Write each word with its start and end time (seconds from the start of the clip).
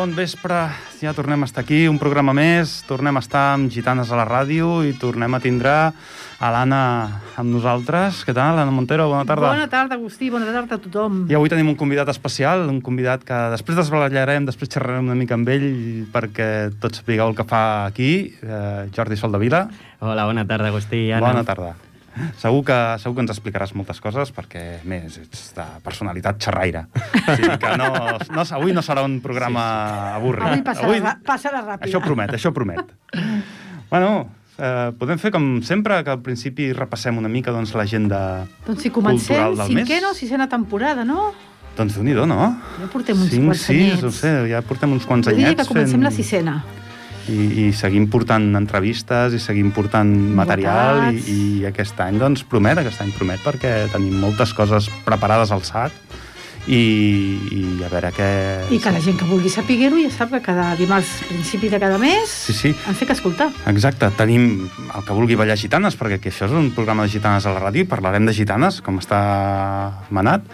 bon 0.00 0.14
vespre. 0.16 0.56
Ja 1.02 1.12
tornem 1.12 1.42
a 1.44 1.46
estar 1.48 1.60
aquí, 1.60 1.82
un 1.88 1.98
programa 2.00 2.32
més. 2.32 2.78
Tornem 2.88 3.18
a 3.18 3.20
estar 3.20 3.50
amb 3.52 3.68
Gitanes 3.72 4.08
a 4.08 4.16
la 4.16 4.24
ràdio 4.24 4.80
i 4.88 4.94
tornem 4.96 5.34
a 5.36 5.40
tindre 5.44 5.74
a 6.40 6.50
l'Anna 6.54 6.78
amb 7.36 7.52
nosaltres. 7.52 8.22
Què 8.24 8.32
tal, 8.36 8.56
Anna 8.56 8.72
Montero? 8.72 9.10
Bona 9.12 9.28
tarda. 9.28 9.50
Bona 9.50 9.68
tarda, 9.68 9.98
Agustí. 9.98 10.30
Bona 10.32 10.48
tarda 10.48 10.78
a 10.78 10.80
tothom. 10.80 11.26
I 11.28 11.36
avui 11.36 11.52
tenim 11.52 11.68
un 11.68 11.76
convidat 11.76 12.08
especial, 12.14 12.64
un 12.72 12.80
convidat 12.80 13.28
que 13.28 13.42
després 13.52 13.76
desbarallarem, 13.82 14.48
després 14.48 14.72
xerrarem 14.72 15.12
una 15.12 15.18
mica 15.20 15.36
amb 15.36 15.52
ell 15.52 15.68
perquè 16.14 16.48
tots 16.80 17.02
sapigueu 17.02 17.28
el 17.28 17.36
que 17.36 17.48
fa 17.52 17.62
aquí, 17.84 18.10
eh, 18.40 18.88
Jordi 18.96 19.20
Soldavila. 19.20 19.66
Hola, 20.00 20.24
bona 20.24 20.48
tarda, 20.48 20.72
Agustí. 20.72 21.10
Anna. 21.12 21.26
Bona 21.28 21.44
tarda. 21.44 21.76
Segur 22.40 22.64
que, 22.66 22.78
segur 23.02 23.16
que 23.16 23.24
ens 23.24 23.32
explicaràs 23.34 23.74
moltes 23.78 24.00
coses 24.02 24.32
perquè, 24.34 24.64
més, 24.88 25.18
ets 25.22 25.44
de 25.56 25.66
personalitat 25.84 26.40
xerraire. 26.42 26.86
O 27.20 27.36
sigui 27.36 27.54
que 27.62 27.76
no, 27.80 27.90
no, 28.34 28.44
avui 28.58 28.74
no 28.76 28.84
serà 28.86 29.04
un 29.06 29.20
programa 29.24 29.62
sí, 29.62 29.92
sí. 29.94 30.16
avorrit. 30.18 30.48
Avui 30.50 30.64
passarà, 30.66 30.88
avui, 30.90 31.04
passarà 31.26 31.62
ràpid. 31.66 31.86
Això 31.88 32.02
promet, 32.04 32.34
això 32.36 32.52
promet. 32.56 32.94
bueno, 33.92 34.10
eh, 34.58 34.88
podem 34.98 35.20
fer 35.22 35.32
com 35.34 35.52
sempre, 35.66 36.00
que 36.06 36.14
al 36.16 36.24
principi 36.24 36.72
repassem 36.76 37.20
una 37.20 37.30
mica 37.32 37.54
doncs, 37.54 37.74
l'agenda 37.78 38.46
Doncs 38.66 38.84
si 38.86 38.92
comencem, 38.94 39.56
cinquena 39.70 40.10
o 40.10 40.50
temporada, 40.50 41.06
no? 41.06 41.30
Doncs 41.78 41.96
déu 41.96 42.04
nhi 42.04 42.14
no? 42.26 42.42
Ja 42.80 42.90
portem 42.92 43.16
uns 43.16 43.30
Cinc, 43.30 43.46
quants 43.46 43.64
sis, 43.64 43.76
anyets. 43.76 44.02
no 44.02 44.10
sé, 44.12 44.34
ja 44.50 44.60
portem 44.66 44.92
uns 44.92 45.06
quants 45.06 45.30
diria 45.30 45.52
anyets 45.52 45.62
que 45.62 45.72
comencem 45.72 45.96
fent... 45.96 46.08
la 46.08 46.10
sisena. 46.10 46.56
I, 47.28 47.66
i 47.66 47.72
seguim 47.76 48.06
portant 48.10 48.54
entrevistes 48.56 49.34
i 49.36 49.38
seguim 49.42 49.70
portant 49.76 50.08
material 50.38 51.10
i, 51.12 51.20
i 51.20 51.66
aquest 51.68 52.00
any 52.00 52.18
doncs 52.18 52.42
promet, 52.48 52.78
aquest 52.80 53.02
any 53.04 53.12
promet 53.12 53.42
perquè 53.44 53.74
tenim 53.92 54.16
moltes 54.22 54.54
coses 54.56 54.88
preparades 55.04 55.52
al 55.52 55.62
sac 55.68 55.92
i, 56.68 56.76
i 57.56 57.60
a 57.84 57.88
veure 57.88 58.10
què... 58.12 58.26
I 58.70 58.78
que 58.82 58.90
la 58.92 59.00
gent 59.00 59.16
que 59.18 59.24
vulgui 59.28 59.48
saber-ho 59.50 59.96
ja 60.02 60.10
sap 60.12 60.30
que 60.34 60.42
cada 60.44 60.74
dimarts, 60.76 61.08
principi 61.28 61.70
de 61.72 61.80
cada 61.80 61.96
mes, 61.98 62.28
Sí, 62.28 62.52
sí, 62.52 62.72
ens 62.86 63.00
té 63.00 63.06
que 63.08 63.16
escoltar. 63.16 63.48
exacte. 63.66 64.10
Tenim 64.18 64.68
el 64.68 65.06
que 65.06 65.16
vulgui 65.16 65.38
ballar 65.40 65.56
gitanes, 65.56 65.96
perquè 65.98 66.20
que 66.20 66.28
això 66.30 66.46
és 66.50 66.52
un 66.52 66.68
programa 66.76 67.06
de 67.08 67.14
gitanes 67.16 67.46
a 67.48 67.54
la 67.56 67.62
ràdio? 67.64 67.86
I 67.86 67.88
parlarem 67.88 68.28
de 68.28 68.36
gitanes, 68.36 68.82
com 68.84 69.00
està 69.00 69.22
manat, 70.12 70.44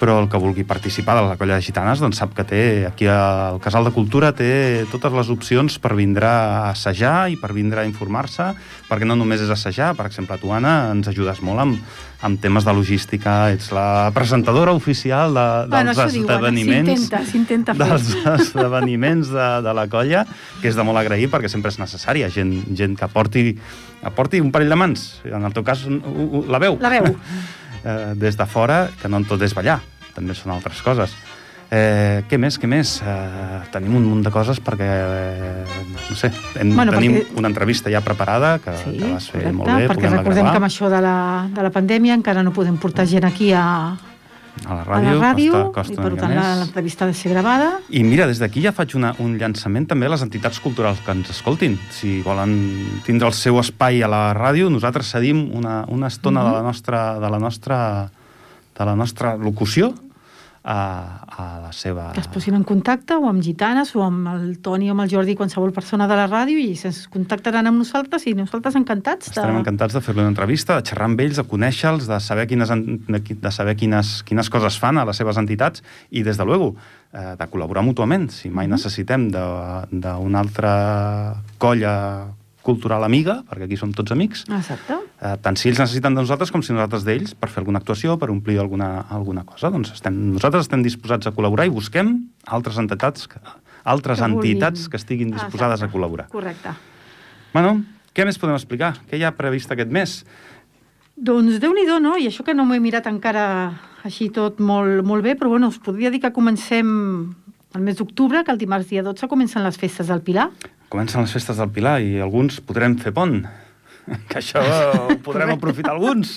però 0.00 0.18
el 0.20 0.28
que 0.28 0.40
vulgui 0.40 0.64
participar 0.68 1.16
de 1.16 1.24
la 1.24 1.36
colla 1.40 1.56
de 1.56 1.64
gitanes 1.64 2.02
doncs 2.02 2.20
sap 2.20 2.34
que 2.36 2.44
té, 2.44 2.62
aquí 2.88 3.08
al 3.08 3.60
Casal 3.64 3.86
de 3.88 3.92
Cultura 3.94 4.32
té 4.36 4.84
totes 4.92 5.14
les 5.16 5.30
opcions 5.32 5.78
per 5.80 5.94
vindre 5.96 6.28
a 6.28 6.70
assajar 6.72 7.30
i 7.32 7.38
per 7.40 7.54
vindre 7.56 7.80
a 7.82 7.88
informar-se, 7.88 8.50
perquè 8.90 9.08
no 9.08 9.16
només 9.16 9.40
és 9.44 9.52
assajar, 9.52 9.94
per 9.96 10.08
exemple, 10.10 10.36
tu, 10.42 10.52
Anna, 10.52 10.92
ens 10.92 11.08
ajudes 11.08 11.40
molt 11.44 11.64
amb, 11.64 11.96
amb 12.28 12.40
temes 12.40 12.66
de 12.66 12.76
logística, 12.76 13.38
ets 13.56 13.70
la 13.76 14.12
presentadora 14.16 14.76
oficial 14.76 15.34
de, 15.36 15.48
Bueno, 15.72 15.96
dels 15.96 16.20
esdeveniments 16.20 17.08
s'intenta, 17.32 17.76
dels 17.76 18.12
esdeveniments 18.36 19.32
de, 19.32 19.50
de 19.64 19.76
la 19.80 19.88
colla, 19.92 20.26
que 20.60 20.68
és 20.70 20.76
de 20.76 20.86
molt 20.86 21.00
agrair 21.00 21.30
perquè 21.32 21.50
sempre 21.52 21.72
és 21.72 21.80
necessària, 21.80 22.28
gent, 22.32 22.52
gent 22.76 22.96
que 22.98 23.08
aporti, 23.08 23.52
aporti 24.04 24.44
un 24.44 24.52
parell 24.52 24.72
de 24.72 24.80
mans, 24.84 25.06
en 25.24 25.44
el 25.44 25.56
teu 25.56 25.64
cas 25.64 25.86
la 25.88 26.60
veu. 26.62 26.76
La 26.84 26.92
veu. 26.98 27.14
eh, 27.86 28.12
des 28.18 28.36
de 28.36 28.46
fora, 28.50 28.88
que 29.00 29.08
no 29.08 29.22
en 29.22 29.24
tot 29.30 29.40
és 29.46 29.54
ballar, 29.54 29.78
també 30.16 30.34
són 30.34 30.52
altres 30.58 30.82
coses. 30.82 31.14
Eh, 31.70 32.22
què 32.30 32.38
més, 32.38 32.60
què 32.62 32.68
més? 32.70 33.00
Eh, 33.02 33.60
tenim 33.74 33.96
un 33.98 34.04
munt 34.06 34.20
de 34.22 34.30
coses 34.30 34.60
perquè, 34.62 34.86
eh, 34.86 35.64
no 36.10 36.14
sé, 36.14 36.30
hem, 36.60 36.70
Bueno, 36.76 36.92
tenim 36.94 37.16
perquè- 37.16 37.38
una 37.40 37.48
entrevista 37.50 37.90
ja 37.90 38.00
preparada 38.06 38.58
que, 38.62 38.76
Sí, 38.84 38.92
que 39.00 39.12
vas 39.12 39.26
fer 39.30 39.40
correcte, 39.40 39.56
molt 39.56 39.70
bé, 39.72 39.88
perquè 39.88 40.10
recordem 40.12 40.44
gravar 40.44 40.52
que 40.52 40.60
amb 40.62 40.66
això 40.68 40.90
de 40.92 41.00
la, 41.02 41.16
de 41.50 41.62
la 41.66 41.70
pandèmia 41.74 42.14
encara 42.14 42.44
no 42.46 42.52
podem 42.52 42.76
portar 42.78 43.06
gent 43.06 43.24
aquí 43.26 43.50
a, 43.52 43.96
a 44.64 44.74
la 44.74 44.80
a 44.80 44.84
ràdio, 44.86 45.18
la 45.18 45.32
ràdio 45.32 45.52
costa, 45.52 45.72
costa 45.74 45.92
i 45.92 45.96
per 45.96 46.16
tant 46.20 46.34
l'entrevista 46.34 47.04
ha 47.04 47.08
de 47.08 47.14
ser 47.14 47.32
gravada. 47.34 47.68
I 47.90 48.02
mira, 48.02 48.26
des 48.26 48.38
d'aquí 48.40 48.62
ja 48.64 48.72
faig 48.72 48.94
una, 48.96 49.12
un 49.18 49.36
llançament 49.38 49.86
també 49.86 50.06
a 50.06 50.14
les 50.14 50.22
entitats 50.22 50.60
culturals 50.64 51.02
que 51.04 51.12
ens 51.12 51.30
escoltin. 51.30 51.76
Si 51.90 52.22
volen 52.24 52.56
tindre 53.04 53.28
el 53.28 53.34
seu 53.36 53.60
espai 53.60 54.02
a 54.02 54.08
la 54.08 54.32
ràdio, 54.34 54.70
nosaltres 54.72 55.12
cedim 55.12 55.50
una, 55.52 55.84
una 55.88 56.08
estona 56.08 56.40
Mhm. 56.42 56.48
de, 56.48 56.56
la 56.56 56.62
nostra, 56.62 57.20
de, 57.20 57.30
la 57.30 57.38
nostra, 57.38 58.10
de 58.78 58.84
la 58.84 58.96
nostra 58.96 59.36
locució 59.36 59.94
a, 60.66 61.22
a 61.30 61.44
la 61.62 61.70
seva... 61.70 62.08
que 62.12 62.20
es 62.20 62.26
posin 62.26 62.56
en 62.58 62.64
contacte 62.66 63.14
o 63.14 63.28
amb 63.30 63.38
gitanes 63.44 63.92
o 63.94 64.02
amb 64.02 64.26
el 64.32 64.58
Toni 64.58 64.90
o 64.90 64.96
amb 64.96 65.04
el 65.04 65.12
Jordi, 65.12 65.36
qualsevol 65.38 65.70
persona 65.72 66.08
de 66.10 66.16
la 66.18 66.26
ràdio 66.26 66.58
i 66.58 66.74
se'ns 66.74 67.04
contactaran 67.12 67.70
amb 67.70 67.78
nosaltres 67.78 68.26
i 68.26 68.34
nosaltres 68.34 68.74
encantats. 68.74 69.30
De... 69.30 69.36
Estarem 69.36 69.60
encantats 69.60 69.94
de 69.94 70.02
fer-li 70.02 70.24
una 70.24 70.32
entrevista, 70.34 70.80
de 70.80 70.90
xerrar 70.90 71.06
amb 71.06 71.22
ells, 71.22 71.38
de 71.38 71.46
conèixer-los, 71.46 72.08
de 72.10 72.18
saber, 72.20 72.48
quines, 72.50 72.72
de 72.74 73.52
saber 73.54 73.76
quines, 73.78 74.10
quines 74.26 74.50
coses 74.50 74.78
fan 74.82 74.98
a 74.98 75.06
les 75.06 75.22
seves 75.22 75.38
entitats 75.38 75.84
i, 76.10 76.24
des 76.26 76.36
de 76.36 76.44
luego, 76.48 76.72
eh, 77.14 77.36
de 77.38 77.46
col·laborar 77.46 77.86
mútuament. 77.86 78.26
Si 78.34 78.50
mai 78.50 78.66
Mhm. 78.66 78.74
necessitem 78.74 79.30
d'una 79.30 80.38
altra 80.42 81.36
colla 81.58 82.26
cultural 82.66 83.04
amiga, 83.06 83.40
perquè 83.46 83.68
aquí 83.68 83.78
som 83.78 83.92
tots 83.94 84.12
amics, 84.14 84.42
Exacte. 84.50 84.96
eh, 85.22 85.36
tant 85.42 85.56
si 85.58 85.68
ells 85.70 85.78
necessiten 85.78 86.14
de 86.16 86.24
nosaltres 86.24 86.50
com 86.52 86.64
si 86.66 86.74
nosaltres 86.74 87.06
d'ells 87.06 87.36
per 87.38 87.48
fer 87.52 87.62
alguna 87.62 87.78
actuació, 87.82 88.18
per 88.18 88.30
omplir 88.34 88.58
alguna, 88.58 89.06
alguna 89.08 89.44
cosa. 89.46 89.70
Doncs 89.70 89.92
estem, 89.94 90.16
nosaltres 90.34 90.66
estem 90.66 90.82
disposats 90.82 91.30
a 91.30 91.34
col·laborar 91.36 91.68
i 91.68 91.72
busquem 91.74 92.16
altres 92.46 92.78
entitats 92.82 93.28
que, 93.30 93.40
altres 93.86 94.18
Que 94.18 94.28
vulguin. 94.28 94.56
entitats 94.56 94.88
que 94.90 94.98
estiguin 94.98 95.30
disposades 95.30 95.80
Exacte. 95.80 95.94
a 95.94 95.94
col·laborar. 95.94 96.28
Correcte. 96.34 96.74
Bueno, 97.54 97.78
què 98.12 98.24
més 98.26 98.38
podem 98.38 98.56
explicar? 98.56 98.96
Què 99.08 99.18
hi 99.18 99.24
ha 99.24 99.32
previst 99.36 99.70
aquest 99.72 99.90
mes? 99.92 100.24
Doncs 101.16 101.60
déu 101.62 101.72
nhi 101.72 101.86
no? 102.00 102.16
I 102.18 102.26
això 102.28 102.44
que 102.44 102.52
no 102.54 102.66
m'ho 102.66 102.74
he 102.74 102.80
mirat 102.80 103.06
encara 103.08 103.72
així 104.04 104.28
tot 104.28 104.60
molt, 104.60 105.02
molt 105.04 105.24
bé, 105.24 105.34
però 105.34 105.48
bueno, 105.48 105.68
us 105.68 105.78
podria 105.78 106.10
dir 106.10 106.20
que 106.20 106.32
comencem 106.32 107.34
el 107.74 107.82
mes 107.82 107.96
d'octubre, 107.96 108.42
que 108.44 108.52
el 108.52 108.58
dimarts 108.58 108.88
dia 108.88 109.02
12 109.02 109.28
comencen 109.28 109.64
les 109.64 109.76
festes 109.78 110.08
del 110.08 110.22
Pilar. 110.22 110.50
Comencen 110.88 111.20
les 111.24 111.32
festes 111.34 111.58
del 111.58 111.70
Pilar 111.74 112.00
i 112.04 112.18
alguns 112.22 112.60
podrem 112.64 112.98
fer 113.02 113.12
pont. 113.16 113.40
Que 114.30 114.38
això 114.38 114.60
ho 114.62 115.16
podrem 115.18 115.50
aprofitar 115.56 115.90
alguns. 115.96 116.36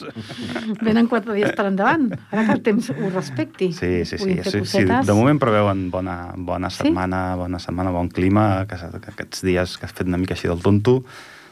Venen 0.81 1.05
quatre 1.05 1.35
dies 1.37 1.51
per 1.53 1.67
endavant, 1.69 2.07
ara 2.31 2.47
que 2.47 2.55
el 2.55 2.63
temps 2.65 2.87
ho 2.89 3.09
respecti. 3.13 3.67
Sí, 3.77 3.91
sí, 4.09 4.17
sí. 4.17 4.39
Sí, 4.41 4.63
sí. 4.65 4.81
De 4.89 5.13
moment 5.13 5.37
preveuen 5.37 5.91
bona, 5.93 6.31
bona 6.33 6.71
Sí? 6.73 6.79
setmana, 6.87 7.35
bona 7.37 7.59
setmana, 7.61 7.91
bon 7.93 8.09
clima, 8.09 8.65
que, 8.65 8.73
que 8.73 9.13
aquests 9.13 9.45
dies 9.45 9.77
que 9.77 9.85
has 9.85 9.93
fet 9.93 10.09
una 10.09 10.17
mica 10.17 10.33
així 10.33 10.49
del 10.49 10.63
tonto, 10.65 11.03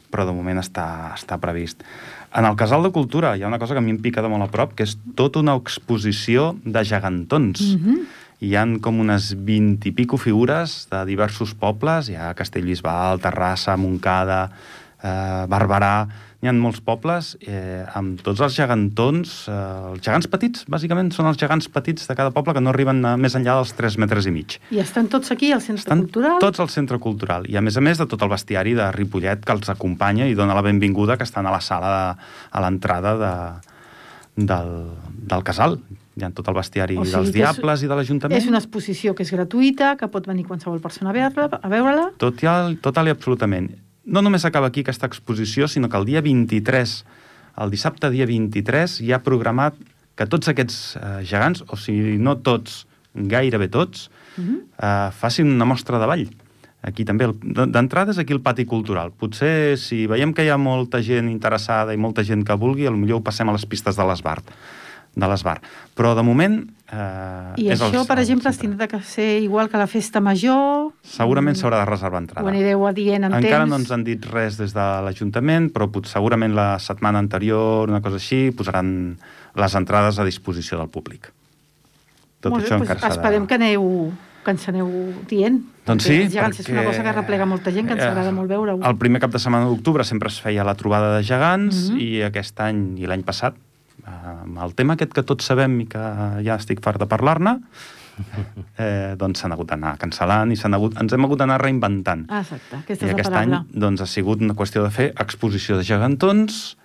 però 0.10 0.26
de 0.26 0.34
moment 0.34 0.58
està, 0.58 0.88
està 1.14 1.38
previst. 1.38 1.86
En 2.34 2.50
el 2.50 2.58
Casal 2.58 2.82
de 2.82 2.90
Cultura 2.96 3.36
hi 3.38 3.46
ha 3.46 3.52
una 3.54 3.60
cosa 3.62 3.78
que 3.78 3.84
a 3.84 3.86
mi 3.86 3.94
em 3.94 4.02
pica 4.02 4.26
de 4.26 4.32
molt 4.34 4.48
a 4.48 4.50
prop, 4.50 4.74
que 4.74 4.90
és 4.90 4.98
tota 5.14 5.46
una 5.46 5.54
exposició 5.62 6.56
de 6.66 6.82
gegantons. 6.82 7.62
Mhm. 7.78 8.08
Hi 8.38 8.54
han 8.54 8.78
com 8.86 9.00
unes 9.02 9.32
20 9.34 9.90
i 9.90 9.92
pico 9.98 10.20
figures 10.22 10.84
de 10.92 11.00
diversos 11.10 11.56
pobles, 11.58 12.12
hi 12.12 12.18
ha 12.20 12.36
Castellbisbal, 12.38 13.18
Terrassa, 13.24 13.74
Montcada, 13.82 14.44
eh, 15.02 15.46
Barberà, 15.50 15.96
hi 16.38 16.46
ha 16.46 16.54
molts 16.54 16.84
pobles 16.86 17.32
eh, 17.42 17.82
amb 17.98 18.22
tots 18.22 18.44
els 18.46 18.54
gegantons, 18.54 19.34
eh, 19.50 19.58
els 19.90 20.06
gegants 20.06 20.30
petits, 20.30 20.68
bàsicament, 20.70 21.10
són 21.16 21.32
els 21.32 21.42
gegants 21.42 21.66
petits 21.74 22.06
de 22.06 22.16
cada 22.20 22.30
poble 22.36 22.54
que 22.54 22.62
no 22.62 22.70
arriben 22.70 23.02
a, 23.10 23.16
més 23.18 23.34
enllà 23.40 23.58
dels 23.58 23.74
3 23.74 23.98
metres 24.06 24.30
i 24.30 24.36
mig. 24.36 24.60
I 24.70 24.84
estan 24.86 25.10
tots 25.10 25.34
aquí 25.34 25.50
al 25.52 25.64
Centre 25.66 25.88
Estan 25.88 26.06
Cultural. 26.06 26.38
tots 26.44 26.62
al 26.62 26.70
centre 26.70 27.02
cultural 27.02 27.50
i 27.50 27.58
a 27.58 27.66
més 27.66 27.78
a 27.78 27.82
més 27.82 27.98
de 27.98 28.06
tot 28.06 28.22
el 28.22 28.30
bestiari 28.30 28.78
de 28.78 28.92
Ripollet 28.94 29.42
que 29.42 29.58
els 29.58 29.74
acompanya 29.74 30.30
i 30.30 30.38
dona 30.38 30.54
la 30.54 30.66
benvinguda 30.66 31.18
que 31.18 31.26
estan 31.26 31.50
a 31.50 31.58
la 31.58 31.62
sala 31.62 31.94
de, 31.96 32.28
a 32.54 32.62
l'entrada 32.62 33.18
de, 33.18 33.38
del, 34.46 34.76
del 35.26 35.44
casal. 35.44 35.82
Hi 36.18 36.24
ha 36.26 36.32
tot 36.34 36.48
el 36.50 36.56
bestiari 36.58 36.96
O 36.98 37.04
sigui 37.06 37.14
dels 37.14 37.30
que 37.30 37.30
és- 37.30 37.36
diables 37.36 37.84
i 37.84 37.88
de 37.88 37.96
l'Ajuntament. 37.96 38.38
És 38.42 38.48
una 38.50 38.58
exposició 38.58 39.14
que 39.14 39.22
és 39.24 39.32
gratuïta, 39.32 39.96
que 39.98 40.08
pot 40.10 40.26
venir 40.26 40.46
qualsevol 40.48 40.80
persona 40.82 41.12
a 41.12 41.14
veure-la. 41.14 41.60
A 41.62 41.70
veure-la. 41.70 42.08
Tot 42.18 42.42
i, 42.42 42.48
total 42.82 43.08
i 43.08 43.12
absolutament. 43.14 43.70
No 44.06 44.22
només 44.22 44.46
acaba 44.46 44.68
aquí 44.68 44.82
aquesta 44.82 45.06
exposició, 45.06 45.68
sinó 45.68 45.90
que 45.90 45.98
el 45.98 46.06
dia 46.06 46.22
23, 46.22 47.06
el 47.58 47.70
dissabte 47.70 48.10
dia 48.10 48.26
23, 48.26 49.02
hi 49.02 49.12
ha 49.14 49.22
programat 49.22 49.76
que 50.16 50.26
tots 50.26 50.48
aquests 50.50 50.96
eh, 50.98 51.22
gegants, 51.24 51.64
o 51.68 51.78
si 51.78 52.18
no 52.18 52.38
tots, 52.38 52.88
gairebé 53.14 53.68
tots, 53.70 54.10
Mhm. 54.38 54.58
eh, 54.82 55.10
facin 55.12 55.52
una 55.52 55.66
mostra 55.66 56.00
de 56.00 56.06
ball. 56.08 56.28
Aquí 56.82 57.04
també, 57.04 57.26
d'entrada 57.42 58.12
és 58.12 58.18
aquí 58.18 58.34
el 58.34 58.42
pati 58.42 58.64
cultural. 58.66 59.12
Potser, 59.12 59.78
si 59.78 60.06
veiem 60.08 60.32
que 60.34 60.46
hi 60.46 60.50
ha 60.50 60.58
molta 60.58 61.02
gent 61.02 61.30
interessada 61.30 61.94
i 61.94 61.98
molta 61.98 62.24
gent 62.24 62.46
que 62.46 62.54
vulgui, 62.56 62.86
potser 62.88 63.18
ho 63.18 63.22
passem 63.22 63.50
a 63.50 63.52
les 63.52 63.66
pistes 63.66 63.96
de 63.98 64.04
l'Esbart. 64.06 64.46
De 65.18 65.26
l'Esbart. 65.26 65.64
Però, 65.98 66.12
de 66.14 66.22
moment... 66.22 66.60
Eh, 66.88 67.54
I 67.64 67.66
és 67.74 67.82
això, 67.82 68.04
el- 68.04 68.08
per 68.08 68.20
exemple, 68.22 68.52
es 68.54 68.60
tindrà 68.62 68.86
que 68.88 69.00
ser 69.04 69.42
igual 69.42 69.68
que 69.68 69.80
la 69.82 69.88
festa 69.90 70.22
major. 70.22 70.92
Segurament 71.04 71.58
s'haurà 71.58 71.80
de 71.82 71.88
reservar 71.90 72.22
entrada. 72.22 72.46
Ho 72.46 72.52
anireu 72.52 72.86
adient 72.88 73.26
en 73.26 73.34
Encara 73.34 73.64
temps. 73.66 73.70
no 73.74 73.80
ens 73.82 73.92
han 73.92 74.06
dit 74.06 74.24
res 74.30 74.60
des 74.62 74.76
de 74.78 74.86
l'Ajuntament, 75.04 75.72
però 75.74 75.90
pot, 75.92 76.06
segurament 76.08 76.54
la 76.56 76.78
setmana 76.80 77.20
anterior, 77.20 77.90
una 77.90 78.00
cosa 78.06 78.22
així, 78.22 78.52
posaran 78.56 79.18
les 79.58 79.76
entrades 79.76 80.20
a 80.22 80.24
disposició 80.30 80.78
del 80.78 80.88
públic. 80.94 81.32
Tot 82.40 82.52
Molt 82.54 82.62
bé, 82.64 82.68
això 82.70 82.78
doncs 82.78 82.86
encara 82.92 83.02
s'ha 83.02 83.16
esperem 83.18 83.48
que 83.50 83.58
aneu 83.58 83.90
que 84.48 84.54
ens 84.56 84.68
aneu 84.72 84.88
dient. 85.28 85.58
Doncs 85.84 86.06
perquè 86.08 86.24
sí, 86.30 86.32
gegants 86.38 86.60
és 86.62 86.70
una 86.72 86.86
cosa 86.86 87.02
que 87.04 87.12
replega 87.12 87.46
molta 87.50 87.72
gent, 87.76 87.88
que 87.90 87.98
ens 87.98 88.04
eh, 88.06 88.12
agrada 88.14 88.32
molt 88.32 88.48
veure-ho. 88.48 88.78
El 88.86 88.96
primer 89.02 89.20
cap 89.20 89.34
de 89.34 89.42
setmana 89.44 89.66
d'octubre 89.68 90.06
sempre 90.08 90.30
es 90.32 90.38
feia 90.40 90.64
la 90.64 90.76
trobada 90.80 91.18
de 91.18 91.24
gegants 91.28 91.90
Mhm. 91.90 91.98
i 92.00 92.22
aquest 92.24 92.62
any 92.64 92.94
i 93.02 93.10
l'any 93.10 93.26
passat, 93.28 93.58
amb 94.08 94.58
el 94.64 94.74
tema 94.78 94.96
aquest 94.98 95.14
que 95.14 95.24
tots 95.28 95.46
sabem 95.52 95.80
i 95.84 95.88
que 95.92 96.02
ja 96.46 96.56
estic 96.56 96.82
fart 96.84 97.00
de 97.02 97.08
parlar-ne, 97.10 97.58
eh, 98.82 99.14
doncs 99.20 99.44
s'han 99.44 99.54
hagut 99.54 99.70
d'anar 99.70 99.96
cancel·lant 100.02 100.52
i 100.54 100.58
hagut, 100.74 100.98
ens 101.02 101.14
hem 101.14 101.28
hagut 101.28 101.40
d'anar 101.44 101.60
reinventant. 101.62 102.26
Ah, 102.30 102.42
exacte, 102.42 102.80
aquesta 102.84 103.06
I 103.06 103.14
aquest 103.14 103.34
any 103.34 103.54
doncs, 103.74 104.02
ha 104.02 104.10
sigut 104.10 104.42
una 104.42 104.56
qüestió 104.58 104.84
de 104.84 104.90
fer 104.92 105.12
exposició 105.20 105.78
de 105.78 105.86
gegantons 105.86 106.78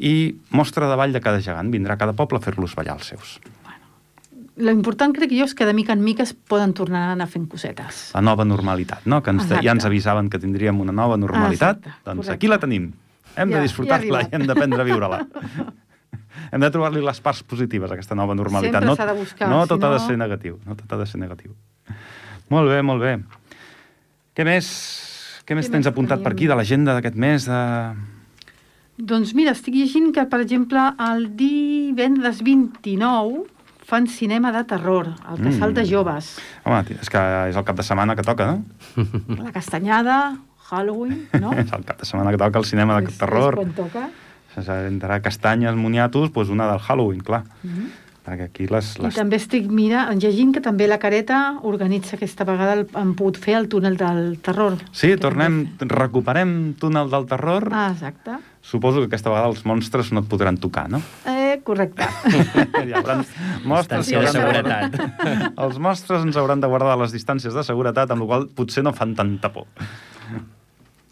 i 0.00 0.34
mostra 0.56 0.88
de 0.90 0.96
ball 0.96 1.12
de 1.12 1.20
cada 1.20 1.40
gegant. 1.44 1.70
Vindrà 1.70 1.96
cada 2.00 2.14
poble 2.16 2.40
a 2.40 2.44
fer-los 2.44 2.74
ballar 2.74 2.96
els 2.98 3.10
seus. 3.12 3.38
Lo 4.60 4.72
important, 4.74 5.12
crec 5.16 5.30
jo, 5.32 5.44
és 5.46 5.54
que 5.56 5.64
de 5.64 5.72
mica 5.72 5.94
en 5.96 6.02
mica 6.04 6.24
es 6.26 6.34
poden 6.34 6.74
tornar 6.76 7.06
a 7.08 7.12
anar 7.14 7.28
fent 7.32 7.46
cosetes. 7.48 8.10
La 8.16 8.20
nova 8.20 8.44
normalitat, 8.44 9.06
no? 9.08 9.22
Que 9.22 9.30
ens, 9.32 9.44
Exacte. 9.46 9.64
ja 9.64 9.72
ens 9.72 9.86
avisaven 9.88 10.28
que 10.28 10.40
tindríem 10.42 10.80
una 10.80 10.92
nova 10.92 11.16
normalitat. 11.16 11.78
Exacte, 11.78 12.02
doncs 12.04 12.26
correcte. 12.26 12.34
aquí 12.34 12.48
la 12.50 12.58
tenim. 12.58 12.90
Hem 13.36 13.48
Ja- 13.48 13.54
de 13.54 13.60
ja 13.60 13.62
disfrutar-la 13.62 14.04
i 14.04 14.10
arribat. 14.10 14.34
hem 14.34 14.46
d'aprendre 14.46 14.82
a 14.82 14.84
viure-la. 14.84 15.20
hem 16.52 16.60
de 16.60 16.70
trobar-li 16.70 17.02
les 17.04 17.20
parts 17.20 17.42
positives 17.42 17.90
a 17.90 17.94
aquesta 17.94 18.14
nova 18.14 18.34
normalitat. 18.34 18.80
Sempre 18.80 18.86
no, 18.90 18.96
s'ha 18.96 19.06
de 19.06 19.18
buscar, 19.18 19.48
no 19.50 19.62
si 19.62 19.68
tot 19.74 19.84
ha 19.84 19.90
de 19.94 19.98
no- 20.00 20.06
ser 20.06 20.16
negatiu. 20.18 20.58
No 20.66 20.76
tot 20.76 20.92
ha 20.92 20.96
de 21.02 21.06
ser 21.06 21.20
negatiu. 21.20 21.54
Molt 22.50 22.68
bé, 22.70 22.80
molt 22.82 23.00
bé. 23.02 23.12
Què 24.34 24.44
més? 24.46 24.66
Què 25.46 25.54
més 25.58 25.66
Què 25.66 25.72
tens 25.74 25.84
més 25.86 25.90
apuntat 25.90 26.18
per 26.22 26.30
tenim? 26.32 26.36
aquí 26.38 26.46
de 26.50 26.56
l'agenda 26.58 26.94
d'aquest 26.96 27.16
mes? 27.18 27.46
De... 27.46 27.60
Doncs 29.00 29.32
mira, 29.34 29.54
estic 29.56 29.74
llegint 29.74 30.10
que, 30.14 30.24
per 30.28 30.40
exemple, 30.44 30.82
el 31.08 31.30
divendres 31.38 32.42
29 32.44 33.46
fan 33.90 34.06
cinema 34.06 34.52
de 34.54 34.60
terror, 34.70 35.08
al 35.26 35.40
Casal 35.40 35.72
Mm. 35.72 35.74
de 35.74 35.84
Joves. 35.88 36.26
Home, 36.64 36.82
és 37.00 37.08
que 37.10 37.22
és 37.50 37.56
el 37.56 37.64
cap 37.64 37.74
de 37.76 37.82
setmana 37.82 38.14
que 38.14 38.22
toca, 38.22 38.46
no? 38.52 38.64
La 39.42 39.50
Castanyada, 39.50 40.36
Halloween, 40.70 41.28
no? 41.40 41.50
És 41.58 41.72
el 41.72 41.82
cap 41.84 41.98
de 41.98 42.06
setmana 42.06 42.30
que 42.30 42.38
toca 42.38 42.58
el 42.60 42.64
cinema 42.64 43.00
de 43.00 43.08
És- 43.08 43.18
terror. 43.18 43.54
És 43.58 43.64
quan 43.64 43.72
toca. 43.74 44.04
Entre 44.58 45.20
castanyes, 45.22 45.76
moniatos, 45.78 46.30
doncs 46.34 46.50
una 46.50 46.66
del 46.70 46.80
Halloween, 46.80 47.20
clar. 47.22 47.44
Mhm. 47.62 47.90
Perquè 48.20 48.46
aquí 48.50 48.66
les... 48.68 48.92
I 48.98 49.06
les... 49.06 49.16
també 49.16 49.38
estic 49.40 49.70
mira, 49.72 50.02
llegint 50.12 50.52
que 50.52 50.60
també 50.60 50.84
la 50.86 50.98
Careta 51.00 51.38
organitza 51.66 52.18
aquesta 52.18 52.44
vegada, 52.44 52.74
el, 52.76 52.82
han 52.94 53.14
pogut 53.16 53.38
fer 53.40 53.54
el 53.56 53.68
túnel 53.72 53.96
del 53.98 54.36
terror. 54.44 54.76
Sí, 54.92 55.14
tornem, 55.20 55.62
recuperem 55.80 56.74
Túnel 56.80 57.08
del 57.10 57.24
Terror. 57.30 57.70
Ah, 57.72 57.88
exacte. 57.94 58.36
Suposo 58.60 59.00
que 59.00 59.08
aquesta 59.08 59.32
vegada 59.32 59.48
els 59.48 59.64
monstres 59.64 60.12
no 60.12 60.20
et 60.20 60.28
podran 60.28 60.60
tocar, 60.60 60.84
no? 60.92 61.00
Eh, 61.24 61.62
correcte. 61.64 62.04
Hi 62.28 62.92
haurà 62.92 63.22
mostres 63.64 64.10
que 64.12 64.20
Distància 64.20 64.20
de 64.20 64.44
hauran 64.44 64.92
seguretat. 64.92 65.56
Els 65.64 65.80
mostres 65.80 66.26
ens 66.28 66.36
hauran 66.36 66.60
de 66.60 66.68
guardar 66.68 66.98
les 67.00 67.16
distàncies 67.16 67.56
de 67.56 67.64
seguretat, 67.64 68.12
amb 68.12 68.26
la 68.26 68.28
qual 68.28 68.44
cosa 68.44 68.58
potser 68.60 68.84
no 68.84 68.92
fan 68.92 69.16
tanta 69.16 69.50
por. 69.54 69.64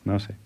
No 0.05 0.21
sé. 0.21 0.37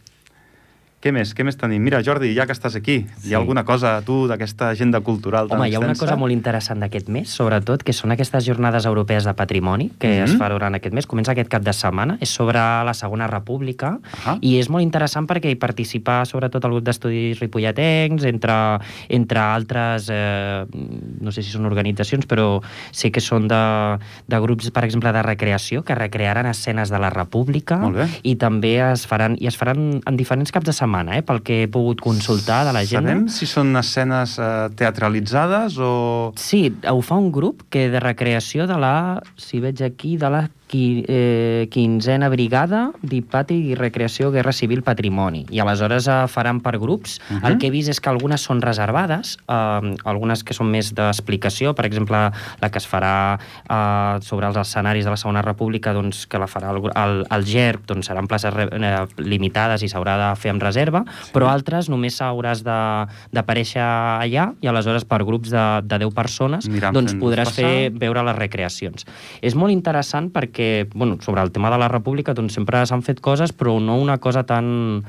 Què 1.02 1.10
més? 1.10 1.32
Què 1.34 1.42
més 1.42 1.56
tenim? 1.58 1.82
Mira, 1.82 1.98
Jordi, 2.06 2.28
ja 2.30 2.44
que 2.46 2.54
estàs 2.54 2.76
aquí, 2.78 3.00
sí. 3.18 3.30
hi 3.30 3.32
ha 3.34 3.38
alguna 3.40 3.64
cosa 3.66 3.96
a 3.98 4.02
tu 4.06 4.20
d'aquesta 4.30 4.68
agenda 4.70 5.00
cultural 5.02 5.48
tan 5.50 5.58
Home, 5.58 5.66
hi 5.66 5.74
ha 5.74 5.80
una 5.80 5.88
extensa? 5.90 6.04
cosa 6.12 6.18
molt 6.20 6.30
interessant 6.30 6.78
d'aquest 6.78 7.08
mes, 7.10 7.26
sobretot, 7.34 7.82
que 7.82 7.90
són 7.92 8.14
aquestes 8.14 8.44
jornades 8.46 8.86
europees 8.86 9.26
de 9.26 9.34
patrimoni 9.34 9.88
que 9.98 10.12
Mhm. 10.20 10.24
es 10.28 10.36
fa 10.38 10.48
durant 10.48 10.76
aquest 10.78 10.94
mes. 10.94 11.08
Comença 11.10 11.32
aquest 11.32 11.48
cap 11.50 11.62
de 11.66 11.72
setmana, 11.72 12.18
és 12.20 12.28
sobre 12.30 12.60
la 12.86 12.94
Segona 12.94 13.26
República, 13.26 13.98
Ahà. 14.22 14.36
i 14.42 14.60
és 14.60 14.70
molt 14.70 14.84
interessant 14.84 15.26
perquè 15.26 15.50
hi 15.50 15.56
participa 15.56 16.24
sobretot 16.24 16.64
el 16.64 16.70
grup 16.70 16.84
d'estudis 16.84 17.40
ripolletens, 17.40 18.22
entre, 18.22 18.78
entre 19.08 19.40
altres, 19.40 20.06
eh, 20.08 20.64
no 21.20 21.32
sé 21.32 21.42
si 21.42 21.50
són 21.50 21.66
organitzacions, 21.66 22.28
però 22.28 22.62
sé 22.92 23.10
que 23.10 23.20
són 23.20 23.48
de, 23.48 23.98
de 24.28 24.38
grups, 24.40 24.70
per 24.70 24.84
exemple, 24.84 25.10
de 25.12 25.22
recreació, 25.22 25.82
que 25.82 25.96
recrearan 25.96 26.46
escenes 26.46 26.90
de 26.90 26.98
la 27.00 27.10
República, 27.10 27.80
i 28.22 28.36
també 28.36 28.76
es 28.92 29.04
faran, 29.08 29.36
i 29.40 29.48
es 29.48 29.56
faran 29.56 30.00
en 30.06 30.16
diferents 30.16 30.52
caps 30.52 30.66
de 30.66 30.72
setmana, 30.72 30.91
eh, 31.00 31.22
pel 31.26 31.42
que 31.42 31.62
he 31.62 31.68
pogut 31.72 32.00
consultar 32.04 32.62
de 32.68 32.72
la 32.76 32.84
gent. 32.84 33.06
Sabem 33.06 33.26
si 33.32 33.48
són 33.48 33.74
escenes 33.80 34.38
eh, 34.38 34.68
teatralitzades 34.78 35.78
o... 35.80 35.92
Sí, 36.36 36.66
ho 36.90 37.00
fa 37.04 37.18
un 37.20 37.30
grup 37.32 37.64
que 37.72 37.88
de 37.92 38.02
recreació 38.02 38.68
de 38.70 38.78
la, 38.80 38.94
si 39.36 39.62
veig 39.64 39.82
aquí, 39.86 40.16
de 40.20 40.30
la 40.32 40.42
qui, 40.72 41.04
eh, 41.06 41.68
quinzena 41.70 42.30
brigada 42.32 42.86
d'Hipati 43.04 43.58
i 43.72 43.74
Recreació 43.76 44.30
Guerra 44.32 44.54
Civil 44.56 44.80
Patrimoni. 44.82 45.44
I 45.52 45.60
aleshores 45.60 46.06
eh, 46.08 46.14
faran 46.32 46.62
per 46.64 46.78
grups. 46.80 47.18
Uh 47.18 47.34
Mhm. 47.34 47.40
-huh. 47.42 47.48
El 47.52 47.58
que 47.58 47.66
he 47.66 47.70
vist 47.70 47.90
és 47.90 48.00
que 48.00 48.08
algunes 48.08 48.40
són 48.40 48.62
reservades, 48.62 49.36
eh, 49.48 49.96
algunes 50.04 50.42
que 50.44 50.54
són 50.54 50.70
més 50.70 50.94
d'explicació, 50.94 51.74
per 51.74 51.84
exemple, 51.84 52.16
la 52.60 52.70
que 52.70 52.78
es 52.78 52.88
farà 52.88 53.38
eh, 53.68 54.18
sobre 54.22 54.46
els 54.46 54.56
escenaris 54.56 55.04
de 55.04 55.10
la 55.10 55.16
Segona 55.18 55.42
República, 55.42 55.92
doncs, 55.92 56.26
que 56.26 56.38
la 56.38 56.46
farà 56.46 56.70
el, 56.70 56.80
el, 56.94 57.26
el 57.30 57.44
GERB, 57.44 57.84
doncs 57.86 58.06
seran 58.06 58.26
places 58.26 58.54
re, 58.54 58.68
eh, 58.72 59.06
limitades 59.18 59.82
i 59.82 59.88
s'haurà 59.88 60.30
de 60.30 60.36
fer 60.36 60.50
amb 60.52 60.62
reserva, 60.62 61.04
sí. 61.22 61.32
però 61.34 61.48
altres 61.50 61.88
només 61.90 62.18
hauràs 62.22 62.62
d'aparèixer 62.62 63.82
allà 63.82 64.54
i 64.62 64.66
aleshores 64.70 65.04
per 65.04 65.22
grups 65.24 65.50
de, 65.50 65.64
de 65.84 65.98
10 66.04 66.14
persones 66.14 66.66
Aniran 66.68 66.94
doncs 66.96 67.14
podràs 67.20 67.50
passar. 67.50 67.64
fer 67.64 67.90
veure 67.90 68.22
les 68.24 68.36
recreacions. 68.36 69.04
És 69.42 69.54
molt 69.58 69.72
interessant 69.74 70.30
perquè, 70.32 70.61
bueno, 70.94 71.18
sobre 71.20 71.42
el 71.42 71.52
tema 71.52 71.70
de 71.70 71.78
la 71.78 71.88
república, 71.88 72.34
doncs 72.34 72.56
sempre 72.58 72.84
s'han 72.86 73.04
fet 73.06 73.20
coses, 73.24 73.52
però 73.52 73.78
no 73.80 73.98
una 74.00 74.18
cosa 74.22 74.44
tan 74.48 75.04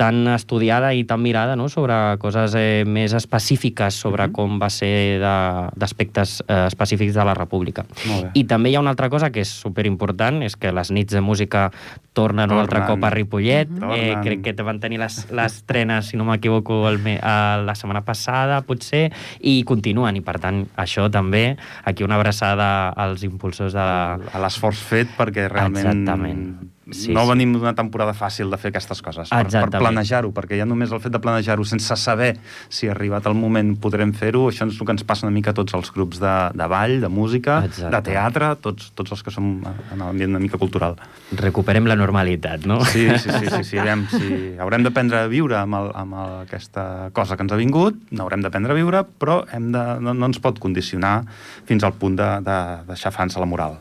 tan 0.00 0.22
estudiada 0.32 0.94
i 0.96 1.02
tan 1.04 1.20
mirada 1.20 1.56
no? 1.60 1.66
sobre 1.68 1.92
coses 2.22 2.54
eh, 2.56 2.84
més 2.88 3.12
específiques 3.12 3.92
sobre 4.00 4.28
Mhm. 4.28 4.32
com 4.32 4.58
va 4.60 4.70
ser 4.72 5.20
d'aspectes 5.20 6.40
eh, 6.48 6.64
específics 6.68 7.12
de 7.14 7.24
la 7.24 7.34
república. 7.34 7.84
I 8.32 8.44
també 8.48 8.70
hi 8.70 8.76
ha 8.76 8.80
una 8.80 8.90
altra 8.94 9.10
cosa 9.12 9.28
que 9.30 9.42
és 9.44 9.48
superimportant, 9.50 10.42
és 10.42 10.56
que 10.56 10.72
les 10.72 10.90
nits 10.90 11.12
de 11.12 11.20
música 11.20 11.70
tornen, 12.14 12.50
un 12.50 12.58
altre 12.58 12.80
Tornen. 12.80 12.96
cop 12.96 13.04
a 13.04 13.10
Ripollet. 13.10 13.68
Mhm. 13.68 13.76
Eh, 13.76 14.12
Tornen. 14.14 14.22
crec 14.24 14.42
que 14.56 14.62
van 14.62 14.80
tenir 14.80 14.98
les, 15.00 15.30
les 15.30 15.62
trenes, 15.64 16.06
si 16.06 16.16
no 16.16 16.24
m'equivoco, 16.24 16.88
eh, 16.88 17.18
la 17.20 17.74
setmana 17.74 18.00
passada, 18.04 18.62
potser, 18.62 19.12
i 19.40 19.62
continuen. 19.64 20.16
I, 20.16 20.20
per 20.22 20.38
tant, 20.40 20.66
això 20.76 21.10
també, 21.10 21.56
aquí 21.84 22.04
una 22.04 22.16
abraçada 22.16 22.88
als 22.90 23.22
impulsors 23.22 23.72
de 23.72 23.80
a 23.80 24.38
l'esforç 24.40 24.76
fet 24.80 25.08
perquè 25.16 25.48
realment 25.48 25.86
Exactament. 25.86 26.56
Sí, 26.92 27.12
no 27.14 27.24
sí. 27.24 27.30
venim 27.30 27.54
d'una 27.54 27.74
temporada 27.78 28.14
fàcil 28.16 28.50
de 28.50 28.58
fer 28.60 28.72
aquestes 28.72 29.02
coses 29.04 29.30
per, 29.30 29.46
per 29.50 29.68
planejar-ho, 29.78 30.32
perquè 30.36 30.58
ja 30.58 30.66
només 30.68 30.92
el 30.92 31.02
fet 31.02 31.14
de 31.14 31.20
planejar-ho 31.22 31.64
sense 31.68 31.96
saber 32.00 32.32
si 32.68 32.88
ha 32.88 32.94
arribat 32.94 33.26
el 33.30 33.36
moment 33.38 33.72
podrem 33.80 34.12
fer-ho, 34.16 34.46
això 34.50 34.66
és 34.68 34.78
el 34.78 34.88
que 34.88 34.96
ens 34.96 35.04
passa 35.06 35.26
una 35.26 35.34
mica 35.34 35.54
a 35.54 35.56
tots 35.56 35.74
els 35.78 35.92
grups 35.94 36.20
de, 36.22 36.34
de 36.56 36.68
ball, 36.70 36.98
de 37.02 37.10
música, 37.12 37.60
Exacte. 37.68 37.92
de 37.94 38.02
teatre, 38.10 38.52
tots, 38.64 38.90
tots 38.98 39.16
els 39.16 39.24
que 39.26 39.34
som 39.34 39.50
en 39.64 40.04
l'ambient 40.04 40.34
una 40.34 40.42
mica 40.42 40.58
cultural. 40.60 40.98
Recuperem 41.40 41.88
la 41.90 41.98
normalitat, 41.98 42.66
no? 42.70 42.80
Sí, 42.90 43.06
sí, 43.18 43.30
sí, 43.30 43.46
sí, 43.46 43.62
sí, 43.72 43.80
aviam, 43.82 44.06
sí. 44.10 44.54
haurem 44.60 44.86
d'aprendre 44.86 45.24
a 45.24 45.30
viure 45.30 45.58
amb, 45.60 45.78
el, 45.80 45.92
amb 45.98 46.18
el, 46.22 46.34
aquesta 46.46 46.84
cosa 47.16 47.36
que 47.36 47.46
ens 47.46 47.54
ha 47.54 47.60
vingut, 47.60 47.98
n'haurem 48.14 48.42
d'aprendre 48.44 48.74
a 48.74 48.78
viure, 48.78 49.04
però 49.20 49.42
hem 49.54 49.70
de, 49.74 49.84
no, 50.02 50.16
no 50.16 50.30
ens 50.30 50.40
pot 50.42 50.58
condicionar 50.62 51.20
fins 51.68 51.86
al 51.86 51.96
punt 52.00 52.18
de, 52.18 52.32
de 52.46 52.58
deixar 52.90 53.14
fans 53.14 53.36
a 53.36 53.44
la 53.44 53.48
moral. 53.50 53.78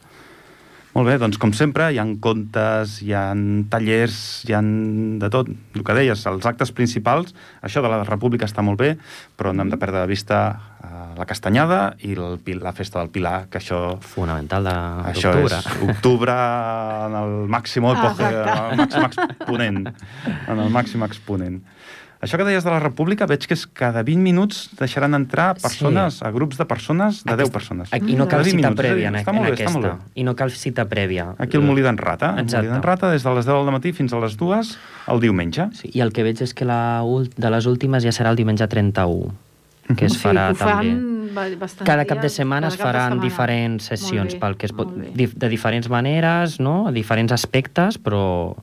Molt 1.00 1.08
bé, 1.08 1.14
doncs 1.22 1.38
com 1.40 1.54
sempre, 1.56 1.86
hi 1.94 2.00
han 2.02 2.18
contes, 2.20 2.98
hi 3.06 3.14
han 3.16 3.44
tallers, 3.72 4.16
hi 4.50 4.56
han 4.58 4.72
de 5.22 5.30
tot. 5.32 5.48
El 5.78 5.84
que 5.88 5.94
deies, 5.96 6.26
els 6.28 6.48
actes 6.50 6.74
principals, 6.76 7.32
això 7.64 7.80
de 7.86 7.88
la 7.94 8.02
República 8.04 8.44
està 8.50 8.60
molt 8.66 8.82
bé, 8.82 8.90
però 9.40 9.54
no 9.56 9.64
hem 9.64 9.72
de 9.72 9.80
perdre 9.80 10.02
de 10.02 10.10
vista 10.12 10.40
eh, 10.84 10.90
la 11.16 11.28
castanyada 11.30 11.94
i 12.04 12.18
el, 12.18 12.36
la 12.60 12.74
festa 12.76 13.00
del 13.00 13.14
Pilar, 13.16 13.46
que 13.48 13.62
això 13.62 13.80
Fonamental 14.04 14.68
de- 14.68 14.76
això 15.14 15.32
és 15.62 15.72
octubre 15.88 16.36
en 16.36 17.16
el 17.22 17.36
màxim 17.56 17.88
Ah, 17.88 17.94
el 18.74 18.82
màxim 18.84 19.08
exponent. 19.08 19.80
En 20.50 20.60
el 20.66 20.70
màxim 20.74 21.06
exponent. 21.08 21.62
Això 22.22 22.36
que 22.36 22.44
deies 22.44 22.66
de 22.66 22.70
la 22.70 22.82
República, 22.84 23.24
veig 23.26 23.46
que 23.48 23.54
és 23.56 23.62
cada 23.66 24.02
20 24.04 24.20
minuts 24.20 24.70
deixaran 24.76 25.14
entrar 25.16 25.54
persones, 25.56 26.16
Sí. 26.20 26.26
a 26.28 26.32
grups 26.36 26.58
de 26.58 26.66
persones, 26.66 27.24
de 27.24 27.36
10 27.38 27.50
persones. 27.50 27.90
I 27.96 28.16
no 28.20 28.28
cal 28.28 28.42
Cada 28.42 28.44
20 28.44 28.58
cita 28.58 28.68
minuts, 28.68 28.80
a 28.80 28.84
prèvia 28.84 29.08
en, 29.08 29.16
està 29.16 29.30
en 29.32 29.36
molt 29.38 29.48
bé, 29.48 29.54
està 29.54 29.64
aquesta. 29.64 29.80
molt 29.80 29.88
bé. 30.04 30.12
I 30.20 30.24
no 30.28 30.36
cal 30.36 30.52
cita 30.52 30.86
prèvia. 30.90 31.36
Aquí 31.40 31.56
el 31.56 31.64
Molí 31.64 31.82
d'en 31.82 31.98
Rata. 31.98 32.34
El 32.36 32.44
Exacte. 32.44 32.68
Molí 32.68 32.74
d'en 32.76 32.84
Rata 32.84 33.10
des 33.12 33.24
de 33.24 33.36
les 33.36 33.46
10 33.46 33.64
del 33.64 33.72
matí 33.72 33.94
fins 33.94 34.12
a 34.12 34.20
les 34.20 34.36
2 34.36 34.78
el 35.08 35.20
diumenge. 35.22 35.70
Sí, 35.74 35.92
I 35.94 36.02
el 36.02 36.12
que 36.12 36.24
veig 36.24 36.42
és 36.42 36.54
que 36.54 36.66
la 36.66 37.02
de 37.38 37.50
les 37.52 37.66
últimes 37.66 38.04
ja 38.04 38.12
serà 38.12 38.32
el 38.32 38.36
diumenge 38.36 38.68
31, 38.68 39.32
que 39.96 40.06
es 40.06 40.18
farà 40.22 40.54
fan 40.54 41.16
també. 41.30 41.86
Cada 41.86 42.04
cap 42.06 42.20
de 42.22 42.28
setmana 42.28 42.68
es 42.68 42.76
faran 42.76 43.12
setmana. 43.14 43.22
diferents 43.24 43.84
sessions 43.86 44.34
Molt 44.34 44.34
bé, 44.34 44.40
pel 44.40 44.58
que 44.58 44.66
es 44.66 44.74
pot, 44.74 44.88
molt 44.92 45.16
de 45.40 45.48
diferents 45.50 45.88
maneres, 45.88 46.60
no? 46.60 46.92
diferents 46.92 47.32
aspectes, 47.32 47.98
però 48.02 48.56
mm, 48.58 48.62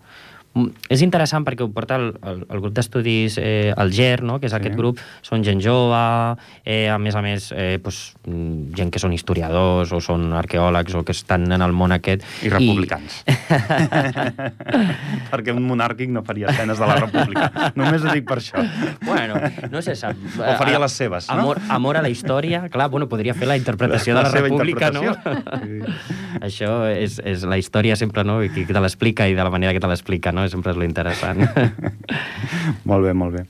és 0.89 1.03
interessant 1.05 1.45
perquè 1.45 1.65
ho 1.65 1.69
porta 1.75 1.97
el, 2.01 2.15
el, 2.25 2.45
el 2.49 2.61
grup 2.65 2.73
d'estudis, 2.77 3.37
eh, 3.39 3.75
el 3.77 3.93
GER, 3.93 4.23
no? 4.23 4.39
que 4.41 4.47
és 4.47 4.53
Sí. 4.53 4.57
aquest 4.61 4.77
grup, 4.79 4.99
són 5.23 5.45
gent 5.45 5.61
jove, 5.61 6.01
eh, 6.65 6.89
a 6.89 6.97
més 6.99 7.15
a 7.15 7.21
més, 7.23 7.51
eh, 7.53 7.79
pues, 7.83 8.15
mm, 8.27 8.73
gent 8.75 8.91
que 8.91 8.99
són 9.03 9.13
historiadors 9.13 9.93
o 9.93 10.01
són 10.01 10.33
arqueòlegs 10.33 10.95
o 10.97 11.05
que 11.05 11.13
estan 11.13 11.51
en 11.53 11.61
el 11.63 11.73
món 11.77 11.93
aquest. 11.93 12.23
I 12.43 12.49
republicans. 12.49 13.23
Perquè 15.31 15.53
un 15.55 15.65
monàrquic 15.69 16.11
no 16.13 16.23
faria 16.27 16.49
escenes 16.53 16.79
de 16.81 16.87
la 16.89 16.97
República. 17.03 17.71
Només 17.79 18.05
ho 18.05 18.13
dic 18.15 18.27
per 18.29 18.39
això. 18.41 18.63
Bueno, 19.05 19.39
no 19.71 19.83
se 19.85 19.95
sap. 19.99 20.17
O 20.39 20.55
faria 20.59 20.79
les 20.83 20.93
seves, 20.97 21.29
no? 21.29 21.35
Amor, 21.41 21.61
amor 21.77 21.99
a 22.01 22.05
la 22.05 22.11
història, 22.13 22.65
clar, 22.73 22.89
bueno, 22.93 23.09
podria 23.11 23.35
fer 23.37 23.49
la 23.51 23.57
interpretació 23.59 24.15
La 24.17 24.23
de 24.25 24.29
la 24.29 24.33
seva 24.33 24.49
República, 24.49 24.91
no? 24.95 25.03
interpretació. 25.05 25.95
Això 26.47 26.71
és, 26.91 27.19
és 27.25 27.45
la 27.49 27.59
història 27.61 27.97
sempre, 27.99 28.25
no? 28.25 28.39
I 28.45 28.51
qui 28.53 28.65
te 28.69 28.81
l'explica 28.83 29.27
i 29.29 29.35
de 29.37 29.45
la 29.45 29.51
manera 29.53 29.73
que 29.77 29.81
te 29.83 29.89
l'explica, 29.91 30.33
no? 30.33 30.45
Sempre 30.53 30.75
és 30.75 30.79
lo 30.79 30.87
interessant. 30.87 31.43
molt 32.91 33.07
bé, 33.07 33.15
molt 33.17 33.39
bé. 33.39 33.47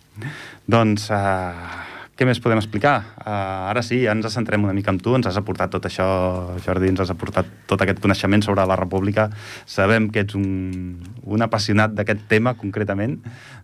Doncs, 0.67 1.11
uh, 1.15 1.87
què 2.17 2.25
més 2.25 2.39
podem 2.41 2.57
explicar? 2.57 2.95
Uh, 3.21 3.69
ara 3.69 3.83
sí, 3.85 3.99
ja 4.07 4.15
ens 4.17 4.25
centrem 4.33 4.63
una 4.65 4.73
mica 4.73 4.89
en 4.95 4.97
tu, 5.05 5.13
ens 5.19 5.29
has 5.29 5.37
aportat 5.37 5.75
tot 5.75 5.85
això, 5.85 6.07
Jordi, 6.65 6.89
ens 6.89 7.03
has 7.05 7.13
aportat 7.13 7.51
tot 7.69 7.83
aquest 7.85 8.01
coneixement 8.01 8.41
sobre 8.47 8.65
la 8.65 8.79
república. 8.81 9.29
Sabem 9.69 10.09
que 10.09 10.25
ets 10.25 10.39
un, 10.39 10.97
un 11.29 11.45
apassionat 11.45 11.93
d'aquest 11.93 12.25
tema, 12.31 12.55
concretament, 12.57 13.19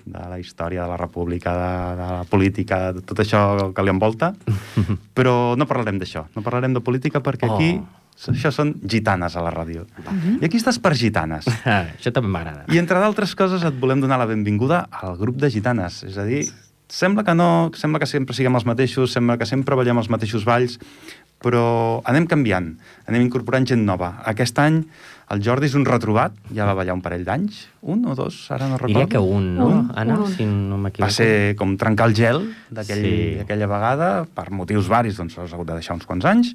de 0.05 0.27
la 0.29 0.39
història 0.43 0.85
de 0.85 0.93
la 0.93 1.01
república, 1.01 1.57
de, 1.57 1.73
de 2.03 2.11
la 2.19 2.29
política, 2.29 2.83
de 2.93 3.01
tot 3.09 3.25
això 3.25 3.73
que 3.73 3.87
li 3.87 3.95
envolta, 3.95 4.35
però 5.17 5.57
no 5.57 5.69
parlarem 5.71 6.03
d'això, 6.03 6.27
no 6.37 6.45
parlarem 6.45 6.77
de 6.77 6.85
política 6.85 7.25
perquè 7.25 7.49
Oh. 7.49 7.57
aquí 7.57 7.73
això 8.33 8.53
són 8.55 8.75
gitanes 8.87 9.35
a 9.37 9.43
la 9.43 9.51
ràdio. 9.55 9.87
I 10.41 10.45
aquí 10.47 10.59
estàs 10.61 10.79
per 10.83 10.95
gitanes. 10.99 11.49
Ah, 11.67 11.87
això 11.99 12.13
també 12.15 12.29
m'agrada. 12.31 12.67
I 12.73 12.79
entre 12.79 13.01
d'altres 13.03 13.35
coses 13.39 13.65
et 13.67 13.79
volem 13.81 14.01
donar 14.05 14.19
la 14.21 14.27
benvinguda 14.31 14.87
al 14.91 15.17
grup 15.19 15.37
de 15.43 15.51
gitanes. 15.51 16.03
És 16.07 16.19
a 16.19 16.25
dir, 16.29 16.45
sembla 16.93 17.25
que 17.25 17.35
no, 17.35 17.71
sembla 17.75 17.99
que 18.03 18.07
sempre 18.11 18.37
siguem 18.37 18.55
els 18.55 18.67
mateixos, 18.69 19.13
sembla 19.17 19.39
que 19.41 19.47
sempre 19.49 19.75
ballem 19.79 19.99
els 19.99 20.11
mateixos 20.13 20.45
balls, 20.47 20.79
però 21.43 22.03
anem 22.07 22.29
canviant, 22.31 22.69
anem 23.11 23.25
incorporant 23.25 23.67
gent 23.67 23.83
nova. 23.83 24.13
Aquest 24.31 24.59
any 24.63 24.85
el 25.33 25.41
Jordi 25.43 25.67
és 25.67 25.75
un 25.75 25.87
retrobat, 25.89 26.35
ja 26.55 26.67
va 26.69 26.75
ballar 26.79 26.95
un 26.95 27.01
parell 27.03 27.25
d'anys, 27.27 27.65
un 27.89 28.05
o 28.07 28.15
dos, 28.15 28.45
ara 28.55 28.69
no 28.69 28.77
recordo. 28.77 28.93
Diria 29.01 29.09
que 29.11 29.19
un, 29.19 29.49
no, 29.57 29.67
Un, 29.73 29.91
Anna? 29.97 30.19
un. 30.21 30.31
Si 30.37 30.45
no 30.47 30.77
m'equivoco. 30.79 31.09
Va 31.09 31.11
ser 31.11 31.57
com 31.59 31.73
trencar 31.81 32.07
el 32.11 32.15
gel 32.15 32.45
d'aquell, 32.71 33.03
Sí. 33.03 33.39
aquella 33.43 33.67
vegada, 33.67 34.11
per 34.29 34.51
motius 34.55 34.87
varis, 34.93 35.17
doncs 35.19 35.39
has 35.41 35.53
hagut 35.57 35.67
de 35.73 35.81
deixar 35.81 35.97
uns 35.97 36.07
quants 36.07 36.29
anys, 36.29 36.53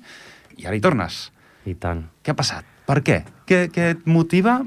i 0.55 0.67
ara 0.69 0.77
hi 0.77 0.79
tornes. 0.85 1.31
I 1.67 1.75
tant. 1.75 2.05
Què 2.23 2.31
ha 2.31 2.37
passat? 2.39 2.67
Per 2.87 3.01
què? 3.03 3.21
Què, 3.47 3.65
què 3.73 3.89
et 3.97 4.05
motiva, 4.07 4.61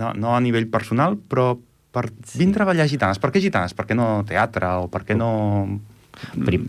no, 0.00 0.12
no 0.16 0.32
a 0.36 0.40
nivell 0.40 0.68
personal, 0.72 1.18
però 1.20 1.50
per 1.92 2.08
vindre 2.36 2.64
a 2.64 2.70
ballar 2.70 2.88
gitanes? 2.88 3.20
Per 3.20 3.30
què 3.32 3.40
gitanes? 3.44 3.76
Per 3.76 3.84
què 3.88 3.96
no 3.96 4.22
teatre 4.28 4.74
o 4.82 4.88
per 4.92 5.04
què 5.08 5.16
no 5.16 5.28
Prim. 6.46 6.62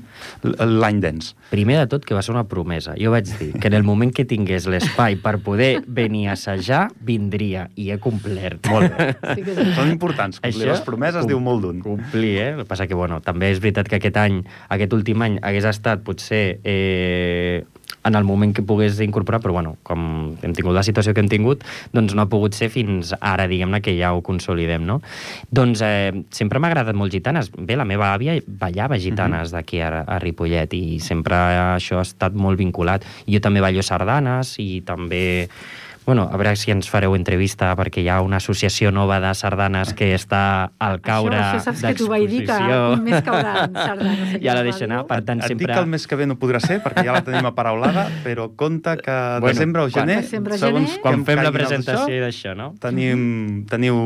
l'any 0.43 0.97
dens? 0.99 1.29
Primer 1.53 1.77
de 1.79 1.85
tot, 1.93 2.03
que 2.03 2.15
va 2.15 2.19
ser 2.23 2.33
una 2.33 2.43
promesa. 2.51 2.97
Jo 2.99 3.13
vaig 3.13 3.29
dir 3.39 3.53
que 3.55 3.69
en 3.71 3.77
el 3.77 3.85
moment 3.87 4.11
que 4.15 4.25
tingués 4.27 4.65
l'espai 4.67 5.15
per 5.23 5.37
poder 5.43 5.85
venir 5.87 6.25
a 6.27 6.33
assajar, 6.35 6.89
vindria, 6.99 7.69
i 7.79 7.87
he 7.91 7.97
complert. 8.03 8.67
Molt 8.67 8.91
bé. 8.91 9.07
Sí 9.37 9.45
que 9.47 9.55
Són 9.77 9.91
importants. 9.93 10.41
Complir 10.43 10.67
les 10.67 10.83
promeses 10.83 11.23
com- 11.23 11.31
diu 11.31 11.39
molt 11.39 11.63
d'un. 11.63 11.79
Complir, 11.85 12.33
eh? 12.43 12.49
El 12.57 12.61
que 12.65 12.67
passa 12.73 12.87
que, 12.91 12.99
bueno, 12.99 13.21
també 13.23 13.53
és 13.55 13.63
veritat 13.63 13.87
que 13.87 14.01
aquest 14.01 14.19
any, 14.19 14.41
aquest 14.67 14.95
últim 14.99 15.23
any, 15.23 15.39
hagués 15.39 15.67
estat 15.71 16.03
potser 16.03 16.59
eh, 16.67 17.63
en 18.07 18.15
el 18.15 18.23
moment 18.23 18.53
que 18.55 18.63
pogués 18.63 18.99
incorporar, 19.03 19.41
però 19.43 19.53
bueno, 19.55 19.75
com 19.83 20.35
hem 20.41 20.53
tingut 20.55 20.75
la 20.75 20.83
situació 20.85 21.13
que 21.13 21.23
hem 21.23 21.29
tingut, 21.31 21.63
doncs 21.95 22.15
no 22.15 22.23
ha 22.23 22.29
pogut 22.31 22.55
ser 22.57 22.69
fins 22.73 23.13
ara, 23.19 23.47
diguem-ne, 23.49 23.81
que 23.83 23.95
ja 23.97 24.13
ho 24.15 24.21
consolidem, 24.25 24.85
no? 24.87 24.99
Doncs 25.51 25.83
eh, 25.85 26.13
sempre 26.35 26.61
m'ha 26.61 26.71
agradat 26.71 26.97
molt 26.97 27.13
gitanes. 27.13 27.51
Bé, 27.57 27.77
la 27.79 27.87
meva 27.87 28.13
àvia 28.13 28.37
ballava 28.47 28.99
gitanes 29.01 29.51
d'aquí 29.55 29.81
a, 29.83 30.03
a 30.07 30.19
Ripollet 30.23 30.73
i 30.77 30.99
sempre 31.03 31.39
això 31.77 31.99
ha 32.01 32.07
estat 32.07 32.37
molt 32.37 32.59
vinculat. 32.59 33.05
Jo 33.27 33.43
també 33.43 33.63
ballo 33.63 33.83
sardanes 33.85 34.55
i 34.63 34.81
també 34.87 35.25
Bueno, 36.07 36.29
a 36.31 36.37
veure 36.39 36.55
si 36.55 36.71
ens 36.71 36.87
fareu 36.87 37.17
entrevista 37.17 37.73
perquè 37.75 37.99
hi 37.99 38.07
ha 38.07 38.21
una 38.23 38.37
associació 38.39 38.93
nova 38.95 39.17
de 39.19 39.33
sardanes 39.35 39.89
que 39.93 40.13
està 40.15 40.71
al 40.79 41.01
caure 41.03 41.35
això, 41.35 41.57
això 41.59 41.63
saps 41.65 41.81
que 41.83 41.91
t'ho 41.99 42.07
vaig 42.07 42.23
dir, 42.31 42.45
que 42.47 42.77
un 42.93 43.01
mes 43.03 43.19
cauran 43.25 43.73
sardanes 43.75 44.37
Ja 44.39 44.53
la 44.55 44.61
a 44.61 44.63
deixo 44.63 44.85
anar, 44.87 45.01
per 45.09 45.17
tant, 45.27 45.41
Et 45.43 45.51
sempre... 45.51 45.65
dic 45.67 45.73
que 45.75 45.81
el 45.83 45.89
mes 45.91 46.05
que 46.07 46.15
ve 46.15 46.27
no 46.31 46.37
podrà 46.39 46.61
ser, 46.63 46.77
perquè 46.85 47.03
ja 47.03 47.17
la 47.17 47.23
tenim 47.27 47.49
aparaulada, 47.51 48.05
però 48.25 48.47
compte 48.55 48.93
que 49.03 49.17
Bueno, 49.43 49.51
desembre 49.51 49.83
o 49.83 49.89
quan- 49.89 50.07
gener, 50.07 50.21
Desembre, 50.23 50.57
segons 50.61 50.87
gener. 50.93 51.01
Quan 51.03 51.25
fem 51.27 51.43
la 51.43 51.51
presentació 51.51 52.05
això, 52.07 52.23
d'això, 52.23 52.55
no? 52.55 52.69
tenim, 52.79 53.65
teniu 53.67 53.99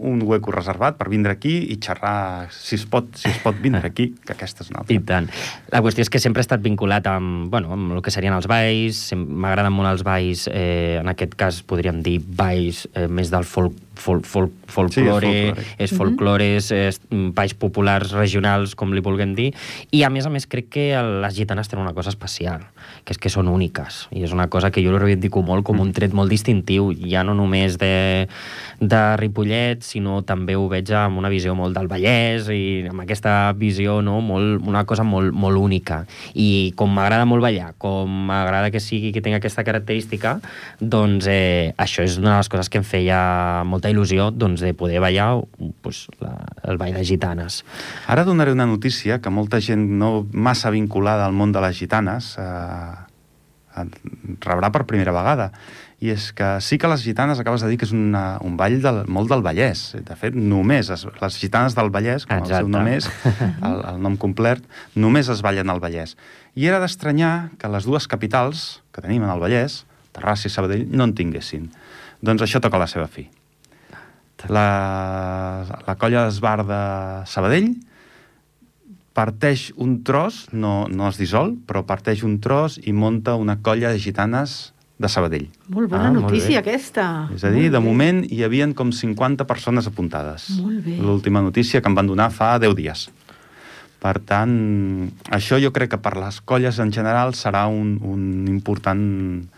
un 0.00 0.22
hueco 0.26 0.50
reservat 0.50 0.98
per 0.98 1.06
vindre 1.14 1.36
aquí 1.38 1.54
i 1.70 1.78
xerrar, 1.78 2.50
si 2.50 2.74
es 2.74 2.88
pot, 2.90 3.06
si 3.14 3.30
es 3.30 3.38
pot 3.44 3.54
vindre 3.62 3.86
aquí, 3.86 4.08
que 4.26 4.34
aquesta 4.34 4.66
és 4.66 4.74
una 4.74 4.82
altra. 4.82 4.98
I 4.98 5.06
tant. 5.06 5.30
La 5.70 5.78
qüestió 5.86 6.02
és 6.02 6.10
que 6.10 6.18
sempre 6.18 6.42
he 6.42 6.46
estat 6.48 6.66
vinculat 6.66 7.06
amb, 7.06 7.46
bueno, 7.54 7.70
amb 7.78 7.94
el 7.94 8.02
que 8.02 8.10
serien 8.10 8.34
els 8.34 8.50
balls, 8.50 9.06
m'agraden 9.14 9.70
molt 9.78 9.94
els 9.94 10.02
balls, 10.02 10.48
eh, 10.50 10.98
en 10.98 11.06
aquest 11.06 11.19
cas 11.38 11.60
podríem 11.66 12.00
dir 12.06 12.18
balls 12.20 12.86
eh, 12.94 13.06
més 13.08 13.32
del 13.32 13.44
folk, 13.44 13.76
folk, 14.00 14.26
folklore, 14.26 14.54
folklore. 14.72 15.66
és 15.78 15.94
folklore, 15.94 16.48
és, 16.56 16.70
és 16.74 17.00
mm, 17.10 17.32
balls 17.36 17.54
populars 17.60 18.14
regionals, 18.16 18.74
com 18.78 18.94
li 18.96 19.02
vulguem 19.04 19.34
dir, 19.36 19.50
i 19.92 20.02
a 20.06 20.10
més 20.12 20.26
a 20.26 20.32
més 20.32 20.48
crec 20.50 20.70
que 20.74 20.86
les 20.96 21.36
gitanes 21.36 21.68
tenen 21.70 21.84
una 21.84 21.94
cosa 21.96 22.12
especial, 22.12 22.64
que 23.04 23.14
és 23.14 23.20
que 23.20 23.32
són 23.32 23.50
úniques, 23.52 24.06
i 24.14 24.24
és 24.26 24.34
una 24.36 24.48
cosa 24.52 24.72
que 24.72 24.82
jo 24.84 24.96
reivindico 24.96 25.42
molt 25.46 25.66
com 25.66 25.80
un 25.82 25.92
tret 25.96 26.14
molt 26.16 26.32
distintiu, 26.32 26.90
ja 27.04 27.24
no 27.26 27.34
només 27.36 27.76
de, 27.80 28.26
de 28.80 29.02
Ripollet, 29.20 29.84
sinó 29.84 30.20
també 30.26 30.56
ho 30.56 30.66
veig 30.70 30.90
amb 30.96 31.20
una 31.20 31.30
visió 31.32 31.54
molt 31.58 31.76
del 31.76 31.90
Vallès 31.90 32.48
i 32.54 32.88
amb 32.90 33.04
aquesta 33.04 33.52
visió, 33.58 34.00
no?, 34.04 34.20
molt, 34.24 34.64
una 34.66 34.84
cosa 34.88 35.04
molt, 35.06 35.34
molt 35.36 35.58
única. 35.60 36.04
I 36.34 36.72
com 36.78 36.92
m'agrada 36.94 37.26
molt 37.28 37.44
ballar, 37.44 37.72
com 37.78 38.10
m'agrada 38.30 38.70
que 38.72 38.82
sigui 38.82 39.12
que 39.12 39.22
tingui 39.22 39.40
aquesta 39.40 39.64
característica, 39.66 40.38
doncs 40.80 41.28
eh, 41.30 41.72
això 41.80 42.04
és 42.06 42.18
una 42.20 42.34
de 42.34 42.40
les 42.40 42.50
coses 42.52 42.70
que 42.70 42.80
em 42.80 42.86
feia 42.86 43.20
molta 43.68 43.89
il·lusió 43.90 44.30
doncs, 44.32 44.62
de 44.64 44.72
poder 44.74 45.02
ballar 45.02 45.42
pues, 45.82 46.06
la, 46.22 46.32
el 46.64 46.80
ball 46.80 46.96
de 46.96 47.04
gitanes. 47.04 47.62
Ara 48.06 48.24
donaré 48.24 48.54
una 48.56 48.66
notícia 48.66 49.20
que 49.20 49.30
molta 49.30 49.60
gent 49.60 49.86
no 50.00 50.26
massa 50.32 50.70
vinculada 50.70 51.26
al 51.26 51.36
món 51.36 51.52
de 51.52 51.62
les 51.64 51.78
gitanes 51.78 52.34
eh, 52.40 53.10
rebrà 54.40 54.70
per 54.72 54.86
primera 54.88 55.14
vegada. 55.14 55.50
I 56.00 56.14
és 56.14 56.30
que 56.32 56.46
sí 56.64 56.78
que 56.80 56.88
les 56.88 57.02
gitanes, 57.04 57.38
acabes 57.42 57.60
de 57.60 57.68
dir 57.68 57.76
que 57.80 57.84
és 57.84 57.92
una, 57.92 58.38
un 58.40 58.56
ball 58.56 58.78
del, 58.80 59.02
molt 59.12 59.28
del 59.28 59.42
Vallès. 59.44 59.82
De 60.06 60.16
fet, 60.16 60.34
només 60.34 60.88
es, 60.88 61.04
les 61.20 61.36
gitanes 61.36 61.76
del 61.76 61.92
Vallès, 61.92 62.24
com 62.24 62.40
Exacte. 62.40 62.56
el 62.56 62.64
seu 62.64 62.70
nom 62.72 62.88
és, 62.88 63.08
el, 63.68 63.82
el 63.92 64.00
nom 64.00 64.16
complet, 64.20 64.64
només 64.96 65.28
es 65.28 65.44
ballen 65.44 65.68
al 65.68 65.82
Vallès. 65.82 66.16
I 66.56 66.70
era 66.72 66.80
d'estranyar 66.80 67.50
que 67.60 67.68
les 67.70 67.84
dues 67.88 68.08
capitals 68.08 68.80
que 68.94 69.04
tenim 69.04 69.26
en 69.26 69.34
el 69.34 69.44
Vallès, 69.44 69.82
Terrassa 70.16 70.48
i 70.48 70.54
Sabadell, 70.54 70.88
no 70.88 71.06
en 71.06 71.14
tinguessin. 71.14 71.68
Doncs 72.24 72.48
això 72.48 72.64
toca 72.64 72.80
la 72.80 72.88
seva 72.90 73.06
fi. 73.12 73.28
La, 74.48 75.64
la 75.86 75.94
colla 76.00 76.24
d'esbar 76.24 76.64
de 76.64 76.80
Sabadell 77.28 77.74
parteix 79.12 79.72
un 79.76 80.02
tros, 80.06 80.46
no, 80.52 80.86
no 80.88 81.08
es 81.10 81.18
dissol, 81.20 81.56
però 81.66 81.82
parteix 81.84 82.22
un 82.24 82.38
tros 82.40 82.78
i 82.86 82.92
monta 82.96 83.34
una 83.36 83.58
colla 83.60 83.90
de 83.92 83.98
gitanes 84.00 84.72
de 85.00 85.08
Sabadell. 85.08 85.48
Molt 85.72 85.90
bona 85.90 86.08
Ah, 86.08 86.12
molt 86.12 86.28
notícia, 86.30 86.60
bé. 86.60 86.70
aquesta. 86.70 87.28
És 87.34 87.44
a 87.44 87.50
dir, 87.50 87.66
Molt 87.68 87.72
de 87.74 87.78
bé. 87.80 87.84
moment 87.84 88.24
hi 88.30 88.42
havien 88.44 88.72
com 88.74 88.92
50 88.92 89.46
persones 89.46 89.86
apuntades. 89.88 90.50
Molt 90.60 90.84
bé. 90.84 90.96
L'última 91.00 91.42
notícia 91.42 91.80
que 91.80 91.88
em 91.88 91.94
van 91.94 92.06
donar 92.06 92.30
fa 92.30 92.58
10 92.58 92.74
dies. 92.76 93.10
Per 94.00 94.18
tant, 94.24 95.10
això 95.30 95.58
jo 95.60 95.72
crec 95.72 95.90
que 95.90 95.98
per 96.00 96.16
les 96.16 96.40
colles 96.40 96.78
en 96.78 96.92
general 96.92 97.34
serà 97.34 97.66
un, 97.68 97.98
un 98.02 98.46
important 98.48 99.48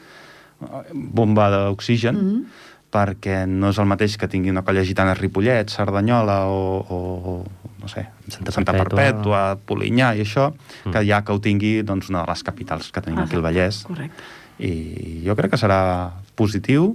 bomba 0.94 1.50
d'oxigen, 1.50 2.14
mm 2.16 2.22
Mhm. 2.32 2.44
Perquè 2.92 3.46
no 3.49 3.70
és 3.72 3.78
el 3.80 3.87
mateix 3.88 4.18
que 4.20 4.28
tingui 4.28 4.50
una 4.52 4.62
colla 4.66 4.82
gitana 4.84 5.14
a 5.14 5.18
Ripollet, 5.18 5.70
Cerdanyola 5.72 6.42
o, 6.52 6.58
o 6.84 7.44
no 7.80 7.88
sé, 7.88 8.04
Santa 8.28 8.52
Santa, 8.52 8.72
Perpètua. 8.76 8.99
Perpètua, 9.00 9.40
Polinyà 9.66 10.12
i 10.18 10.20
això, 10.26 10.50
Mm. 10.84 10.92
que 10.92 11.04
ja 11.06 11.22
que 11.25 11.32
ho 11.32 11.38
tingui 11.40 11.82
doncs, 11.87 12.08
una 12.11 12.25
de 12.25 12.30
les 12.32 12.42
capitals 12.42 12.90
que 12.92 13.00
tenim 13.00 13.18
aquí 13.22 13.37
al 13.37 13.42
Vallès. 13.42 13.84
Correcte. 13.87 14.22
I 14.58 15.22
jo 15.25 15.34
crec 15.38 15.50
que 15.54 15.58
serà 15.58 16.11
positiu 16.37 16.94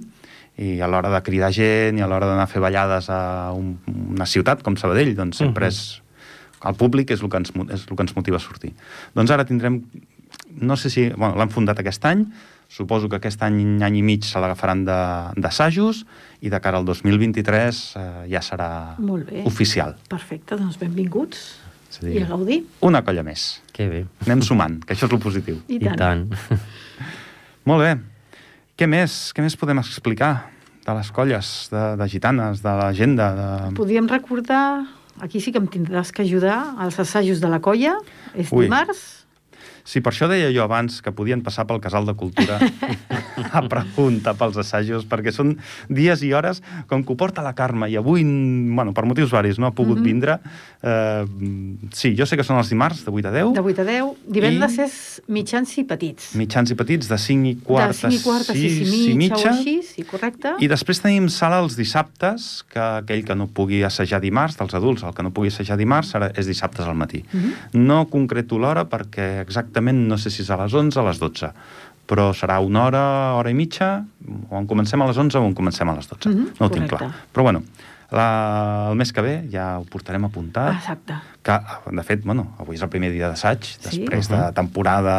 i 0.57 0.79
a 0.81 0.87
l'hora 0.87 1.09
de 1.13 1.21
cridar 1.23 1.51
gent 1.53 1.97
i 1.97 2.01
a 2.01 2.07
l'hora 2.07 2.27
d'anar 2.27 2.43
a 2.43 2.51
fer 2.51 2.59
ballades 2.61 3.09
a 3.09 3.51
un, 3.53 3.77
una 3.87 4.25
ciutat 4.25 4.61
com 4.63 4.75
Sabadell, 4.77 5.15
doncs 5.15 5.37
sempre 5.37 5.65
Mhm. 5.65 5.73
és... 5.73 6.01
El 6.65 6.73
públic 6.73 7.11
és 7.11 7.21
el, 7.21 7.29
que 7.29 7.37
ens, 7.37 7.51
és 7.69 7.83
el 7.87 7.95
que 7.95 8.01
ens 8.03 8.15
motiva 8.15 8.37
a 8.37 8.39
sortir. 8.39 8.73
Doncs 9.13 9.29
ara 9.31 9.45
tindrem... 9.45 9.83
No 10.61 10.75
sé 10.77 10.89
si... 10.89 11.09
Bueno, 11.09 11.35
l'han 11.37 11.49
fundat 11.53 11.79
aquest 11.79 12.03
any, 12.05 12.25
suposo 12.69 13.07
que 13.09 13.15
aquest 13.19 13.41
any, 13.45 13.77
any 13.83 13.97
i 13.99 14.01
mig 14.03 14.25
se 14.27 14.39
l'agafaran 14.41 14.83
de- 14.87 15.41
d'assajos 15.41 16.01
i 16.41 16.49
de 16.51 16.59
cara 16.59 16.77
al 16.81 16.85
2023 16.85 17.77
eh, 17.95 18.07
ja 18.31 18.41
serà 18.43 18.95
Molt 18.99 19.29
bé. 19.29 19.43
oficial. 19.47 19.95
Perfecte, 20.09 20.57
doncs 20.59 20.77
benvinguts. 20.81 21.45
Dir, 22.01 22.19
I 22.19 22.23
a 22.25 22.27
gaudir. 22.29 22.59
Una 22.85 22.99
colla 23.01 23.23
més. 23.23 23.61
Que 23.73 23.87
bé. 23.89 24.01
Anem 24.27 24.41
sumant, 24.45 24.75
que 24.85 24.93
això 24.93 25.07
és 25.07 25.13
el 25.15 25.21
positiu. 25.23 25.61
I 25.71 25.79
I 25.79 25.85
tant. 25.87 25.97
tant. 25.97 26.59
Molt 27.69 27.81
bé. 27.83 27.93
Què 28.77 28.85
més? 28.89 29.31
Què 29.33 29.41
més 29.41 29.55
podem 29.57 29.79
explicar 29.81 30.51
de 30.85 30.93
les 30.93 31.09
colles, 31.11 31.47
de, 31.71 31.83
de 31.99 32.07
gitanes, 32.11 32.61
de 32.63 32.73
l'agenda? 32.79 33.31
De... 33.35 33.47
Podríem 33.79 34.07
recordar, 34.11 34.85
aquí 35.23 35.41
sí 35.41 35.51
que 35.51 35.57
em 35.63 35.65
tindràs 35.67 36.11
que 36.13 36.21
ajudar, 36.27 36.75
els 36.85 36.99
assajos 37.01 37.41
de 37.41 37.49
la 37.49 37.59
colla, 37.63 37.95
és 38.35 38.51
Ui. 38.53 38.67
dimarts, 38.67 39.16
Sí, 39.87 40.01
per 40.03 40.11
això 40.11 40.27
deia 40.27 40.49
jo 40.51 40.65
abans 40.65 40.99
que 40.99 41.13
podien 41.15 41.39
passar 41.45 41.63
pel 41.67 41.79
Casal 41.79 42.05
de 42.09 42.13
Cultura 42.19 42.59
a 43.57 43.61
preguntar 43.71 44.33
pels 44.35 44.57
assajos, 44.59 45.05
perquè 45.07 45.31
són 45.31 45.53
dies 45.87 46.23
i 46.27 46.33
hores, 46.35 46.59
com 46.89 47.05
que 47.05 47.13
ho 47.13 47.17
porta 47.19 47.45
la 47.45 47.53
Carme, 47.55 47.87
i 47.87 47.95
avui, 47.95 48.25
bueno, 48.27 48.91
per 48.93 49.05
motius 49.07 49.31
varis, 49.31 49.61
no 49.61 49.67
ha 49.69 49.71
pogut 49.71 49.97
mm 49.97 50.01
-hmm. 50.01 50.09
vindre. 50.09 50.39
Eh, 50.83 51.25
sí, 51.93 52.15
jo 52.17 52.25
sé 52.25 52.35
que 52.35 52.43
són 52.43 52.57
els 52.57 52.69
dimarts, 52.69 53.05
de 53.05 53.11
8 53.11 53.27
a 53.27 53.31
10. 53.31 53.53
De 53.53 53.61
8 53.61 53.81
a 53.81 53.85
10. 53.85 54.11
Divendres 54.27 54.77
I... 54.77 54.81
és 54.81 55.21
mitjans 55.27 55.77
i 55.77 55.83
petits. 55.83 56.35
Mitjans 56.35 56.71
i 56.71 56.75
petits, 56.75 57.07
de 57.07 57.17
5 57.17 57.47
i 57.47 57.55
quart 57.63 57.87
de 57.87 57.93
5 57.93 58.13
i 58.13 58.19
quart 58.23 58.49
a 58.49 58.53
6 58.53 58.59
i, 58.59 58.83
mitja, 58.83 59.11
i 59.11 59.15
mitja. 59.15 59.51
O 59.51 59.55
així, 59.55 59.81
sí, 59.83 60.03
correcte. 60.03 60.55
I 60.59 60.67
després 60.67 60.99
tenim 60.99 61.29
sala 61.29 61.61
els 61.63 61.77
dissabtes, 61.77 62.65
que 62.67 62.79
aquell 62.79 63.23
que 63.23 63.35
no 63.35 63.47
pugui 63.47 63.83
assajar 63.83 64.19
dimarts, 64.19 64.57
dels 64.57 64.73
adults, 64.73 65.03
el 65.03 65.13
que 65.13 65.23
no 65.23 65.31
pugui 65.31 65.47
assajar 65.47 65.77
dimarts, 65.77 66.13
serà, 66.13 66.31
és 66.35 66.45
dissabtes 66.45 66.85
al 66.85 66.95
matí. 66.95 67.23
Mm 67.31 67.39
-hmm. 67.39 67.53
No 67.87 68.05
concreto 68.09 68.57
l'hora 68.57 68.89
perquè 68.89 69.45
exactament 69.77 70.07
no 70.09 70.17
sé 70.17 70.31
si 70.33 70.41
és 70.41 70.49
a 70.49 70.57
les 70.57 70.73
11 70.73 70.97
o 70.97 71.03
a 71.03 71.09
les 71.11 71.19
12 71.21 71.51
però 72.07 72.31
serà 72.31 72.61
una 72.63 72.85
hora, 72.85 73.01
hora 73.35 73.51
i 73.51 73.53
mitja, 73.53 73.99
o 74.47 74.55
en 74.55 74.65
comencem 74.65 75.01
a 75.03 75.07
les 75.09 75.17
11 75.19 75.41
o 75.41 75.43
en 75.43 75.53
comencem 75.53 75.89
a 75.91 75.95
les 75.97 76.07
12. 76.07 76.29
Mm 76.29 76.35
-hmm, 76.37 76.53
no 76.59 76.65
ho 76.65 76.69
tinc 76.71 76.87
clar. 76.87 77.11
Però 77.33 77.43
bueno, 77.43 77.63
la, 78.11 78.87
el 78.89 78.95
mes 78.95 79.11
que 79.11 79.21
ve 79.23 79.33
ja 79.51 79.65
ho 79.81 79.83
portarem 79.91 80.23
apuntat. 80.23 80.77
Exacte. 80.77 81.17
Que, 81.43 81.57
de 81.91 82.03
fet, 82.07 82.21
bueno, 82.23 82.45
avui 82.59 82.77
és 82.77 82.83
el 82.83 82.91
primer 82.91 83.09
dia 83.11 83.27
d'assaig, 83.27 83.65
sí? 83.67 83.79
després 83.83 84.29
de 84.31 84.39
temporada 84.55 85.15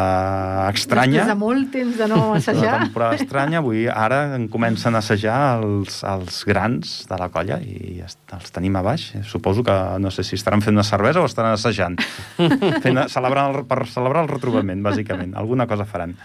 estranya. 0.73 1.19
Després 1.19 1.29
de 1.29 1.37
molt 1.37 1.69
temps 1.73 1.99
de 2.01 2.07
no 2.09 2.19
assajar. 2.39 2.73
De 2.79 2.89
temporada 2.89 3.19
estranya, 3.21 3.61
avui 3.61 3.85
ara 3.89 4.23
en 4.39 4.49
comencen 4.49 4.97
a 4.97 5.03
assajar 5.03 5.37
els, 5.61 6.01
els 6.01 6.41
grans 6.49 6.97
de 7.09 7.21
la 7.21 7.29
colla 7.33 7.59
i 7.61 8.01
els 8.01 8.53
tenim 8.57 8.81
a 8.81 8.85
baix. 8.85 9.11
Suposo 9.29 9.65
que 9.65 9.77
no 10.01 10.09
sé 10.13 10.25
si 10.25 10.37
estaran 10.39 10.65
fent 10.65 10.77
una 10.77 10.87
cervesa 10.87 11.21
o 11.21 11.29
estaran 11.29 11.53
assajant. 11.57 12.01
fent, 12.85 13.05
celebrant 13.13 13.53
el, 13.53 13.65
per 13.69 13.83
celebrar 13.85 14.25
el 14.25 14.33
retrobament, 14.33 14.81
bàsicament. 14.85 15.37
Alguna 15.37 15.69
cosa 15.69 15.85
faran. 15.85 16.17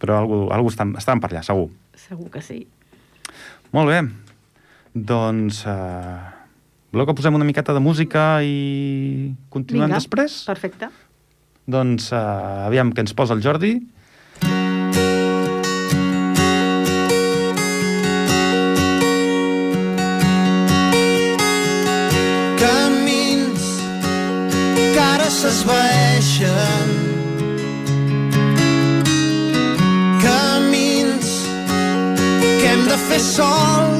Però 0.00 0.16
algú, 0.16 0.44
algú 0.52 0.72
estan, 0.72 0.96
estan 1.00 1.20
per 1.20 1.32
allà, 1.32 1.44
segur. 1.44 1.68
Segur 2.08 2.32
que 2.32 2.44
sí. 2.44 2.62
Molt 3.74 3.92
bé. 3.92 4.04
Doncs... 4.94 5.64
Uh, 5.66 6.30
voleu 6.94 7.08
que 7.08 7.16
posem 7.18 7.34
una 7.34 7.44
miqueta 7.44 7.74
de 7.74 7.80
música 7.82 8.38
i 8.46 9.34
continuem 9.50 9.88
Vinga, 9.90 9.98
després? 9.98 10.44
perfecte. 10.46 10.88
Doncs 11.66 12.12
uh, 12.14 12.68
aviam 12.68 12.94
què 12.94 13.02
ens 13.02 13.14
posa 13.18 13.34
el 13.34 13.42
Jordi. 13.42 13.74
Camins 22.62 23.66
que 24.94 25.02
ara 25.02 25.26
s'esvaeixen 25.40 26.94
Camins 30.22 31.34
que 32.38 32.70
hem 32.70 32.86
de 32.86 33.02
fer 33.08 33.20
sols 33.32 33.93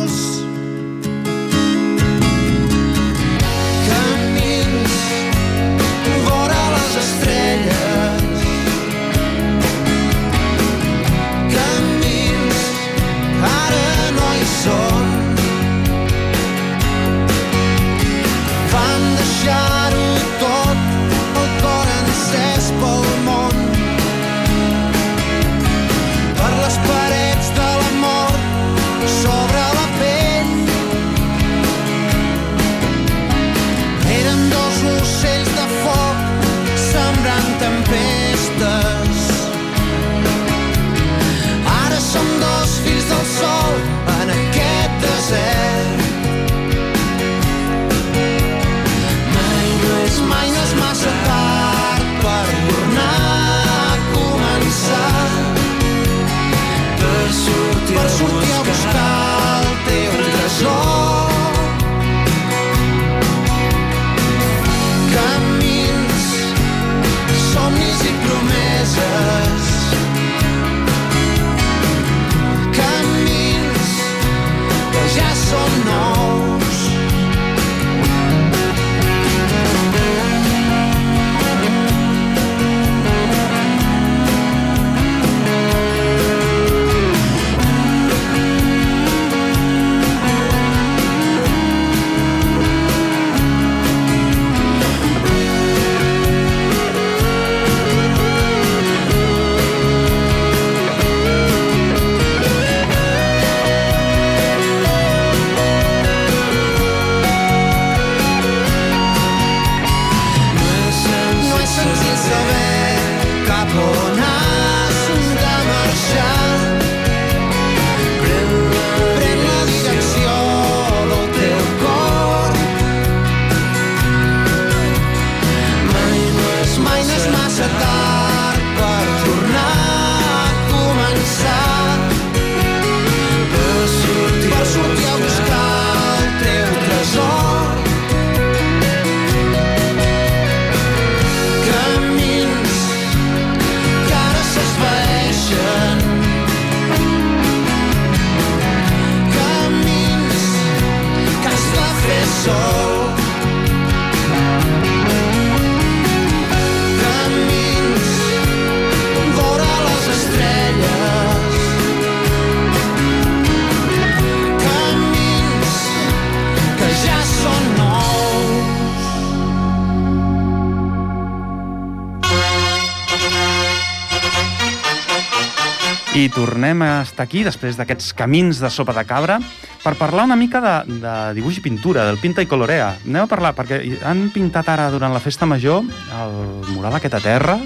tornem 176.34 176.82
a 176.82 176.90
estar 177.06 177.24
aquí, 177.28 177.44
després 177.46 177.78
d'aquests 177.78 178.12
camins 178.18 178.58
de 178.60 178.70
sopa 178.72 178.94
de 178.96 179.04
cabra, 179.06 179.38
per 179.84 179.94
parlar 180.00 180.26
una 180.26 180.36
mica 180.36 180.60
de, 180.60 180.74
de 181.00 181.14
dibuix 181.36 181.60
i 181.60 181.64
pintura, 181.64 182.08
del 182.08 182.18
Pinta 182.18 182.42
i 182.42 182.48
Colorea. 182.50 182.90
Anem 183.06 183.22
a 183.22 183.30
parlar, 183.30 183.54
perquè 183.54 183.80
han 184.04 184.26
pintat 184.34 184.68
ara, 184.72 184.88
durant 184.90 185.14
la 185.14 185.22
festa 185.22 185.46
major, 185.46 185.84
el 186.18 186.38
mural 186.74 186.98
aquest 186.98 187.18
a 187.20 187.22
terra, 187.22 187.58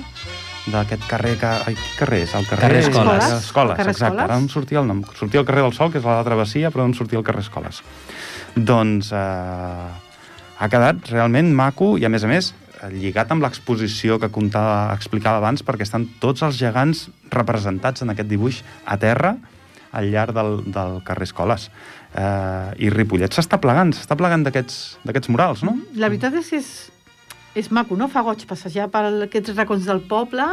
d'aquest 0.68 1.06
carrer 1.08 1.36
que... 1.40 1.52
Ai, 1.70 1.76
quin 1.78 1.94
carrer 2.02 2.22
és? 2.26 2.34
El 2.36 2.48
carrer, 2.48 2.66
Carrer 2.66 2.82
Escoles. 2.84 3.24
Escoles, 3.24 3.44
Escoles 3.46 3.78
Carrer 3.78 3.94
exacte. 3.94 4.12
Escoles. 4.12 4.24
Ara 4.26 4.36
no 4.36 4.44
em 4.44 4.50
sortia 4.52 4.82
el 4.82 4.90
nom. 4.90 5.02
Sortia 5.16 5.40
el 5.40 5.48
carrer 5.48 5.64
del 5.64 5.74
Sol, 5.76 5.92
que 5.94 6.02
és 6.02 6.08
la 6.08 6.20
travessia, 6.26 6.72
però 6.74 6.84
no 6.84 6.92
em 6.92 6.96
sortia 6.98 7.20
el 7.20 7.24
carrer 7.26 7.44
Escoles. 7.46 7.80
Doncs 8.68 9.12
eh, 9.16 9.88
ha 10.58 10.68
quedat 10.68 11.08
realment 11.14 11.54
maco 11.56 11.94
i, 11.96 12.04
a 12.04 12.12
més 12.12 12.26
a 12.26 12.30
més, 12.30 12.52
lligat 12.92 13.30
amb 13.32 13.42
l'exposició 13.42 14.18
que 14.18 14.28
contava, 14.30 14.92
explicava 14.94 15.38
abans, 15.38 15.62
perquè 15.66 15.82
estan 15.82 16.06
tots 16.20 16.42
els 16.42 16.56
gegants 16.58 17.08
representats 17.30 18.02
en 18.02 18.10
aquest 18.10 18.28
dibuix 18.28 18.62
a 18.86 18.96
terra 18.98 19.36
al 19.92 20.10
llarg 20.12 20.34
del, 20.36 20.62
del 20.70 20.98
carrer 21.02 21.24
Escoles. 21.24 21.70
Eh, 22.14 22.84
I 22.84 22.90
Ripollet 22.90 23.32
s'està 23.32 23.58
plegant, 23.60 23.92
s'està 23.96 24.16
plegant 24.16 24.44
d'aquests 24.44 25.28
murals, 25.32 25.62
no? 25.64 25.76
La 25.96 26.08
veritat 26.08 26.34
és 26.34 26.48
que 26.50 26.56
és, 26.60 26.68
és 27.54 27.70
maco, 27.72 27.96
no? 27.96 28.08
Fa 28.08 28.20
goig 28.22 28.44
passejar 28.46 28.88
per 28.92 29.06
aquests 29.28 29.54
racons 29.56 29.84
del 29.88 30.00
poble 30.08 30.44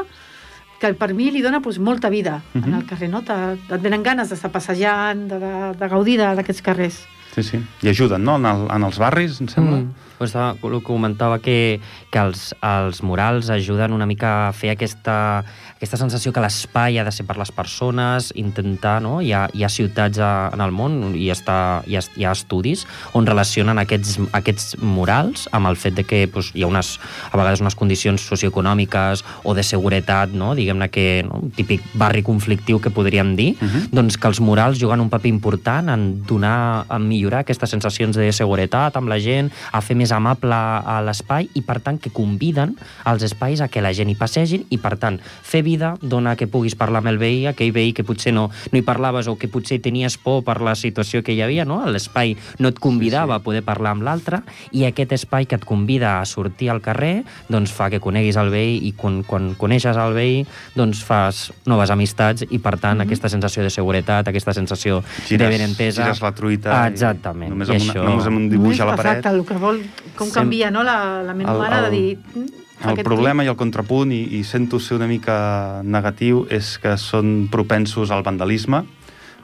que 0.79 0.93
per 0.99 1.13
mi 1.15 1.29
li 1.31 1.41
dona 1.41 1.59
doncs, 1.63 1.77
molta 1.79 2.09
vida 2.09 2.41
uh 2.53 2.59
-huh. 2.61 2.63
en 2.65 2.71
Mhm. 2.71 2.79
el 2.79 2.85
carrer, 2.85 3.09
no? 3.09 3.21
Te- 3.23 3.53
Et 3.75 3.81
venen 3.81 4.03
ganes 4.03 4.29
d'estar 4.29 4.51
passejant, 4.51 5.27
de, 5.29 5.39
de, 5.39 5.73
de 5.79 5.87
gaudir 5.87 6.17
d'aquests 6.17 6.61
carrers. 6.61 7.05
Sí, 7.35 7.43
sí. 7.43 7.59
I 7.83 7.91
ajuden, 7.91 8.23
no?, 8.23 8.37
en, 8.39 8.45
el, 8.47 8.67
en 8.71 8.87
els 8.87 8.97
barris, 9.01 9.41
em 9.43 9.51
sembla. 9.51 9.83
Mm. 9.83 10.05
Pues 10.15 10.31
estava, 10.31 10.55
comentava 10.79 11.41
que, 11.43 11.81
que 12.07 12.19
els, 12.21 12.53
els 12.63 13.01
murals 13.03 13.49
ajuden 13.51 13.91
una 13.91 14.05
mica 14.07 14.47
a 14.47 14.53
fer 14.55 14.69
aquesta, 14.71 15.43
aquesta 15.75 15.99
sensació 15.99 16.31
que 16.31 16.39
l'espai 16.39 16.95
ha 16.95 17.03
de 17.03 17.11
ser 17.11 17.25
per 17.27 17.35
les 17.35 17.51
persones, 17.51 18.29
intentar, 18.39 19.01
no? 19.03 19.17
Hi 19.19 19.33
ha, 19.35 19.41
hi 19.51 19.65
ha 19.67 19.69
ciutats 19.69 20.21
a, 20.23 20.29
en 20.55 20.63
el 20.63 20.71
món 20.71 21.17
i 21.19 21.27
està, 21.33 21.57
hi, 21.83 21.97
ha, 21.99 22.03
hi 22.15 22.23
ha 22.23 22.31
estudis 22.31 22.85
on 23.11 23.27
relacionen 23.27 23.81
aquests, 23.83 24.15
aquests 24.39 24.77
murals 24.79 25.49
amb 25.51 25.67
el 25.67 25.75
fet 25.75 25.99
de 25.99 26.07
que 26.07 26.21
pues, 26.31 26.53
hi 26.55 26.63
ha 26.63 26.71
unes, 26.71 26.93
a 27.27 27.35
vegades 27.35 27.65
unes 27.65 27.75
condicions 27.75 28.23
socioeconòmiques 28.31 29.25
o 29.43 29.57
de 29.57 29.67
seguretat, 29.67 30.31
no? 30.31 30.53
diguem-ne 30.55 30.87
que 30.95 31.25
no? 31.27 31.41
un 31.43 31.51
típic 31.59 31.83
barri 31.99 32.23
conflictiu 32.23 32.79
que 32.79 32.93
podríem 32.95 33.35
dir, 33.35 33.51
Uh 33.55 33.67
-huh. 33.67 33.89
doncs 33.91 34.17
que 34.17 34.27
els 34.27 34.39
murals 34.41 34.79
juguen 34.79 34.99
un 34.99 35.09
paper 35.09 35.29
important 35.29 35.89
en 35.89 36.25
donar, 36.25 36.85
en 36.89 37.07
millorar 37.07 37.24
aquestes 37.33 37.71
sensacions 37.73 38.15
de 38.15 38.29
seguretat 38.35 38.95
amb 38.99 39.09
la 39.09 39.17
gent, 39.19 39.49
a 39.71 39.81
fer 39.81 39.97
més 39.97 40.11
amable 40.13 40.55
a 40.55 40.99
l'espai 41.05 41.49
i, 41.53 41.63
per 41.65 41.79
tant, 41.81 41.97
que 41.97 42.13
conviden 42.13 42.75
als 43.03 43.25
espais 43.25 43.61
a 43.61 43.69
que 43.71 43.81
la 43.81 43.93
gent 43.95 44.11
hi 44.11 44.17
passegin 44.19 44.65
i, 44.69 44.77
per 44.77 44.95
tant, 45.01 45.17
fer 45.19 45.63
vida 45.65 45.95
dona 46.01 46.35
que 46.35 46.47
puguis 46.51 46.75
parlar 46.75 47.01
amb 47.01 47.13
el 47.13 47.19
veí, 47.21 47.45
aquell 47.49 47.73
veí 47.75 47.93
que 47.95 48.05
potser 48.05 48.33
no, 48.35 48.49
no 48.71 48.77
hi 48.77 48.85
parlaves 48.85 49.27
o 49.31 49.37
que 49.39 49.49
potser 49.51 49.79
tenies 49.81 50.17
por 50.21 50.43
per 50.45 50.59
la 50.61 50.75
situació 50.75 51.23
que 51.23 51.33
hi 51.33 51.41
havia, 51.41 51.65
no? 51.65 51.81
L'espai 51.89 52.35
no 52.59 52.69
et 52.69 52.79
convidava 52.83 53.39
a 53.39 53.43
poder 53.43 53.63
parlar 53.65 53.95
amb 53.95 54.05
l'altre 54.05 54.41
i 54.75 54.85
aquest 54.85 55.15
espai 55.15 55.47
que 55.49 55.57
et 55.57 55.65
convida 55.65 56.19
a 56.19 56.25
sortir 56.29 56.69
al 56.71 56.81
carrer 56.85 57.23
doncs 57.49 57.73
fa 57.75 57.89
que 57.89 58.01
coneguis 58.03 58.37
el 58.41 58.51
veí 58.53 58.77
i 58.87 58.93
quan, 58.97 59.21
quan 59.27 59.53
coneixes 59.59 59.97
el 59.97 60.15
veí 60.15 60.43
doncs 60.75 61.03
fas 61.05 61.49
noves 61.69 61.91
amistats 61.93 62.45
i, 62.49 62.59
per 62.59 62.77
tant, 62.81 63.01
aquesta 63.03 63.29
sensació 63.31 63.63
de 63.65 63.71
seguretat, 63.73 64.27
aquesta 64.29 64.53
sensació 64.53 65.01
de 65.29 65.39
benentesa... 65.41 66.03
gires 66.03 66.21
la 66.23 66.33
truita 66.35 66.85
Exactament. 66.89 67.14
i 67.14 67.14
només, 67.23 67.69
I 67.69 67.71
amb, 67.71 67.81
una, 67.81 67.93
això- 67.93 68.03
només 68.03 68.25
amb 68.27 68.37
un 68.37 68.49
dibuix 68.49 68.79
a 68.79 68.85
la 68.85 68.95
paret. 68.95 69.17
Exacte, 69.17 69.37
el 69.37 69.45
que 69.45 69.53
vol, 69.61 69.81
com 70.15 70.27
Sem- 70.27 70.33
canvia 70.33 70.71
no? 70.71 70.83
la, 70.83 71.21
la 71.23 71.33
ment 71.33 71.47
El- 71.49 71.55
humana 71.55 71.81
de 71.81 71.87
el- 71.87 71.91
dir... 71.91 72.17
"Mm, 72.35 72.89
El 72.89 73.03
problema 73.03 73.43
i 73.43 73.47
el 73.47 73.55
contrapunt, 73.55 74.11
i, 74.11 74.23
i 74.37 74.43
sento 74.43 74.79
ser 74.79 74.97
una 74.97 75.07
mica 75.07 75.81
negatiu, 75.83 76.45
és 76.51 76.77
que 76.77 76.97
són 76.97 77.47
propensos 77.49 78.11
al 78.11 78.21
vandalisme, 78.21 78.83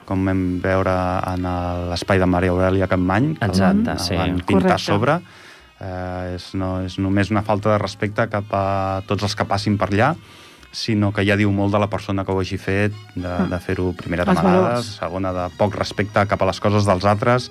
com 0.04 0.24
vam 0.26 0.60
veure 0.60 0.92
en 1.32 1.42
l'espai 1.90 2.18
de 2.18 2.26
Maria 2.26 2.50
Aurelia 2.50 2.86
Campmany, 2.86 3.34
que 3.38 3.44
el 3.44 3.50
Exacte, 3.50 3.84
van, 3.88 3.98
sí. 3.98 4.12
el 4.14 4.18
van 4.18 4.40
pintar 4.46 4.62
Correcte. 4.76 4.84
sobre. 4.84 5.20
Eh, 5.80 6.34
és, 6.36 6.54
no, 6.54 6.80
és 6.84 6.98
només 6.98 7.30
una 7.32 7.42
falta 7.42 7.72
de 7.72 7.78
respecte 7.78 8.28
cap 8.28 8.44
a 8.54 9.02
tots 9.08 9.22
els 9.24 9.34
que 9.34 9.44
passin 9.48 9.78
per 9.78 9.88
allà, 9.90 10.14
sinó 10.72 11.12
que 11.12 11.24
ja 11.28 11.36
diu 11.36 11.52
molt 11.52 11.74
de 11.74 11.80
la 11.82 11.90
persona 11.92 12.24
que 12.24 12.32
ho 12.32 12.40
hagi 12.40 12.58
fet, 12.58 12.96
de, 13.14 13.36
de 13.52 13.60
fer-ho 13.60 13.92
primera 13.96 14.24
valors. 14.24 14.96
segona 14.98 15.32
de 15.36 15.46
poc 15.58 15.76
respecte 15.78 16.26
cap 16.26 16.42
a 16.42 16.48
les 16.48 16.60
coses 16.64 16.88
dels 16.88 17.04
altres, 17.04 17.50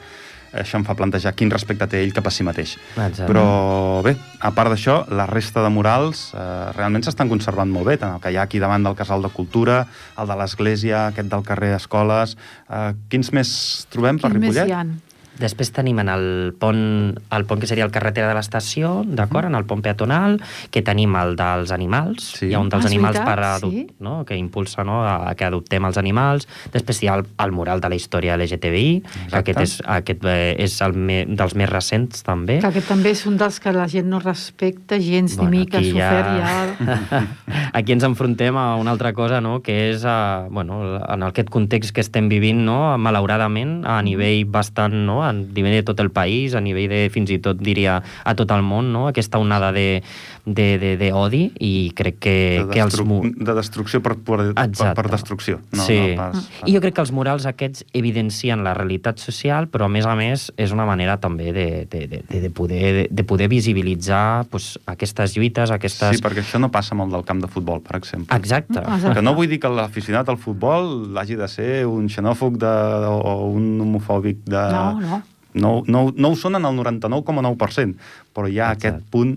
això 0.51 0.79
em 0.79 0.83
fa 0.83 0.95
plantejar 0.99 1.31
quin 1.37 1.51
respecte 1.51 1.87
té 1.87 2.01
ell 2.03 2.11
cap 2.15 2.27
a 2.27 2.33
si 2.33 2.43
mateix. 2.43 2.75
Exacte. 2.97 3.27
Però 3.29 4.01
bé, 4.03 4.15
a 4.41 4.51
part 4.55 4.73
d'això, 4.73 4.97
la 5.15 5.27
resta 5.29 5.63
de 5.63 5.69
murals 5.71 6.31
eh, 6.35 6.71
realment 6.75 7.05
s'estan 7.07 7.31
conservant 7.31 7.71
molt 7.71 7.87
bé, 7.87 7.95
tant 8.01 8.17
el 8.17 8.23
que 8.23 8.33
hi 8.33 8.39
ha 8.39 8.47
aquí 8.49 8.59
davant 8.59 8.83
del 8.83 8.97
Casal 8.99 9.23
de 9.23 9.31
Cultura, 9.31 9.85
el 10.19 10.27
de 10.27 10.37
l'Església, 10.41 11.07
aquest 11.11 11.31
del 11.31 11.47
carrer 11.47 11.75
Escoles... 11.77 12.35
Eh, 12.67 12.91
quins 13.11 13.31
més 13.35 13.49
trobem 13.91 14.19
per 14.19 14.31
Quins 14.31 14.43
més 14.43 14.53
Ripollet? 14.55 14.67
hi 14.71 14.75
han? 14.75 14.93
Després 15.39 15.71
tenim 15.71 15.97
en 16.03 16.09
el 16.11 16.53
pont, 16.59 17.15
el 17.31 17.45
pont 17.45 17.59
que 17.61 17.67
seria 17.67 17.85
el 17.85 17.91
carretera 17.91 18.27
de 18.27 18.35
l'estació, 18.35 19.03
d'acord, 19.07 19.47
en 19.47 19.55
el 19.55 19.63
pont 19.65 19.81
peatonal, 19.81 20.39
que 20.69 20.81
tenim 20.85 21.15
el 21.15 21.35
dels 21.39 21.71
animals, 21.71 22.33
Sí. 22.37 22.47
hi 22.49 22.53
ha 22.53 22.59
un 22.59 22.69
dels 22.69 22.83
Ah, 22.85 22.87
animals 22.87 23.17
per 23.17 23.39
adop- 23.39 23.71
sí. 23.71 23.87
no? 23.99 24.25
que 24.25 24.35
impulsa 24.35 24.83
no? 24.83 25.03
a, 25.03 25.29
a 25.29 25.35
que 25.35 25.45
adoptem 25.45 25.85
els 25.85 25.97
animals. 25.97 26.47
Després 26.73 27.01
hi 27.03 27.07
ha 27.07 27.15
el, 27.15 27.25
el 27.39 27.51
mural 27.51 27.79
de 27.81 27.89
la 27.89 27.95
història 27.95 28.35
LGTBI, 28.37 29.01
que 29.01 29.07
Exacte. 29.07 29.37
aquest 29.39 29.59
és, 29.61 29.81
aquest 29.85 30.25
eh, 30.25 30.55
és 30.59 30.81
el 30.81 30.93
me, 30.93 31.25
dels 31.25 31.55
més 31.55 31.69
recents, 31.69 32.21
també. 32.23 32.59
Que 32.59 32.67
aquest 32.67 32.87
també 32.89 33.11
és 33.11 33.25
un 33.25 33.37
dels 33.37 33.59
que 33.59 33.71
la 33.73 33.87
gent 33.87 34.07
no 34.11 34.19
respecta 34.19 34.99
gens 34.99 35.37
Bueno, 35.37 35.51
ni 35.51 35.57
mica, 35.59 35.77
aquí 35.79 35.93
ja- 35.93 36.37
ja... 36.37 37.27
Aquí 37.73 37.93
ens 37.93 38.03
enfrontem 38.03 38.55
a 38.57 38.75
una 38.75 38.91
altra 38.91 39.13
cosa, 39.13 39.39
no?, 39.41 39.61
que 39.61 39.91
és, 39.91 40.03
uh, 40.03 40.47
bueno, 40.51 40.97
en 41.07 41.23
aquest 41.23 41.49
context 41.49 41.93
que 41.95 42.01
estem 42.01 42.27
vivint, 42.29 42.59
no?, 42.65 42.97
malauradament, 42.97 43.85
a 43.87 44.01
nivell 44.03 44.43
bastant, 44.45 44.93
no?, 45.05 45.20
a 45.23 45.31
nivell 45.33 45.77
de 45.79 45.83
tot 45.87 45.99
el 46.03 46.11
país, 46.11 46.55
a 46.55 46.61
nivell 46.61 46.89
de, 46.91 47.01
fins 47.13 47.31
i 47.31 47.39
tot, 47.43 47.59
diria, 47.61 47.99
a 48.01 48.35
tot 48.37 48.51
el 48.51 48.63
món, 48.65 48.91
no?, 48.93 49.07
aquesta 49.09 49.39
onada 49.41 49.71
de, 49.75 50.01
de, 50.45 50.79
de, 50.79 50.97
de 50.97 51.11
odi 51.13 51.51
i 51.61 51.91
crec 51.95 52.17
que, 52.23 52.35
De, 52.65 52.73
que 52.73 52.81
els... 52.81 52.97
de 52.97 53.53
destrucció 53.53 54.01
per, 54.01 54.15
per, 54.17 54.39
per, 54.53 54.65
Exacte. 54.65 54.95
per 54.97 55.11
destrucció. 55.11 55.59
No, 55.71 55.83
sí. 55.85 55.97
no 55.99 56.17
pas, 56.17 56.47
I 56.65 56.73
jo 56.75 56.81
crec 56.81 56.95
que 56.97 57.03
els 57.03 57.11
murals 57.13 57.45
aquests 57.49 57.85
evidencien 57.97 58.63
la 58.65 58.73
realitat 58.77 59.21
social, 59.21 59.69
però 59.71 59.85
a 59.85 59.91
més 59.93 60.07
a 60.09 60.15
més 60.17 60.49
és 60.57 60.73
una 60.73 60.87
manera 60.89 61.19
també 61.21 61.51
de, 61.53 61.67
de, 61.91 62.05
de, 62.09 62.23
de, 62.27 62.41
de, 62.47 62.49
poder, 62.49 62.81
de, 62.97 63.05
de 63.11 63.25
poder 63.27 63.49
visibilitzar 63.51 64.47
pues, 64.49 64.73
aquestes 64.89 65.37
lluites, 65.37 65.73
aquestes... 65.73 66.17
Sí, 66.17 66.25
perquè 66.25 66.41
això 66.45 66.61
no 66.61 66.71
passa 66.73 66.95
amb 66.97 67.05
el 67.05 67.13
del 67.17 67.27
camp 67.27 67.43
de 67.43 67.51
futbol, 67.51 67.83
per 67.85 67.99
exemple. 68.01 68.35
Exacte. 68.37 68.79
Exacte. 68.81 69.13
Que 69.19 69.25
no 69.25 69.35
vull 69.37 69.51
dir 69.51 69.61
que 69.61 69.69
l'aficionat 69.69 70.29
al 70.31 70.41
futbol 70.41 71.17
hagi 71.21 71.37
de 71.37 71.49
ser 71.51 71.71
un 71.89 72.09
xenòfob 72.09 72.57
de, 72.61 72.73
o 73.11 73.51
un 73.51 73.75
homofòbic 73.85 74.41
de... 74.49 74.65
No, 74.73 74.87
no. 75.01 75.21
No, 75.51 75.81
no, 75.83 76.05
no 76.15 76.29
ho 76.31 76.35
són 76.39 76.55
en 76.55 76.63
el 76.63 76.77
99,9%, 76.77 77.97
però 78.31 78.47
hi 78.47 78.61
ha 78.61 78.69
Exacte. 78.71 78.87
aquest 78.87 79.09
punt 79.11 79.33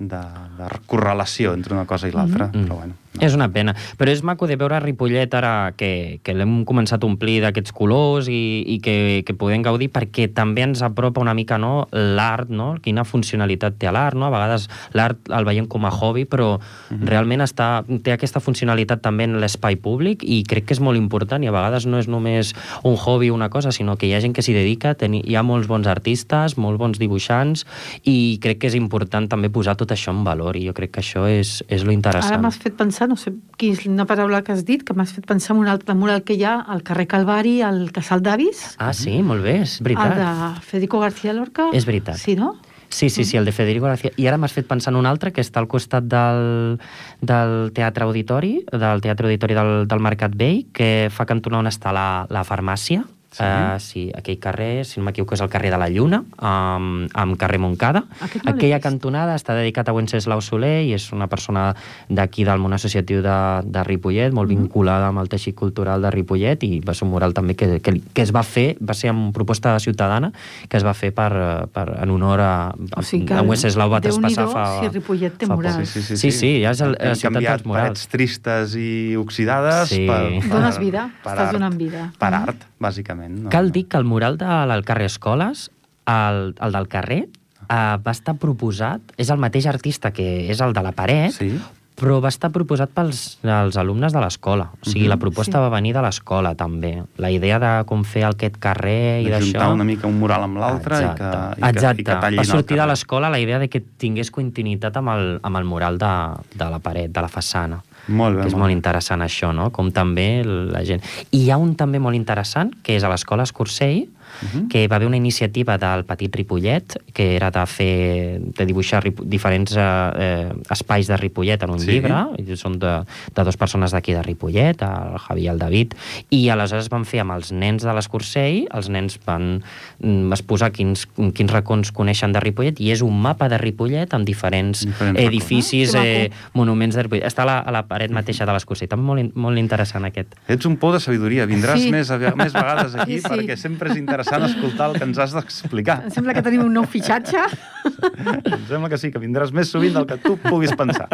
de, 0.00 0.18
de 0.58 0.68
correlació 0.88 1.52
entre 1.54 1.74
una 1.76 1.84
cosa 1.86 2.08
i 2.08 2.12
l'altra, 2.16 2.48
Mm. 2.48 2.64
però 2.64 2.76
bueno. 2.80 2.94
No. 3.10 3.24
És 3.26 3.34
una 3.34 3.48
pena. 3.50 3.74
Però 3.98 4.12
és 4.12 4.22
maco 4.22 4.46
de 4.46 4.54
veure 4.60 4.78
Ripollet 4.82 5.34
ara 5.34 5.72
que, 5.78 6.20
que 6.22 6.34
l'hem 6.36 6.60
començat 6.68 7.02
a 7.02 7.08
omplir 7.08 7.40
d'aquests 7.42 7.74
colors 7.74 8.28
i, 8.30 8.62
i 8.70 8.78
que, 8.84 9.22
que 9.26 9.34
podem 9.34 9.64
gaudir 9.66 9.90
perquè 9.90 10.28
també 10.34 10.62
ens 10.68 10.82
apropa 10.86 11.22
una 11.22 11.34
mica 11.34 11.58
no, 11.58 11.88
l'art, 11.90 12.52
no? 12.54 12.76
quina 12.82 13.02
funcionalitat 13.02 13.80
té 13.82 13.90
l'art. 13.90 14.18
No? 14.18 14.28
A 14.28 14.34
vegades 14.34 14.68
l'art 14.94 15.30
el 15.34 15.48
veiem 15.48 15.66
com 15.70 15.88
a 15.88 15.92
hobby, 15.94 16.26
però 16.30 16.52
realment 16.90 17.42
està, 17.42 17.82
té 18.04 18.14
aquesta 18.14 18.42
funcionalitat 18.42 19.02
també 19.02 19.26
en 19.26 19.38
l'espai 19.42 19.78
públic 19.80 20.22
i 20.22 20.42
crec 20.48 20.68
que 20.68 20.76
és 20.76 20.82
molt 20.84 20.98
important 21.00 21.42
i 21.42 21.50
a 21.50 21.54
vegades 21.54 21.86
no 21.90 21.98
és 22.00 22.08
només 22.10 22.54
un 22.86 22.94
hobby 22.94 23.30
o 23.30 23.34
una 23.34 23.50
cosa, 23.50 23.72
sinó 23.72 23.96
que 23.98 24.06
hi 24.06 24.14
ha 24.14 24.20
gent 24.22 24.34
que 24.36 24.44
s'hi 24.44 24.54
dedica, 24.54 24.94
teni, 24.98 25.22
hi 25.26 25.36
ha 25.38 25.44
molts 25.46 25.68
bons 25.70 25.88
artistes, 25.90 26.56
molt 26.60 26.78
bons 26.80 27.00
dibuixants 27.00 27.66
i 28.04 28.38
crec 28.42 28.62
que 28.62 28.70
és 28.70 28.76
important 28.78 29.28
també 29.30 29.50
posar 29.52 29.76
tot 29.80 29.92
això 29.94 30.14
en 30.14 30.22
valor 30.26 30.58
i 30.58 30.66
jo 30.68 30.74
crec 30.76 30.94
que 30.94 31.04
això 31.04 31.26
és, 31.30 31.60
és 31.68 31.84
lo 31.86 31.94
interessant. 31.94 32.36
Ara 32.36 32.44
m'has 32.44 32.60
fet 32.60 32.76
pensar, 32.78 32.99
no 33.08 33.16
sé 33.16 33.32
quina 33.56 34.04
paraula 34.06 34.42
que 34.42 34.52
has 34.52 34.64
dit, 34.64 34.82
que 34.84 34.94
m'has 34.94 35.12
fet 35.12 35.26
pensar 35.26 35.54
en 35.56 35.62
un 35.62 35.68
altre 35.68 35.94
mural 35.94 36.22
que 36.24 36.34
hi 36.34 36.44
ha 36.44 36.58
al 36.60 36.82
carrer 36.82 37.06
Calvari, 37.06 37.60
al 37.62 37.90
Casal 37.92 38.20
d'Avis, 38.22 38.76
Ah, 38.78 38.92
sí, 38.92 39.22
molt 39.22 39.42
bé, 39.42 39.60
és 39.62 39.78
veritat. 39.80 40.12
el 40.12 40.18
de 40.18 40.60
Federico 40.60 41.00
García 41.00 41.32
Lorca. 41.32 41.68
És 41.72 41.86
veritat. 41.86 42.16
Sí, 42.16 42.36
no? 42.36 42.56
Sí, 42.90 43.08
sí, 43.08 43.24
sí, 43.24 43.36
el 43.36 43.44
de 43.44 43.52
Federico 43.52 43.86
García. 43.86 44.10
I 44.16 44.26
ara 44.26 44.36
m'has 44.36 44.52
fet 44.52 44.66
pensar 44.66 44.90
en 44.92 44.98
un 44.98 45.06
altre 45.06 45.30
que 45.32 45.40
està 45.40 45.60
al 45.60 45.68
costat 45.68 46.04
del, 46.10 46.80
del 47.22 47.70
Teatre 47.72 48.02
Auditori, 48.04 48.64
del 48.72 49.00
Teatre 49.00 49.26
Auditori 49.28 49.54
del, 49.54 49.86
del 49.86 50.00
Mercat 50.00 50.34
Vell, 50.34 50.66
que 50.74 51.08
fa 51.14 51.24
cantonar 51.24 51.60
on 51.60 51.66
està 51.70 51.92
la, 51.94 52.26
la 52.28 52.42
farmàcia. 52.42 53.04
Sí. 53.30 53.44
Uh, 53.46 53.78
sí, 53.78 54.10
aquell 54.12 54.40
carrer, 54.42 54.84
si 54.84 54.98
no 54.98 55.04
m'equivoco, 55.06 55.36
és 55.36 55.40
el 55.40 55.48
carrer 55.48 55.70
de 55.70 55.78
la 55.78 55.86
Lluna, 55.88 56.24
amb, 56.42 57.10
amb 57.14 57.36
carrer 57.38 57.60
Montcada. 57.62 58.02
Aquest 58.26 58.42
no 58.44 58.50
Aquella 58.50 58.80
cantonada 58.82 59.36
està 59.38 59.54
dedicat 59.54 59.88
a 59.88 59.92
Wenceslau 59.94 60.40
Soler 60.42 60.80
i 60.88 60.94
és 60.96 61.04
una 61.14 61.28
persona 61.30 61.68
d'aquí 62.08 62.42
del 62.44 62.58
món 62.58 62.74
associatiu 62.74 63.22
de, 63.22 63.36
de 63.70 63.84
Ripollet, 63.86 64.32
molt 64.34 64.50
Mm-hmm. 64.50 64.64
vinculada 64.66 65.06
amb 65.12 65.20
el 65.22 65.28
teixit 65.30 65.54
cultural 65.54 66.02
de 66.02 66.10
Ripollet 66.10 66.64
i 66.66 66.80
va 66.82 66.90
ser 66.92 67.04
un 67.06 67.12
mural 67.12 67.32
també 67.32 67.54
que, 67.54 67.78
que, 67.78 68.00
que 68.12 68.22
es 68.26 68.32
va 68.34 68.42
fer, 68.42 68.74
va 68.82 68.94
ser 68.98 69.12
amb 69.12 69.30
proposta 69.32 69.76
ciutadana, 69.78 70.32
que 70.68 70.76
es 70.80 70.84
va 70.84 70.92
fer 70.98 71.12
per, 71.14 71.30
per, 71.70 71.86
en 72.02 72.10
honor 72.10 72.40
a, 72.42 72.50
O 72.98 73.02
sigui 73.06 73.26
que 73.30 73.34
a 73.38 73.42
Wenceslau 73.46 73.90
va 73.94 74.00
Déu-n'hi-do 74.02 74.26
traspassar 74.26 74.50
fa... 74.50 74.80
si 74.82 74.88
Ripollet 74.98 75.38
té 75.38 75.46
murals. 75.46 75.86
Sí, 75.88 76.02
sí, 76.02 76.16
sí. 76.16 76.16
Sí, 76.16 76.32
sí, 76.34 76.50
ja 76.64 76.74
és 76.74 76.82
el- 76.82 76.96
la 76.98 77.14
ciutat 77.14 77.38
dels 77.46 77.64
murals. 77.64 77.86
parets 77.86 78.08
tristes 78.10 78.74
i 78.74 79.14
oxidades 79.22 79.88
Sí. 79.94 80.02
per, 80.10 80.18
per... 80.42 80.50
Dones 80.50 80.78
vida, 80.82 81.06
per 81.22 81.30
estàs 81.36 81.46
art. 81.46 81.52
donant 81.60 81.78
vida. 81.78 82.10
Per 82.18 82.32
Mhm. 82.34 82.42
art, 82.42 82.66
bàsicament. 82.80 83.19
No? 83.28 83.50
Cal 83.50 83.70
dir 83.72 83.86
que 83.88 83.96
el 83.96 84.04
mural 84.04 84.38
del 84.38 84.84
carrer 84.84 85.06
Escoles, 85.06 85.70
el, 86.06 86.54
el 86.60 86.72
del 86.72 86.88
carrer, 86.88 87.28
eh, 87.68 87.96
va 88.06 88.10
estar 88.10 88.34
proposat, 88.36 89.00
és 89.16 89.30
el 89.30 89.38
mateix 89.38 89.66
artista 89.66 90.10
que 90.12 90.50
és 90.50 90.60
el 90.60 90.72
de 90.72 90.82
la 90.82 90.92
paret, 90.92 91.32
Sí. 91.32 91.52
però 92.00 92.16
va 92.24 92.30
estar 92.32 92.48
proposat 92.50 92.88
pels 92.96 93.38
els 93.44 93.76
alumnes 93.76 94.12
de 94.14 94.20
l'escola. 94.22 94.70
O 94.80 94.88
sigui, 94.88 95.02
Mhm. 95.04 95.08
la 95.10 95.16
proposta 95.18 95.58
Sí. 95.58 95.60
va 95.60 95.68
venir 95.68 95.92
de 95.92 96.00
l'escola, 96.00 96.54
també. 96.54 97.04
La 97.18 97.30
idea 97.30 97.58
de 97.58 97.84
com 97.84 98.04
fer 98.04 98.24
aquest 98.24 98.56
carrer 98.56 99.20
i 99.22 99.26
d'això... 99.28 99.70
una 99.74 99.84
mica 99.84 100.06
un 100.06 100.18
mural 100.18 100.42
amb 100.44 100.56
l'altre 100.56 100.96
i 100.96 100.98
que, 100.98 101.10
Exacte. 101.12 101.58
i 101.58 101.60
que, 101.62 101.68
Exacte. 101.68 102.00
i 102.00 102.04
que 102.30 102.36
va 102.36 102.44
sortir 102.44 102.78
de 102.78 102.86
l'escola 102.86 103.28
la 103.28 103.38
idea 103.38 103.58
de 103.58 103.68
que 103.68 103.80
tingués 103.80 104.30
continuïtat 104.32 104.96
amb 104.96 105.10
el, 105.10 105.40
amb 105.42 105.56
el 105.58 105.64
mural 105.64 105.98
de, 105.98 106.14
de 106.54 106.70
la 106.70 106.78
paret, 106.78 107.12
de 107.12 107.20
la 107.20 107.28
façana. 107.28 107.82
Molt 108.08 108.36
bé, 108.36 108.42
que 108.42 108.48
és 108.48 108.54
molt 108.54 108.64
molt 108.64 108.74
interessant 108.74 109.22
això, 109.24 109.52
no? 109.56 109.70
Com 109.74 109.90
també 109.94 110.42
la 110.46 110.84
gent... 110.86 111.04
I 111.30 111.44
hi 111.44 111.50
ha 111.50 111.58
un 111.60 111.74
també 111.78 112.00
molt 112.02 112.18
interessant, 112.18 112.72
que 112.82 112.96
és 112.96 113.04
a 113.04 113.10
l'escola 113.12 113.46
Escursell, 113.48 114.06
Mhm. 114.42 114.68
que 114.68 114.86
va 114.88 114.96
haver 114.96 115.06
una 115.08 115.16
iniciativa 115.16 115.76
del 115.78 116.04
Petit 116.04 116.34
Ripollet, 116.34 116.96
que 117.12 117.36
era 117.36 117.50
de 117.50 117.66
fer, 117.66 118.40
de 118.40 118.66
dibuixar 118.66 119.02
ripo, 119.04 119.24
diferents 119.24 119.74
eh, 119.76 119.80
eh, 119.80 120.52
espais 120.70 121.06
de 121.06 121.16
Ripollet 121.16 121.62
en 121.62 121.70
un 121.70 121.78
Sí. 121.80 121.90
llibre, 121.90 122.14
i 122.38 122.56
són 122.56 122.78
de, 122.78 123.02
de 123.34 123.42
dues 123.44 123.56
persones 123.56 123.92
d'aquí 123.92 124.12
de 124.12 124.22
Ripollet, 124.22 124.80
el 124.82 125.18
Javi 125.18 125.42
i 125.42 125.48
el 125.48 125.58
David, 125.58 125.94
i 126.30 126.48
aleshores 126.48 126.88
van 126.88 127.04
fer 127.04 127.20
amb 127.20 127.32
els 127.32 127.52
nens 127.52 127.82
de 127.82 127.92
l'Escursell, 127.92 128.66
els 128.72 128.88
nens 128.88 129.18
van 129.26 129.62
mm, 130.00 130.32
exposar 130.32 130.70
quins, 130.72 131.06
quins 131.34 131.50
racons 131.52 131.90
coneixen 131.92 132.32
de 132.32 132.40
Ripollet, 132.40 132.80
i 132.80 132.90
és 132.92 133.02
un 133.02 133.20
mapa 133.20 133.48
de 133.48 133.58
Ripollet 133.58 134.12
amb 134.14 134.24
diferents, 134.24 134.86
Diferents 134.86 135.20
edificis. 135.20 135.94
Ah, 135.94 136.04
eh, 136.06 136.30
monuments 136.54 136.94
de 136.94 137.02
Ripollet. 137.02 137.24
Està 137.26 137.42
a 137.42 137.46
la, 137.46 137.58
a 137.60 137.70
la 137.74 137.82
paret 137.88 138.10
mateixa 138.14 138.46
de 138.46 138.52
l'Escursell. 138.52 138.88
També 138.88 139.04
molt, 139.04 139.34
molt 139.34 139.58
interessant 139.58 140.04
aquest. 140.06 140.34
Ets 140.48 140.66
un 140.66 140.76
pou 140.80 140.92
de 140.92 141.00
sabidoria. 141.00 141.46
Vindràs 141.50 141.80
Sí. 141.80 141.90
més, 141.90 142.10
més 142.36 142.52
vegades 142.52 142.94
aquí 143.00 143.18
Sí, 143.18 143.20
sí. 143.20 143.28
perquè 143.28 143.56
sempre 143.56 143.90
és 143.90 143.96
interessant 143.96 144.29
escoltar 144.38 144.90
el 144.90 144.98
que 144.98 145.06
ens 145.08 145.18
has 145.18 145.34
d'explicar. 145.34 146.00
Em 146.06 146.14
sembla 146.14 146.34
que 146.36 146.44
tenim 146.46 146.62
un 146.66 146.72
nou 146.76 146.86
fitxatge. 146.86 147.42
Em 147.82 148.64
sembla 148.68 148.90
que 148.92 149.00
sí, 149.00 149.10
que 149.10 149.22
vindràs 149.22 149.50
més 149.56 149.72
sovint 149.72 149.96
del 149.96 150.06
que 150.06 150.20
tu 150.22 150.36
puguis 150.44 150.74
pensar. 150.78 151.08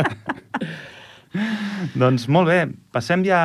doncs 2.03 2.29
molt 2.33 2.51
bé, 2.53 2.61
passem 2.93 3.25
ja, 3.27 3.41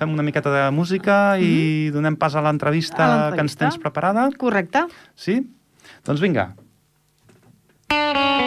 fem 0.00 0.12
una 0.12 0.26
miqueta 0.26 0.52
de 0.54 0.66
música 0.74 1.38
i 1.38 1.90
donem 1.94 2.18
pas 2.18 2.34
a 2.34 2.42
l'entrevista 2.44 3.30
que 3.36 3.42
ens 3.46 3.58
tens 3.60 3.78
preparada. 3.78 4.28
Correcte. 4.38 4.86
Sí? 5.14 5.40
Doncs 6.02 6.22
vinga. 6.24 6.50
Plats 7.92 8.41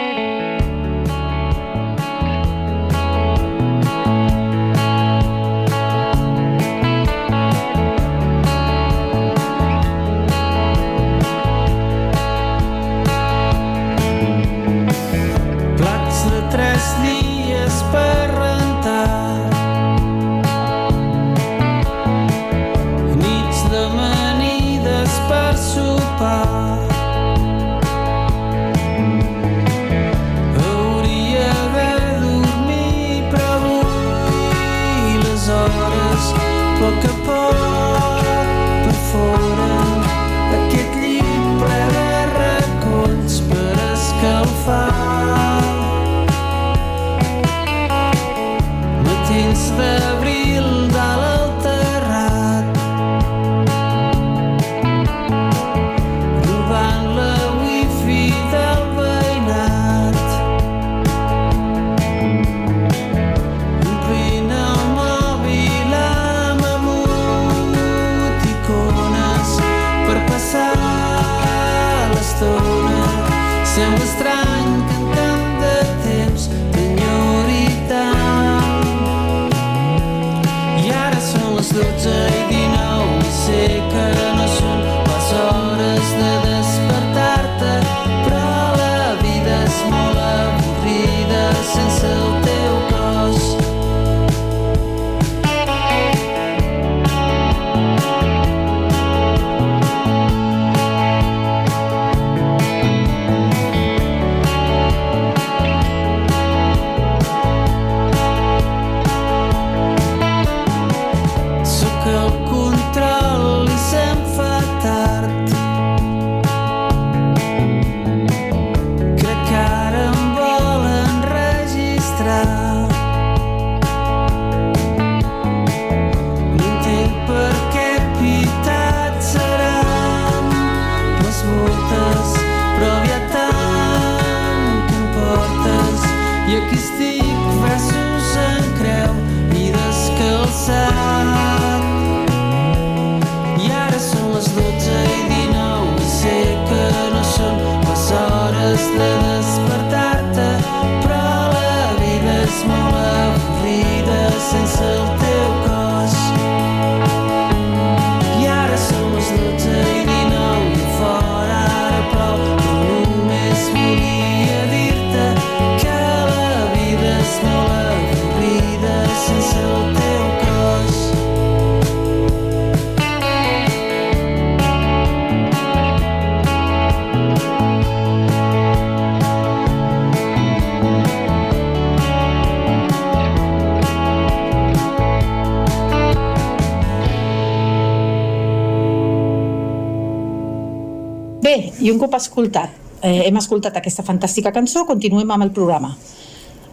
Un 191.96 192.00
cop 192.02 192.12
escoltat, 192.12 192.74
eh, 193.00 193.22
hem 193.24 193.38
escoltat 193.40 193.78
aquesta 193.78 194.02
fantàstica 194.04 194.50
cançó, 194.52 194.82
continuem 194.84 195.30
amb 195.32 195.46
el 195.46 195.50
programa. 195.56 195.94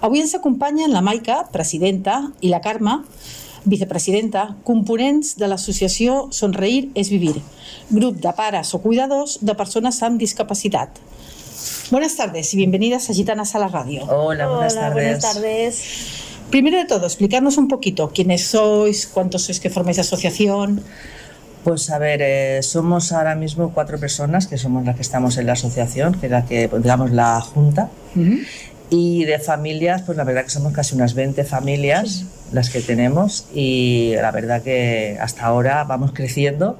Avui 0.03 0.19
ens 0.19 0.33
acompanyen 0.35 0.91
la 0.91 0.99
Maica, 0.99 1.45
presidenta, 1.53 2.17
i 2.41 2.49
la 2.51 2.59
Carme, 2.59 2.97
vicepresidenta, 3.63 4.57
components 4.67 5.37
de 5.39 5.47
l'associació 5.47 6.27
Sonreír 6.35 6.89
és 6.93 7.07
Vivir, 7.07 7.37
grup 7.89 8.19
de 8.19 8.33
pares 8.35 8.73
o 8.75 8.81
cuidadors 8.83 9.37
de 9.39 9.55
persones 9.55 10.01
amb 10.03 10.19
discapacitat. 10.19 10.99
Buenas 11.89 12.17
tardes 12.17 12.53
y 12.53 12.57
bienvenidas 12.57 13.09
a 13.09 13.13
Gitanas 13.13 13.55
a 13.55 13.59
la 13.59 13.69
Radio. 13.69 14.03
Hola, 14.03 14.49
buenas 14.49 14.73
Hola, 14.73 14.81
tardes. 14.81 15.03
buenas 15.03 15.21
tardes. 15.21 15.83
Primero 16.49 16.77
de 16.79 16.85
todo, 16.85 17.05
explicarnos 17.05 17.57
un 17.57 17.69
poquito 17.69 18.11
quiénes 18.13 18.43
sois, 18.43 19.07
cuántos 19.07 19.43
sois 19.43 19.61
que 19.61 19.69
formáis 19.69 19.95
la 19.95 20.01
asociación. 20.01 20.83
Pues 21.63 21.89
a 21.89 21.97
ver, 21.97 22.21
eh, 22.21 22.61
somos 22.61 23.11
ahora 23.13 23.35
mismo 23.35 23.71
cuatro 23.73 23.97
personas 23.97 24.47
que 24.47 24.57
somos 24.57 24.83
las 24.85 24.95
que 24.95 25.01
estamos 25.01 25.37
en 25.37 25.45
la 25.45 25.53
asociación, 25.53 26.19
que 26.19 26.25
es 26.25 26.31
la 26.31 26.45
que, 26.45 26.67
pues, 26.67 26.83
digamos, 26.83 27.11
la 27.11 27.39
junta. 27.39 27.89
Ujú. 28.15 28.39
Y 28.89 29.23
de 29.25 29.39
familias, 29.39 30.03
pues 30.03 30.17
la 30.17 30.23
verdad 30.23 30.43
que 30.43 30.49
somos 30.49 30.73
casi 30.73 30.95
unas 30.95 31.15
20 31.15 31.43
familias 31.45 32.25
las 32.51 32.69
que 32.69 32.81
tenemos 32.81 33.47
y 33.53 34.13
la 34.15 34.29
verdad 34.29 34.61
que 34.61 35.17
hasta 35.19 35.45
ahora 35.45 35.83
vamos 35.85 36.11
creciendo, 36.13 36.77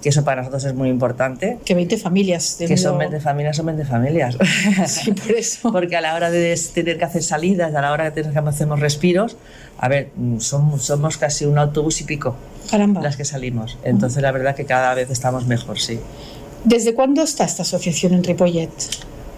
que 0.00 0.10
eso 0.10 0.22
para 0.22 0.42
nosotros 0.42 0.64
es 0.64 0.74
muy 0.74 0.90
importante. 0.90 1.58
Que 1.64 1.74
20 1.74 1.96
familias. 1.96 2.56
Que 2.58 2.76
son 2.76 2.98
20 2.98 3.18
familias, 3.20 3.56
son 3.56 3.66
20 3.66 3.84
familias. 3.84 4.36
Sí, 4.86 5.12
por 5.12 5.32
eso. 5.32 5.72
Porque 5.72 5.96
a 5.96 6.00
la 6.00 6.14
hora 6.14 6.30
de 6.30 6.54
tener 6.72 6.98
que 6.98 7.04
hacer 7.04 7.22
salidas, 7.22 7.74
a 7.74 7.80
la 7.80 7.90
hora 7.90 8.04
de 8.04 8.10
tener 8.10 8.32
que 8.32 8.38
hacer 8.38 8.68
respiros, 8.68 9.36
a 9.78 9.88
ver, 9.88 10.10
somos, 10.38 10.84
somos 10.84 11.16
casi 11.16 11.46
un 11.46 11.58
autobús 11.58 12.00
y 12.02 12.04
pico 12.04 12.36
Caramba. 12.70 13.00
las 13.02 13.16
que 13.16 13.24
salimos. 13.24 13.78
Entonces 13.84 14.22
la 14.22 14.32
verdad 14.32 14.54
que 14.54 14.64
cada 14.64 14.94
vez 14.94 15.10
estamos 15.10 15.46
mejor, 15.46 15.78
sí. 15.78 15.98
¿Desde 16.64 16.94
cuándo 16.94 17.22
está 17.22 17.44
esta 17.44 17.62
asociación 17.62 18.14
en 18.14 18.24
Ripollet? 18.24 18.70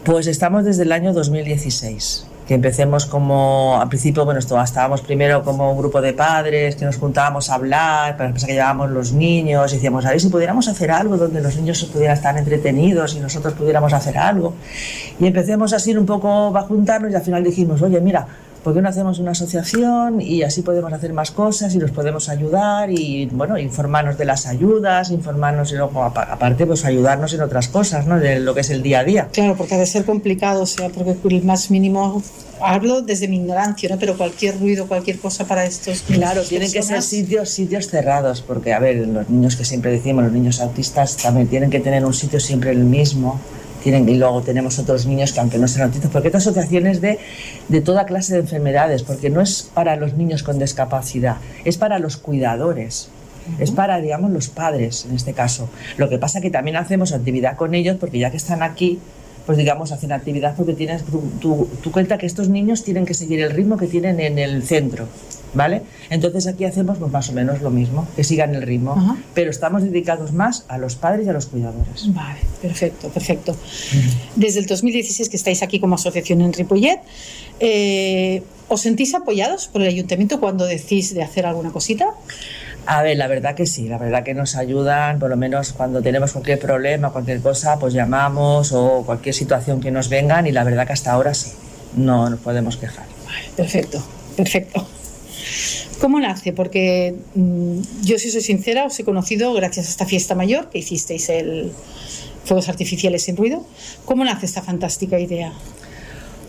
Pues 0.04 0.26
estamos 0.26 0.64
desde 0.64 0.84
el 0.84 0.92
año 0.92 1.12
2016 1.12 2.26
que 2.48 2.54
empecemos 2.54 3.04
como, 3.04 3.78
al 3.78 3.88
principio, 3.88 4.24
bueno, 4.24 4.40
esto, 4.40 4.58
estábamos 4.58 5.02
primero 5.02 5.42
como 5.44 5.70
un 5.70 5.76
grupo 5.76 6.00
de 6.00 6.14
padres 6.14 6.76
que 6.76 6.86
nos 6.86 6.96
juntábamos 6.96 7.50
a 7.50 7.56
hablar, 7.56 8.16
para 8.16 8.32
que 8.32 8.40
llevábamos 8.46 8.88
los 8.88 9.12
niños, 9.12 9.70
y 9.70 9.74
decíamos, 9.76 10.06
a 10.06 10.12
ver 10.12 10.20
si 10.20 10.30
pudiéramos 10.30 10.66
hacer 10.66 10.90
algo 10.90 11.18
donde 11.18 11.42
los 11.42 11.56
niños 11.56 11.84
pudieran 11.84 12.16
estar 12.16 12.38
entretenidos 12.38 13.14
y 13.14 13.20
nosotros 13.20 13.52
pudiéramos 13.52 13.92
hacer 13.92 14.16
algo. 14.16 14.54
Y 15.20 15.26
empecemos 15.26 15.74
así 15.74 15.94
un 15.94 16.06
poco 16.06 16.56
a 16.56 16.62
juntarnos 16.62 17.12
y 17.12 17.16
al 17.16 17.22
final 17.22 17.44
dijimos, 17.44 17.82
oye, 17.82 18.00
mira, 18.00 18.26
¿por 18.68 18.74
qué 18.74 18.82
no 18.82 18.90
hacemos 18.90 19.18
una 19.18 19.30
asociación 19.30 20.20
y 20.20 20.42
así 20.42 20.60
podemos 20.60 20.92
hacer 20.92 21.14
más 21.14 21.30
cosas 21.30 21.74
y 21.74 21.78
nos 21.78 21.90
podemos 21.90 22.28
ayudar 22.28 22.90
y, 22.90 23.24
bueno, 23.24 23.56
informarnos 23.56 24.18
de 24.18 24.26
las 24.26 24.44
ayudas, 24.44 25.10
informarnos 25.10 25.72
y 25.72 25.76
luego, 25.76 26.04
aparte, 26.04 26.66
pues 26.66 26.84
ayudarnos 26.84 27.32
en 27.32 27.40
otras 27.40 27.68
cosas, 27.68 28.06
¿no? 28.06 28.20
De 28.20 28.40
lo 28.40 28.52
que 28.54 28.60
es 28.60 28.68
el 28.68 28.82
día 28.82 28.98
a 28.98 29.04
día. 29.04 29.28
Claro, 29.32 29.56
porque 29.56 29.74
ha 29.74 29.78
de 29.78 29.86
ser 29.86 30.04
complicado, 30.04 30.64
o 30.64 30.66
sea, 30.66 30.90
porque 30.90 31.16
el 31.30 31.44
más 31.44 31.70
mínimo 31.70 32.22
hablo 32.60 33.00
desde 33.00 33.26
mi 33.26 33.36
ignorancia, 33.36 33.88
¿no? 33.88 33.98
Pero 33.98 34.18
cualquier 34.18 34.60
ruido, 34.60 34.86
cualquier 34.86 35.18
cosa 35.18 35.46
para 35.46 35.64
estos 35.64 36.02
Claro, 36.02 36.42
tienen 36.42 36.70
que 36.70 36.82
ser 36.82 37.00
sitios, 37.00 37.48
sitios 37.48 37.88
cerrados, 37.88 38.42
porque, 38.42 38.74
a 38.74 38.80
ver, 38.80 39.08
los 39.08 39.30
niños 39.30 39.56
que 39.56 39.64
siempre 39.64 39.90
decimos, 39.92 40.24
los 40.24 40.32
niños 40.34 40.60
autistas 40.60 41.16
también 41.16 41.48
tienen 41.48 41.70
que 41.70 41.80
tener 41.80 42.04
un 42.04 42.12
sitio 42.12 42.38
siempre 42.38 42.70
el 42.72 42.84
mismo, 42.84 43.40
tienen, 43.82 44.08
y 44.08 44.16
luego 44.16 44.42
tenemos 44.42 44.78
otros 44.78 45.06
niños 45.06 45.32
que 45.32 45.40
aunque 45.40 45.58
no 45.58 45.68
sean 45.68 45.86
autistas, 45.86 46.10
porque 46.10 46.28
esta 46.28 46.38
asociación 46.38 46.86
es 46.86 47.00
de, 47.00 47.18
de 47.68 47.80
toda 47.80 48.06
clase 48.06 48.34
de 48.34 48.40
enfermedades, 48.40 49.02
porque 49.02 49.30
no 49.30 49.40
es 49.40 49.70
para 49.74 49.96
los 49.96 50.14
niños 50.14 50.42
con 50.42 50.58
discapacidad, 50.58 51.36
es 51.64 51.78
para 51.78 51.98
los 51.98 52.16
cuidadores. 52.16 53.10
Es 53.58 53.70
para, 53.70 53.98
digamos, 53.98 54.30
los 54.30 54.48
padres 54.48 55.06
en 55.08 55.16
este 55.16 55.32
caso. 55.32 55.70
Lo 55.96 56.10
que 56.10 56.18
pasa 56.18 56.42
que 56.42 56.50
también 56.50 56.76
hacemos 56.76 57.12
actividad 57.12 57.56
con 57.56 57.74
ellos 57.74 57.96
porque 57.98 58.18
ya 58.18 58.30
que 58.30 58.36
están 58.36 58.62
aquí, 58.62 58.98
pues 59.46 59.56
digamos, 59.56 59.90
hacen 59.90 60.12
actividad 60.12 60.54
porque 60.54 60.74
tienes 60.74 61.02
tu, 61.04 61.66
tu, 61.82 61.90
cuenta 61.90 62.18
que 62.18 62.26
estos 62.26 62.50
niños 62.50 62.84
tienen 62.84 63.06
que 63.06 63.14
seguir 63.14 63.40
el 63.40 63.50
ritmo 63.52 63.78
que 63.78 63.86
tienen 63.86 64.20
en 64.20 64.38
el 64.38 64.62
centro, 64.64 65.08
¿vale? 65.54 65.82
Entonces 66.10 66.46
aquí 66.46 66.64
hacemos 66.64 66.98
pues, 66.98 67.10
más 67.12 67.28
o 67.30 67.32
menos 67.32 67.62
lo 67.62 67.70
mismo, 67.70 68.06
que 68.16 68.24
sigan 68.24 68.54
el 68.54 68.62
ritmo, 68.62 69.16
pero 69.34 69.50
estamos 69.50 69.82
dedicados 69.82 70.32
más 70.32 70.64
a 70.68 70.78
los 70.78 70.96
padres 70.96 71.26
y 71.26 71.30
a 71.30 71.32
los 71.32 71.46
cuidadores. 71.46 72.12
Vale, 72.14 72.40
perfecto, 72.60 73.08
perfecto. 73.08 73.56
Desde 74.36 74.60
el 74.60 74.66
2016 74.66 75.28
que 75.28 75.36
estáis 75.36 75.62
aquí 75.62 75.80
como 75.80 75.94
asociación 75.96 76.40
en 76.40 76.52
Ripollet, 76.52 77.00
eh, 77.60 78.42
¿os 78.68 78.80
sentís 78.80 79.14
apoyados 79.14 79.68
por 79.68 79.82
el 79.82 79.88
ayuntamiento 79.88 80.40
cuando 80.40 80.66
decís 80.66 81.14
de 81.14 81.22
hacer 81.22 81.46
alguna 81.46 81.70
cosita? 81.70 82.06
A 82.86 83.02
ver, 83.02 83.18
la 83.18 83.26
verdad 83.26 83.54
que 83.54 83.66
sí, 83.66 83.86
la 83.86 83.98
verdad 83.98 84.22
que 84.22 84.32
nos 84.32 84.56
ayudan, 84.56 85.18
por 85.18 85.28
lo 85.28 85.36
menos 85.36 85.74
cuando 85.74 86.00
tenemos 86.00 86.32
cualquier 86.32 86.58
problema, 86.58 87.10
cualquier 87.10 87.40
cosa, 87.42 87.78
pues 87.78 87.92
llamamos 87.92 88.72
o 88.72 89.02
cualquier 89.04 89.34
situación 89.34 89.80
que 89.80 89.90
nos 89.90 90.08
vengan 90.08 90.46
y 90.46 90.52
la 90.52 90.64
verdad 90.64 90.86
que 90.86 90.94
hasta 90.94 91.12
ahora 91.12 91.34
sí, 91.34 91.50
no 91.96 92.30
nos 92.30 92.40
podemos 92.40 92.78
quejar. 92.78 93.04
perfecto, 93.56 94.02
perfecto. 94.36 94.97
¿Cómo 96.00 96.20
nace? 96.20 96.52
Porque 96.52 97.14
mmm, 97.34 97.80
yo, 98.02 98.18
si 98.18 98.30
soy 98.30 98.42
sincera, 98.42 98.84
os 98.84 98.98
he 98.98 99.04
conocido 99.04 99.52
gracias 99.54 99.86
a 99.86 99.90
esta 99.90 100.06
fiesta 100.06 100.34
mayor 100.34 100.70
que 100.70 100.78
hicisteis 100.78 101.28
el 101.28 101.72
fuegos 102.44 102.68
artificiales 102.68 103.24
sin 103.24 103.36
ruido. 103.36 103.64
¿Cómo 104.04 104.24
nace 104.24 104.46
esta 104.46 104.62
fantástica 104.62 105.18
idea? 105.20 105.52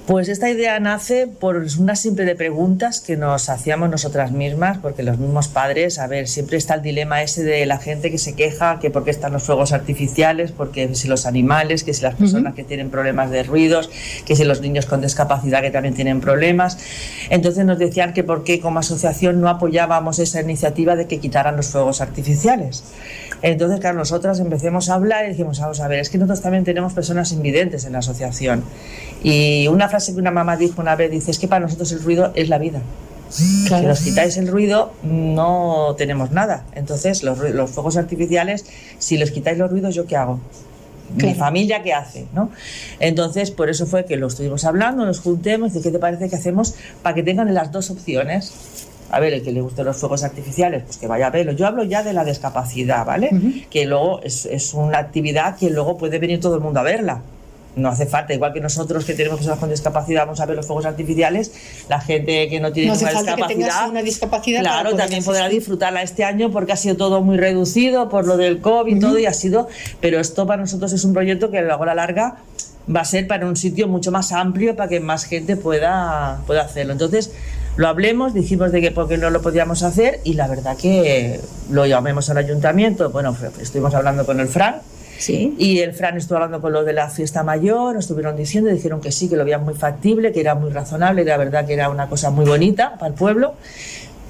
Pues 0.10 0.28
esta 0.28 0.50
idea 0.50 0.80
nace 0.80 1.28
por 1.28 1.64
una 1.78 1.96
simple 1.96 2.26
de 2.26 2.36
preguntas 2.36 3.00
que 3.00 3.16
nos 3.16 3.48
hacíamos 3.48 3.92
nosotras 3.92 4.32
mismas, 4.32 4.80
porque 4.80 5.04
los 5.04 5.20
mismos 5.20 5.50
padres, 5.50 6.00
a 6.00 6.08
ver, 6.08 6.28
siempre 6.28 6.58
está 6.58 6.74
el 6.74 6.82
dilema 6.82 7.22
ese 7.22 7.44
de 7.44 7.64
la 7.68 7.78
gente 7.78 8.10
que 8.10 8.18
se 8.18 8.34
queja, 8.34 8.80
que 8.80 8.90
por 8.90 9.04
qué 9.04 9.12
están 9.12 9.34
los 9.34 9.44
fuegos 9.44 9.72
artificiales, 9.72 10.52
porque 10.52 10.96
si 10.96 11.08
los 11.08 11.28
animales, 11.28 11.84
que 11.84 11.94
si 11.94 12.02
las 12.02 12.16
personas 12.16 12.56
que 12.56 12.64
tienen 12.64 12.90
problemas 12.90 13.30
de 13.30 13.44
ruidos, 13.44 13.92
que 14.26 14.36
si 14.36 14.46
los 14.46 14.62
niños 14.62 14.88
con 14.88 15.00
discapacidad 15.00 15.62
que 15.62 15.70
también 15.70 15.94
tienen 15.94 16.22
problemas. 16.22 16.80
Entonces 17.30 17.64
nos 17.64 17.78
decían 17.78 18.14
que 18.14 18.24
por 18.24 18.44
qué 18.44 18.60
como 18.60 18.80
asociación 18.80 19.40
no 19.40 19.48
apoyábamos 19.48 20.18
esa 20.18 20.42
iniciativa 20.42 20.96
de 20.96 21.06
que 21.06 21.20
quitaran 21.20 21.56
los 21.56 21.68
fuegos 21.68 22.02
artificiales. 22.02 22.84
Entonces, 23.44 23.80
claro, 23.80 24.00
nosotras 24.00 24.40
empecemos 24.40 24.90
a 24.90 24.96
hablar 24.96 25.26
y 25.26 25.30
dijimos, 25.30 25.60
vamos 25.60 25.80
a 25.80 25.88
ver, 25.88 26.00
es 26.00 26.10
que 26.10 26.18
nosotros 26.18 26.42
también 26.42 26.66
tenemos 26.66 26.94
personas 26.94 27.32
invidentes 27.32 27.86
en 27.86 27.94
la 27.94 28.00
asociación. 28.00 28.64
Y 29.24 29.68
una 29.68 29.88
frase 29.88 29.99
que 30.08 30.20
una 30.20 30.32
mamá 30.32 30.58
dijo 30.58 30.82
una 30.82 30.96
vez, 30.96 31.12
dice, 31.12 31.32
es 31.32 31.40
que 31.40 31.48
para 31.48 31.62
nosotros 31.62 31.92
el 31.92 32.04
ruido 32.04 32.32
es 32.36 32.50
la 32.50 32.58
vida. 32.58 32.82
Si 33.30 33.70
nos 33.70 34.00
quitáis 34.02 34.38
el 34.38 34.48
ruido, 34.48 34.92
no 35.04 35.94
tenemos 35.98 36.32
nada. 36.32 36.66
Entonces, 36.74 37.22
los, 37.22 37.38
los 37.38 37.70
fuegos 37.70 37.96
artificiales, 37.96 38.66
si 38.98 39.18
les 39.18 39.30
quitáis 39.32 39.58
los 39.58 39.70
ruidos, 39.70 39.94
¿yo 39.94 40.06
qué 40.08 40.16
hago? 40.16 40.40
mi 41.16 41.34
familia 41.34 41.82
qué 41.82 41.94
hace, 41.94 42.28
¿no? 42.34 42.52
Entonces, 43.00 43.50
por 43.50 43.70
eso 43.70 43.88
fue 43.88 44.06
que 44.06 44.16
lo 44.16 44.28
estuvimos 44.28 44.64
hablando, 44.66 45.06
nos 45.06 45.20
juntemos, 45.20 45.76
y 45.76 45.82
¿qué 45.82 45.90
te 45.90 45.98
parece 45.98 46.30
que 46.30 46.36
hacemos 46.36 46.76
para 47.02 47.16
que 47.16 47.24
tengan 47.24 47.52
las 47.54 47.72
dos 47.72 47.90
opciones? 47.90 48.54
a 49.12 49.20
ver, 49.20 49.34
el 49.34 49.42
que 49.42 49.52
le 49.52 49.62
guste 49.62 49.84
los 49.84 49.98
fuegos 49.98 50.24
artificiales, 50.24 50.84
pues 50.84 50.98
que 50.98 51.08
vaya 51.08 51.28
a 51.28 51.30
verlo. 51.32 51.52
Yo 51.54 51.66
hablo 51.66 51.84
ya 51.84 52.04
de 52.04 52.14
la 52.14 52.24
discapacidad, 52.24 53.06
¿vale? 53.06 53.32
Que 53.72 53.86
luego 53.86 54.22
es, 54.22 54.46
es, 54.46 54.74
una 54.76 55.00
actividad 55.00 55.58
que 55.58 55.72
luego 55.72 55.98
puede 55.98 56.20
venir 56.20 56.40
todo 56.40 56.56
el 56.56 56.62
mundo 56.62 56.80
a 56.80 56.84
verla. 56.84 57.22
No 57.76 57.90
hace 57.90 58.06
falta, 58.06 58.34
igual 58.34 58.52
que 58.52 58.60
nosotros 58.60 59.06
que 59.06 59.14
tenemos 59.14 59.38
personas 59.38 59.60
con 59.60 59.70
discapacidad, 59.70 60.26
vamos 60.26 60.40
a 60.40 60.46
ver 60.46 60.56
los 60.56 60.66
fuegos 60.66 60.86
artificiales, 60.86 61.52
la 61.88 62.02
gente 62.02 62.50
que 62.50 62.60
no 62.60 62.72
tiene 62.72 62.90
no 62.90 62.96
ninguna 62.96 63.12
discapacidad, 63.12 63.90
una 63.90 64.02
discapacidad, 64.02 64.62
claro, 64.62 64.96
también 64.96 65.24
podrá 65.24 65.48
disfrutarla 65.48 66.02
este 66.02 66.24
año 66.24 66.52
porque 66.52 66.74
ha 66.74 66.76
sido 66.76 66.98
todo 66.98 67.22
muy 67.22 67.38
reducido 67.38 68.10
por 68.10 68.26
lo 68.28 68.38
del 68.38 68.60
COVID 68.60 68.98
y 68.98 69.00
todo, 69.00 69.20
y 69.20 69.28
ha 69.28 69.34
sido, 69.34 69.68
pero 70.02 70.20
esto 70.20 70.48
para 70.48 70.62
nosotros 70.62 70.92
es 70.94 71.04
un 71.04 71.14
proyecto 71.14 71.52
que 71.52 71.62
luego 71.62 71.84
a 71.84 71.88
la 71.88 71.96
larga 71.96 72.38
va 72.94 73.02
a 73.02 73.06
ser 73.06 73.28
para 73.28 73.46
un 73.46 73.56
sitio 73.56 73.88
mucho 73.88 74.12
más 74.12 74.32
amplio 74.32 74.76
para 74.76 74.90
que 74.90 75.00
más 75.00 75.26
gente 75.26 75.56
pueda, 75.56 76.42
pueda 76.48 76.64
hacerlo. 76.64 76.94
Entonces, 76.94 77.32
lo 77.76 77.88
hablemos, 77.88 78.34
dijimos 78.34 78.72
de 78.72 78.82
que 78.82 78.92
porque 78.92 79.18
no 79.18 79.30
lo 79.30 79.42
podíamos 79.42 79.84
hacer 79.84 80.20
y 80.24 80.34
la 80.34 80.48
verdad 80.48 80.76
que 80.76 81.40
lo 81.70 81.86
llamemos 81.86 82.30
al 82.30 82.38
ayuntamiento. 82.38 83.10
Bueno, 83.10 83.36
estuvimos 83.62 83.94
hablando 83.94 84.26
con 84.26 84.40
el 84.40 84.48
Fran. 84.48 84.82
Sí. 85.20 85.54
Y 85.58 85.80
el 85.80 85.94
Fran 85.94 86.18
estuvo 86.18 86.38
hablando 86.38 86.62
con 86.62 86.74
lo 86.74 86.84
de 86.84 86.94
la 86.94 87.10
fiesta 87.10 87.44
mayor, 87.44 87.94
nos 87.94 88.06
estuvieron 88.06 88.36
diciendo, 88.36 88.72
dijeron 88.72 89.02
que 89.02 89.12
sí, 89.12 89.30
que 89.30 89.36
lo 89.36 89.44
veían 89.44 89.64
muy 89.64 89.74
factible, 89.74 90.32
que 90.32 90.40
era 90.40 90.56
muy 90.56 90.72
razonable, 90.72 91.24
que 91.24 91.30
la 91.30 91.38
verdad 91.38 91.66
que 91.66 91.74
era 91.74 91.90
una 91.90 92.08
cosa 92.08 92.32
muy 92.32 92.46
bonita 92.46 92.94
para 92.94 93.08
el 93.08 93.14
pueblo. 93.14 93.54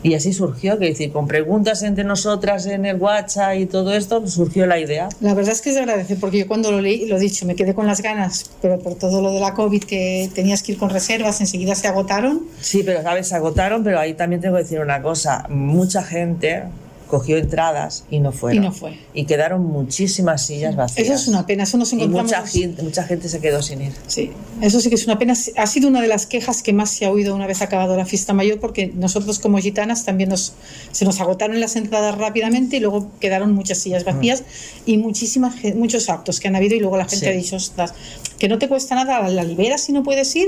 Y 0.01 0.13
así 0.13 0.31
surgió, 0.31 0.79
que 0.79 0.85
decir, 0.85 1.11
con 1.11 1.27
preguntas 1.27 1.83
entre 1.83 2.05
nosotras 2.05 2.65
en 2.67 2.85
el 2.85 2.95
WhatsApp 2.95 3.55
y 3.57 3.65
todo 3.65 3.93
esto, 3.93 4.21
pues 4.21 4.33
surgió 4.33 4.65
la 4.65 4.79
idea. 4.79 5.09
La 5.19 5.33
verdad 5.33 5.51
es 5.51 5.61
que 5.61 5.69
es 5.69 5.75
de 5.75 5.81
agradecer, 5.81 6.17
porque 6.19 6.39
yo 6.39 6.47
cuando 6.47 6.71
lo 6.71 6.79
leí, 6.79 7.05
lo 7.05 7.17
he 7.17 7.19
dicho, 7.19 7.45
me 7.45 7.55
quedé 7.55 7.73
con 7.73 7.85
las 7.85 8.01
ganas, 8.01 8.49
pero 8.61 8.79
por 8.79 8.95
todo 8.95 9.21
lo 9.21 9.33
de 9.33 9.41
la 9.41 9.53
COVID 9.53 9.83
que 9.83 10.29
tenías 10.33 10.63
que 10.63 10.71
ir 10.71 10.77
con 10.77 10.89
reservas, 10.89 11.41
enseguida 11.41 11.75
se 11.75 11.87
agotaron. 11.87 12.43
Sí, 12.61 12.81
pero 12.85 13.01
sabes, 13.03 13.27
se 13.27 13.35
agotaron, 13.35 13.83
pero 13.83 13.99
ahí 13.99 14.13
también 14.13 14.41
tengo 14.41 14.55
que 14.55 14.63
decir 14.63 14.79
una 14.79 15.01
cosa, 15.01 15.45
mucha 15.49 16.01
gente 16.01 16.63
cogió 17.09 17.37
entradas 17.37 18.03
y 18.11 18.19
no 18.19 18.31
fueron. 18.31 18.63
Y 18.63 18.67
no 18.67 18.71
fue. 18.71 18.97
Y 19.13 19.25
quedaron 19.25 19.65
muchísimas 19.65 20.45
sillas 20.45 20.75
vacías. 20.75 21.07
Eso 21.07 21.15
es 21.15 21.27
una 21.27 21.45
pena, 21.45 21.63
eso 21.63 21.77
nos 21.77 21.91
encontramos... 21.91 22.31
Y 22.31 22.35
mucha 22.35 22.47
gente, 22.47 22.83
mucha 22.83 23.03
gente 23.03 23.27
se 23.29 23.39
quedó 23.39 23.61
sin 23.63 23.81
ir. 23.81 23.93
Sí, 24.07 24.31
eso 24.61 24.79
sí 24.79 24.89
que 24.89 24.95
es 24.95 25.05
una 25.05 25.17
pena. 25.17 25.33
Ha 25.57 25.67
sido 25.67 25.87
una 25.89 26.01
de 26.01 26.07
las 26.07 26.27
quejas 26.27 26.61
que 26.61 26.71
más 26.71 26.91
se 26.91 27.05
ha 27.05 27.11
oído 27.11 27.35
una 27.35 27.47
vez 27.47 27.61
acabado 27.61 27.97
la 27.97 28.05
fiesta 28.05 28.33
mayor, 28.33 28.59
porque 28.59 28.87
nosotros 28.95 29.39
como 29.39 29.57
gitanas 29.57 30.05
también 30.05 30.29
nos, 30.29 30.53
se 30.91 31.03
nos 31.03 31.19
agotaron 31.19 31.59
las 31.59 31.75
entradas 31.75 32.15
rápidamente 32.17 32.77
y 32.77 32.79
luego 32.79 33.09
quedaron 33.19 33.53
muchas 33.53 33.79
sillas 33.79 34.03
vacías 34.05 34.43
y 34.85 34.97
muchísimas, 34.97 35.55
muchos 35.75 36.09
actos 36.09 36.39
que 36.39 36.47
han 36.47 36.55
habido 36.55 36.75
y 36.75 36.79
luego 36.79 36.95
la 36.97 37.05
gente 37.05 37.25
Sí. 37.25 37.31
ha 37.31 37.31
dicho, 37.31 37.55
"Ostras, 37.55 37.93
que 38.39 38.47
no 38.47 38.57
te 38.57 38.67
cuesta 38.67 38.95
nada, 38.95 39.27
la 39.29 39.43
liberas 39.43 39.81
si 39.81 39.91
no 39.91 40.03
puedes 40.03 40.35
ir 40.35 40.47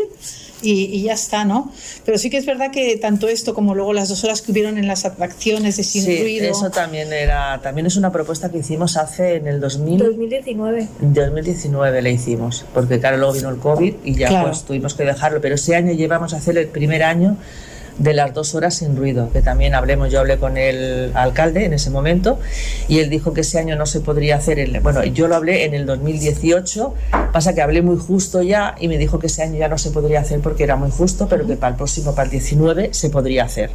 y, 0.63 0.83
y 0.85 1.01
ya 1.03 1.13
está, 1.13 1.43
¿no? 1.43 1.71
Pero 2.05 2.17
sí 2.17 2.29
que 2.29 2.37
es 2.37 2.45
verdad 2.45 2.71
que 2.71 2.95
tanto 2.97 3.27
esto 3.27 3.53
como 3.53 3.73
luego 3.75 3.93
las 3.93 4.09
dos 4.09 4.23
horas 4.23 4.41
que 4.41 4.51
hubieron 4.51 4.77
en 4.77 4.87
las 4.87 5.05
atracciones 5.05 5.75
de 5.77 5.83
sin 5.83 6.03
Sí, 6.03 6.21
ruido... 6.21 6.49
eso 6.49 6.69
también 6.69 7.11
era, 7.11 7.59
también 7.61 7.87
es 7.87 7.95
una 7.97 8.11
propuesta 8.11 8.49
que 8.49 8.59
hicimos 8.59 8.95
hace 8.95 9.35
en 9.35 9.47
el 9.47 9.59
2000, 9.59 9.97
2019. 9.97 10.87
2019 11.01 12.01
le 12.01 12.11
hicimos, 12.11 12.65
porque 12.73 12.99
claro, 12.99 13.17
luego 13.17 13.33
vino 13.33 13.49
el 13.49 13.57
COVID 13.57 13.93
y 14.03 14.15
ya 14.15 14.27
Claro. 14.29 14.47
pues 14.49 14.63
tuvimos 14.63 14.93
que 14.93 15.03
dejarlo, 15.03 15.41
pero 15.41 15.55
ese 15.55 15.75
año 15.75 15.91
llevamos 15.93 16.33
a 16.33 16.37
hacer 16.37 16.57
el 16.57 16.67
primer 16.67 17.03
año 17.03 17.37
de 17.97 18.13
las 18.13 18.33
dos 18.33 18.55
horas 18.55 18.75
sin 18.75 18.95
ruido, 18.95 19.31
que 19.31 19.41
también 19.41 19.75
hablemos, 19.75 20.11
yo 20.11 20.19
hablé 20.19 20.37
con 20.37 20.57
el 20.57 21.11
alcalde 21.13 21.65
en 21.65 21.73
ese 21.73 21.89
momento 21.89 22.39
y 22.87 22.99
él 22.99 23.09
dijo 23.09 23.33
que 23.33 23.41
ese 23.41 23.59
año 23.59 23.75
no 23.75 23.85
se 23.85 24.01
podría 24.01 24.37
hacer, 24.37 24.59
el, 24.59 24.79
bueno, 24.79 25.03
yo 25.03 25.27
lo 25.27 25.35
hablé 25.35 25.65
en 25.65 25.73
el 25.73 25.85
2018, 25.85 26.93
pasa 27.31 27.53
que 27.53 27.61
hablé 27.61 27.81
muy 27.81 27.97
justo 27.97 28.41
ya 28.41 28.75
y 28.79 28.87
me 28.87 28.97
dijo 28.97 29.19
que 29.19 29.27
ese 29.27 29.43
año 29.43 29.57
ya 29.57 29.67
no 29.67 29.77
se 29.77 29.91
podría 29.91 30.21
hacer 30.21 30.39
porque 30.39 30.63
era 30.63 30.75
muy 30.75 30.91
justo, 30.91 31.27
pero 31.27 31.45
que 31.45 31.55
para 31.55 31.71
el 31.71 31.77
próximo, 31.77 32.15
para 32.15 32.25
el 32.25 32.31
19, 32.31 32.93
se 32.93 33.09
podría 33.09 33.45
hacer. 33.45 33.71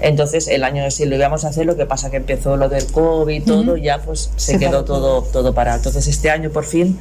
Entonces 0.00 0.48
el 0.48 0.64
año 0.64 0.88
sí 0.90 1.04
lo 1.06 1.16
íbamos 1.16 1.44
a 1.44 1.48
hacer, 1.48 1.66
lo 1.66 1.76
que 1.76 1.86
pasa 1.86 2.10
que 2.10 2.18
empezó 2.18 2.56
lo 2.56 2.68
del 2.68 2.86
COVID 2.86 3.34
y 3.34 3.40
todo, 3.40 3.76
ya 3.76 3.98
pues 3.98 4.30
se, 4.36 4.52
Se 4.52 4.58
quedó 4.58 4.70
paró 4.70 4.84
todo, 4.84 5.22
todo 5.22 5.54
parado. 5.54 5.78
Entonces 5.78 6.06
este 6.06 6.30
año 6.30 6.50
por 6.50 6.64
fin 6.64 6.98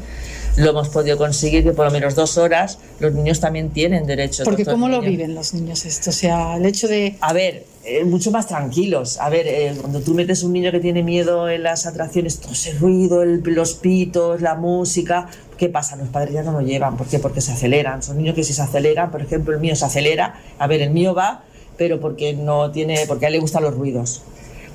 lo 0.57 0.69
hemos 0.69 0.89
podido 0.89 1.17
conseguir, 1.17 1.63
que 1.63 1.71
por 1.73 1.85
lo 1.85 1.91
menos 1.91 2.15
dos 2.15 2.37
horas 2.37 2.79
los 2.99 3.13
niños 3.13 3.39
también 3.39 3.71
tienen 3.71 4.05
derecho. 4.05 4.43
Porque 4.45 4.65
¿cómo 4.65 4.87
lo 4.87 5.01
viven 5.01 5.35
los 5.35 5.53
niños 5.53 5.85
esto? 5.85 6.09
O 6.11 6.13
sea, 6.13 6.55
el 6.55 6.65
hecho 6.65 6.87
de... 6.87 7.17
A 7.19 7.33
ver, 7.33 7.65
eh, 7.83 8.05
mucho 8.05 8.31
más 8.31 8.47
tranquilos. 8.47 9.19
A 9.19 9.29
ver, 9.29 9.47
eh, 9.47 9.75
cuando 9.79 9.99
tú 9.99 10.13
metes 10.13 10.43
un 10.43 10.53
niño 10.53 10.71
que 10.71 10.79
tiene 10.79 11.03
miedo 11.03 11.49
en 11.49 11.63
las 11.63 11.85
atracciones, 11.85 12.39
todo 12.39 12.53
ese 12.53 12.73
ruido, 12.73 13.21
el- 13.21 13.41
los 13.45 13.73
pitos, 13.73 14.41
la 14.41 14.55
música, 14.55 15.27
¿qué 15.57 15.67
pasa? 15.69 15.95
Los 15.97 16.07
padres 16.07 16.33
ya 16.33 16.43
no 16.43 16.53
lo 16.53 16.61
llevan. 16.61 16.95
¿Por 16.95 17.07
qué? 17.07 17.19
Porque 17.19 17.41
se 17.41 17.51
aceleran. 17.51 18.01
Son 18.01 18.17
niños 18.17 18.33
que 18.35 18.43
si 18.43 18.53
se 18.53 18.61
aceleran, 18.61 19.11
por 19.11 19.21
ejemplo, 19.21 19.53
el 19.53 19.59
mío 19.59 19.75
se 19.75 19.83
acelera. 19.85 20.41
A 20.57 20.67
ver, 20.67 20.81
el 20.81 20.91
mío 20.91 21.13
va, 21.13 21.43
pero 21.77 21.99
porque 21.99 22.33
no 22.33 22.71
tiene, 22.71 23.05
porque 23.07 23.25
a 23.25 23.27
él 23.27 23.33
le 23.33 23.39
gustan 23.39 23.63
los 23.63 23.75
ruidos. 23.75 24.21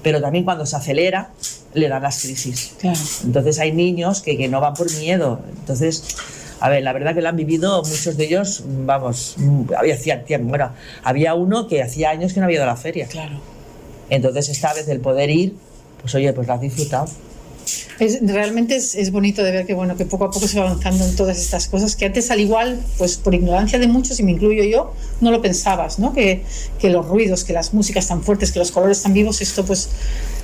Pero 0.03 0.20
también 0.20 0.45
cuando 0.45 0.66
se 0.66 0.76
acelera, 0.76 1.31
le 1.75 1.89
dan 1.89 2.03
las 2.03 2.21
crisis. 2.23 2.73
Claro. 2.79 2.99
Entonces 3.25 3.59
hay 3.59 3.73
niños 3.73 4.21
que, 4.23 4.37
que 4.37 4.49
no 4.49 4.61
van 4.61 4.75
por 4.75 4.91
miedo. 4.99 5.41
Entonces, 5.61 6.03
a 6.61 6.68
ver, 6.68 6.83
la 6.83 6.93
verdad 6.93 7.14
que 7.14 7.23
lo 7.23 7.29
han 7.29 7.37
vivido 7.37 7.83
muchos 7.83 8.16
de 8.16 8.25
ellos, 8.25 8.62
vamos, 8.66 9.37
había, 9.77 9.95
hacía 9.95 10.25
tiempo, 10.25 10.51
bueno, 10.51 10.71
había 11.03 11.35
uno 11.35 11.66
que 11.66 11.83
hacía 11.83 12.11
años 12.11 12.33
que 12.33 12.41
no 12.41 12.45
había 12.45 12.57
ido 12.57 12.64
a 12.64 12.68
la 12.68 12.77
feria. 12.77 13.07
Claro. 13.07 13.41
Entonces 14.11 14.49
esta 14.49 14.75
vez 14.75 14.89
el 14.89 15.01
poder 15.01 15.31
ir, 15.31 15.55
pues 16.01 16.14
oye, 16.14 16.33
pues 16.33 16.47
lo 16.47 16.55
has 16.55 16.61
disfrutado. 16.61 17.09
Es, 17.99 18.18
realmente 18.23 18.77
es, 18.77 19.11
bonito 19.11 19.43
de 19.43 19.51
ver 19.51 19.66
que 19.66 19.75
bueno 19.75 19.97
que 19.97 20.07
poco 20.07 20.25
a 20.25 20.31
poco 20.31 20.49
se 20.49 20.59
va 20.59 20.66
avanzando 20.66 21.05
en 21.05 21.14
todas 21.16 21.39
estas 21.39 21.68
cosas 21.68 21.97
que 21.97 22.07
antes 22.07 22.31
al 22.31 22.41
igual 22.41 22.81
pues 22.97 23.16
por 23.16 23.35
ignorancia 23.35 23.79
de 23.79 23.87
muchos 23.87 24.18
y 24.21 24.23
me 24.23 24.33
incluyo 24.33 24.64
yo 24.64 24.95
no 25.21 25.31
lo 25.31 25.43
pensabas 25.43 25.99
no 25.99 26.14
que, 26.14 26.43
que 26.79 26.89
los 26.89 27.07
ruidos 27.07 27.45
que 27.45 27.53
las 27.53 27.75
músicas 27.75 28.07
tan 28.07 28.23
fuertes 28.23 28.53
que 28.53 28.59
los 28.59 28.71
colores 28.73 29.03
tan 29.03 29.12
vivos 29.12 29.41
esto 29.41 29.64
pues 29.64 29.91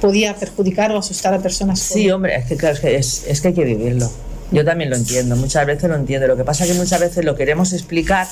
podía 0.01 0.37
perjudicar 0.37 0.93
o 0.93 0.99
asustar 0.99 1.33
a 1.33 1.39
personas 1.39 1.87
Sí, 1.87 2.11
hombre, 2.11 2.37
es 2.37 2.47
que 2.47 2.57
claro, 2.57 2.75
es 2.75 2.81
que, 2.81 2.97
es, 2.97 3.25
es 3.27 3.41
que 3.41 3.49
hay 3.49 3.55
que 3.55 3.65
vivirlo. 3.65 4.11
Yo 4.51 4.65
también 4.65 4.91
lo 4.91 4.97
entiendo, 4.97 5.37
muchas 5.37 5.67
veces 5.67 5.89
lo 5.89 5.97
entiendo. 5.97 6.27
Lo 6.27 6.37
que 6.37 6.45
pasa 6.45 6.65
es 6.65 6.73
que 6.73 6.77
muchas 6.77 7.01
veces 7.01 7.25
lo 7.25 7.35
queremos 7.35 7.73
explicar 7.73 8.27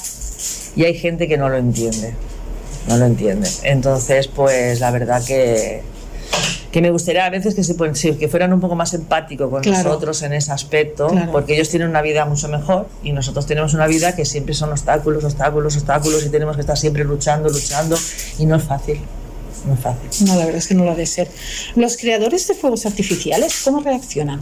y 0.76 0.84
hay 0.84 0.94
gente 0.94 1.28
que 1.28 1.36
no 1.36 1.48
lo 1.48 1.56
entiende. 1.56 2.14
No 2.88 2.96
lo 2.98 3.06
entiende. 3.06 3.48
Entonces, 3.62 4.28
pues 4.28 4.80
la 4.80 4.90
verdad 4.90 5.24
que, 5.24 5.82
que 6.74 6.80
me 6.80 6.90
gustaría 6.90 7.24
a 7.24 7.30
veces 7.30 7.54
que, 7.54 7.62
se, 7.62 7.76
pon- 7.76 7.94
sí, 7.94 8.14
que 8.16 8.26
fueran 8.26 8.52
un 8.52 8.60
poco 8.60 8.74
más 8.74 8.92
empáticos 8.94 9.48
con 9.48 9.62
Claro. 9.62 9.84
nosotros 9.90 10.20
en 10.22 10.32
ese 10.32 10.50
aspecto, 10.50 11.06
Claro. 11.06 11.30
porque 11.30 11.54
ellos 11.54 11.68
tienen 11.68 11.88
una 11.88 12.02
vida 12.02 12.24
mucho 12.24 12.48
mejor 12.48 12.88
y 13.04 13.12
nosotros 13.12 13.46
tenemos 13.46 13.74
una 13.74 13.86
vida 13.86 14.16
que 14.16 14.24
siempre 14.24 14.54
son 14.54 14.72
obstáculos, 14.72 15.22
obstáculos, 15.22 15.76
obstáculos 15.76 16.26
y 16.26 16.30
tenemos 16.30 16.56
que 16.56 16.62
estar 16.62 16.76
siempre 16.76 17.04
luchando, 17.04 17.48
luchando 17.48 17.96
y 18.40 18.46
no 18.46 18.56
es 18.56 18.64
fácil. 18.64 18.98
No 19.68 19.74
es 19.74 19.80
fácil. 19.80 20.26
no 20.26 20.34
la 20.34 20.46
verdad 20.46 20.58
es 20.58 20.66
que 20.66 20.74
no 20.74 20.84
lo 20.84 20.90
ha 20.90 20.96
de 20.96 21.06
ser 21.06 21.28
los 21.76 21.96
creadores 21.96 22.48
de 22.48 22.54
fuegos 22.54 22.86
artificiales 22.86 23.62
cómo 23.64 23.80
reaccionan 23.80 24.40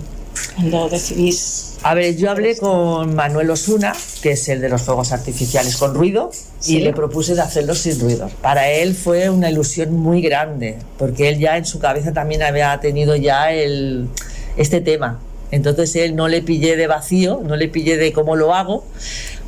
cuando 0.56 0.88
decidís 0.88 1.68
A 1.82 1.94
ver, 1.94 2.16
yo 2.16 2.30
hablé 2.30 2.56
con 2.56 3.14
Manuel 3.14 3.50
Osuna, 3.50 3.92
que 4.22 4.32
es 4.32 4.48
el 4.48 4.60
de 4.60 4.68
los 4.68 4.82
fuegos 4.82 5.10
artificiales 5.12 5.76
con 5.76 5.94
ruido, 5.94 6.30
Sí. 6.60 6.76
y 6.76 6.80
le 6.80 6.92
propuse 6.92 7.34
de 7.34 7.40
hacerlos 7.42 7.78
sin 7.78 7.98
ruido. 7.98 8.30
Para 8.40 8.70
él 8.70 8.94
fue 8.94 9.28
una 9.30 9.50
ilusión 9.50 9.92
muy 9.94 10.22
grande, 10.22 10.76
porque 10.96 11.28
él 11.28 11.38
ya 11.40 11.56
en 11.56 11.64
su 11.64 11.80
cabeza 11.80 12.12
también 12.12 12.42
había 12.44 12.78
tenido 12.80 13.16
ya 13.16 13.52
el, 13.52 14.08
este 14.56 14.80
tema. 14.80 15.18
Entonces 15.50 15.94
él 15.96 16.14
no 16.14 16.28
le 16.28 16.40
pillé 16.40 16.76
de 16.76 16.86
vacío, 16.86 17.40
no 17.44 17.56
le 17.56 17.68
pillé 17.68 17.96
de 17.98 18.12
cómo 18.12 18.36
lo 18.36 18.54
hago, 18.54 18.84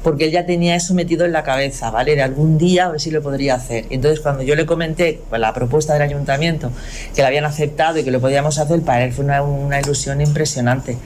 porque 0.05 0.27
él 0.27 0.31
ya 0.31 0.47
tenía 0.47 0.77
eso 0.77 0.95
metido 0.95 1.25
en 1.25 1.33
la 1.33 1.43
cabeza, 1.43 1.91
¿vale? 1.91 2.15
De 2.15 2.23
algún 2.23 2.59
día 2.59 2.85
a 2.85 2.91
ver 2.91 3.01
si 3.01 3.11
lo 3.11 3.23
podría 3.23 3.55
hacer. 3.55 3.87
Entonces 3.91 4.21
cuando 4.21 4.45
yo 4.45 4.55
le 4.55 4.67
comenté 4.67 5.21
la 5.33 5.53
propuesta 5.53 5.95
del 5.95 6.03
ayuntamiento, 6.03 6.71
que 7.17 7.23
la 7.23 7.29
habían 7.29 7.47
aceptado 7.47 7.99
y 7.99 8.05
que 8.05 8.11
lo 8.13 8.21
podíamos 8.21 8.59
hacer, 8.59 8.83
para 8.83 9.05
él 9.05 9.13
fue 9.13 9.25
una, 9.25 9.43
una 9.43 9.81
ilusión 9.81 10.21
impresionante. 10.21 10.97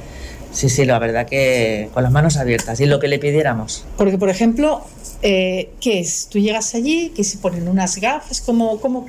Sí, 0.51 0.69
sí, 0.69 0.85
la 0.85 0.99
verdad 0.99 1.27
que 1.27 1.89
con 1.95 2.03
las 2.03 2.11
manos 2.11 2.37
abiertas 2.37 2.81
y 2.81 2.87
lo 2.87 2.99
que 2.99 3.07
le 3.07 3.19
pidiéramos. 3.19 3.85
Porque, 3.97 4.19
por 4.19 4.31
ejemplo, 4.31 4.83
eh, 5.23 5.71
¿qué 5.81 6.01
es? 6.01 6.29
Tú 6.29 6.39
llegas 6.39 6.75
allí, 6.75 7.11
que 7.11 7.23
se 7.23 7.39
ponen 7.39 7.69
unas 7.69 7.97
gafas, 7.99 8.41
¿cómo, 8.41 8.81
cómo, 8.81 9.07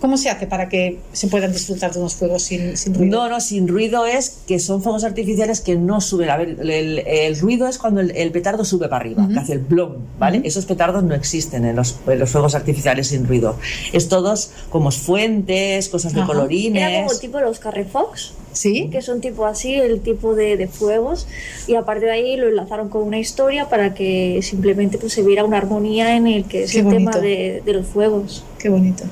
cómo 0.00 0.16
se 0.16 0.30
hace 0.30 0.46
para 0.46 0.68
que 0.68 0.98
se 1.12 1.28
puedan 1.28 1.52
disfrutar 1.52 1.92
de 1.92 1.98
unos 1.98 2.14
juegos 2.16 2.42
sin, 2.42 2.76
sin 2.76 2.94
ruido? 2.94 3.18
No, 3.18 3.28
no, 3.28 3.40
sin 3.40 3.68
ruido 3.68 4.06
es 4.06 4.38
que 4.48 4.58
son 4.58 4.82
fuegos 4.82 5.04
artificiales 5.04 5.60
que 5.60 5.76
no 5.76 6.00
suben. 6.00 6.30
A 6.30 6.36
ver, 6.36 6.56
el, 6.60 6.98
el 7.06 7.38
ruido 7.38 7.68
es 7.68 7.78
cuando 7.78 8.00
el, 8.00 8.10
el 8.16 8.32
petardo 8.32 8.64
sube 8.64 8.88
para 8.88 9.02
arriba, 9.02 9.28
que 9.32 9.38
hace 9.38 9.52
el 9.52 9.58
blom, 9.60 9.96
¿vale? 10.18 10.40
Esos 10.44 10.64
petardos 10.66 11.02
no 11.04 11.14
existen 11.14 11.64
en 11.64 11.76
los, 11.76 11.96
en 12.06 12.18
los 12.18 12.30
fuegos 12.30 12.54
artificiales 12.54 13.08
sin 13.08 13.26
ruido. 13.26 13.56
Es 13.92 14.08
todos 14.08 14.50
como 14.70 14.90
fuentes, 14.90 15.88
cosas 15.88 16.14
de 16.14 16.20
Ajá. 16.20 16.26
colorines. 16.32 16.82
Era 16.82 17.06
como 17.06 17.18
tipo 17.18 17.40
los 17.40 17.58
Carrefox, 17.58 18.32
¿Sí? 18.52 18.88
que 18.90 19.02
son 19.02 19.20
tipo 19.20 19.44
así, 19.46 19.74
el 19.74 20.00
tipo 20.00 20.34
de, 20.34 20.56
de 20.56 20.66
fuegos, 20.66 21.26
y 21.66 21.74
aparte 21.74 22.06
de 22.06 22.12
ahí 22.12 22.36
lo 22.36 22.48
enlazaron 22.48 22.88
con 22.88 23.02
una 23.02 23.18
historia 23.18 23.68
para 23.68 23.94
que 23.94 24.40
simplemente 24.42 24.98
pues, 24.98 25.12
se 25.12 25.22
viera 25.22 25.44
una 25.44 25.58
armonía 25.58 26.16
en 26.16 26.26
el 26.26 26.44
que 26.46 26.64
es 26.64 26.72
Qué 26.72 26.78
el 26.78 26.84
bonito. 26.84 27.10
tema 27.10 27.22
de, 27.22 27.62
de 27.64 27.72
los 27.74 27.86
fuegos. 27.86 28.44
Qué 28.58 28.68
bonito. 28.68 29.04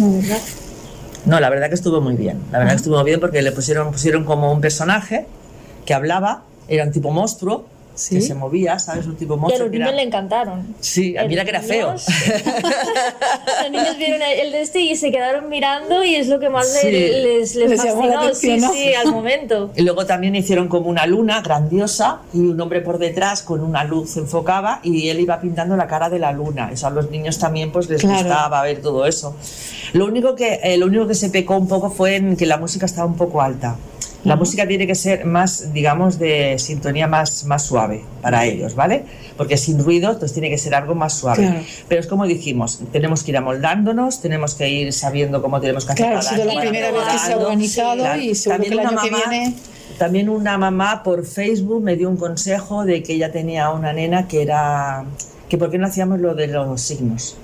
Verdad. 0.00 0.38
No, 1.26 1.38
la 1.38 1.50
verdad 1.50 1.68
que 1.68 1.74
estuvo 1.74 2.00
muy 2.00 2.16
bien. 2.16 2.40
La 2.50 2.58
verdad 2.58 2.72
que 2.72 2.76
estuvo 2.78 2.96
muy 2.96 3.04
bien 3.04 3.20
porque 3.20 3.42
le 3.42 3.52
pusieron, 3.52 3.92
pusieron 3.92 4.24
como 4.24 4.50
un 4.52 4.60
personaje 4.60 5.26
que 5.84 5.92
hablaba, 5.92 6.44
era 6.68 6.84
un 6.84 6.92
tipo 6.92 7.10
monstruo, 7.10 7.66
Sí. 8.00 8.14
que 8.16 8.20
se 8.22 8.34
movía, 8.34 8.78
¿sabes? 8.78 9.06
Un 9.06 9.16
tipo 9.16 9.34
Y 9.34 9.36
a 9.36 9.40
monstruo. 9.40 9.64
los 9.66 9.72
niños 9.72 9.88
era- 9.88 9.96
le 9.96 10.02
encantaron. 10.02 10.74
Sí, 10.80 11.16
a- 11.16 11.24
mira 11.24 11.42
Los 11.42 11.50
que 11.50 11.56
era 11.56 11.62
feo. 11.66 11.86
niños- 11.88 12.06
los 13.62 13.70
niños 13.70 13.96
vieron 13.98 14.20
el 14.22 14.52
de 14.52 14.60
este 14.62 14.80
y 14.80 14.96
se 14.96 15.10
quedaron 15.10 15.48
mirando 15.48 16.02
y 16.04 16.14
es 16.16 16.28
lo 16.28 16.38
que 16.40 16.48
más 16.48 16.68
Sí. 16.80 16.90
les, 16.90 17.54
les, 17.54 17.70
Les 17.70 17.84
llamó 17.84 18.06
la 18.06 18.20
fascinó, 18.20 18.20
atención, 18.22 18.72
sí, 18.72 18.82
sí, 18.88 18.94
al 18.94 19.12
momento. 19.12 19.70
Y 19.76 19.82
luego 19.82 20.06
también 20.06 20.34
hicieron 20.36 20.68
como 20.68 20.88
una 20.88 21.06
luna 21.06 21.40
grandiosa 21.42 22.20
y 22.32 22.38
un 22.40 22.60
hombre 22.60 22.80
por 22.80 22.98
detrás 22.98 23.42
con 23.42 23.60
una 23.62 23.84
luz 23.84 24.10
se 24.12 24.20
enfocaba 24.20 24.80
y 24.82 25.08
él 25.08 25.20
iba 25.20 25.40
pintando 25.40 25.76
la 25.76 25.86
cara 25.86 26.08
de 26.10 26.18
la 26.18 26.32
luna. 26.32 26.70
Eso 26.72 26.86
a 26.86 26.90
los 26.90 27.10
niños 27.10 27.38
también 27.38 27.70
pues 27.72 27.88
les 27.88 28.00
Claro. 28.00 28.18
gustaba 28.18 28.62
ver 28.62 28.80
todo 28.80 29.06
eso. 29.06 29.36
Lo 29.92 30.06
único 30.06 30.34
que 30.34 30.60
eh, 30.62 30.76
lo 30.76 30.86
único 30.86 31.06
que 31.06 31.14
se 31.14 31.30
pecó 31.30 31.56
un 31.56 31.68
poco 31.68 31.90
fue 31.90 32.16
en 32.16 32.36
que 32.36 32.46
la 32.46 32.56
música 32.56 32.86
estaba 32.86 33.06
un 33.06 33.16
poco 33.16 33.42
alta. 33.42 33.76
La 34.22 34.36
música 34.36 34.68
tiene 34.68 34.86
que 34.86 34.94
ser 34.94 35.24
más, 35.24 35.72
digamos, 35.72 36.18
de 36.18 36.58
sintonía 36.58 37.06
más, 37.06 37.44
más 37.44 37.64
suave 37.64 38.02
para 38.20 38.44
ellos, 38.44 38.74
¿vale? 38.74 39.04
Porque 39.38 39.56
sin 39.56 39.82
ruido, 39.82 40.08
entonces 40.10 40.34
tiene 40.34 40.50
que 40.50 40.58
ser 40.58 40.74
algo 40.74 40.94
más 40.94 41.14
suave. 41.14 41.46
Claro. 41.46 41.60
Pero 41.88 42.00
es 42.02 42.06
como 42.06 42.26
dijimos, 42.26 42.80
tenemos 42.92 43.22
que 43.22 43.30
ir 43.30 43.38
amoldándonos, 43.38 44.20
tenemos 44.20 44.54
que 44.54 44.68
ir 44.68 44.92
sabiendo 44.92 45.40
cómo 45.40 45.58
tenemos 45.60 45.86
que 45.86 45.92
hacer 45.92 46.04
Claro, 46.04 46.18
ha 46.18 46.22
sido 46.22 46.44
la 46.44 46.60
primera 46.60 46.90
vez 46.92 47.02
que 47.12 47.18
se 47.18 47.32
ha 47.32 47.36
organizado 47.38 47.96
Claro. 47.96 48.20
y 48.20 48.34
seguro 48.34 48.62
que 48.62 48.68
el 48.68 48.76
También 48.76 48.88
año 48.98 49.02
que 49.02 49.10
mamá- 49.10 49.30
viene... 49.30 49.54
también 49.98 50.28
una 50.28 50.58
mamá 50.58 51.02
por 51.02 51.24
Facebook 51.24 51.82
me 51.82 51.96
dio 51.96 52.10
un 52.10 52.18
consejo 52.18 52.84
de 52.84 53.02
que 53.02 53.14
ella 53.14 53.32
tenía 53.32 53.70
una 53.70 53.94
nena 53.94 54.28
que 54.28 54.42
era 54.42 55.04
que 55.48 55.56
por 55.56 55.70
qué 55.70 55.78
no 55.78 55.86
hacíamos 55.86 56.20
lo 56.20 56.34
de 56.34 56.46
los 56.48 56.78
signos. 56.82 57.36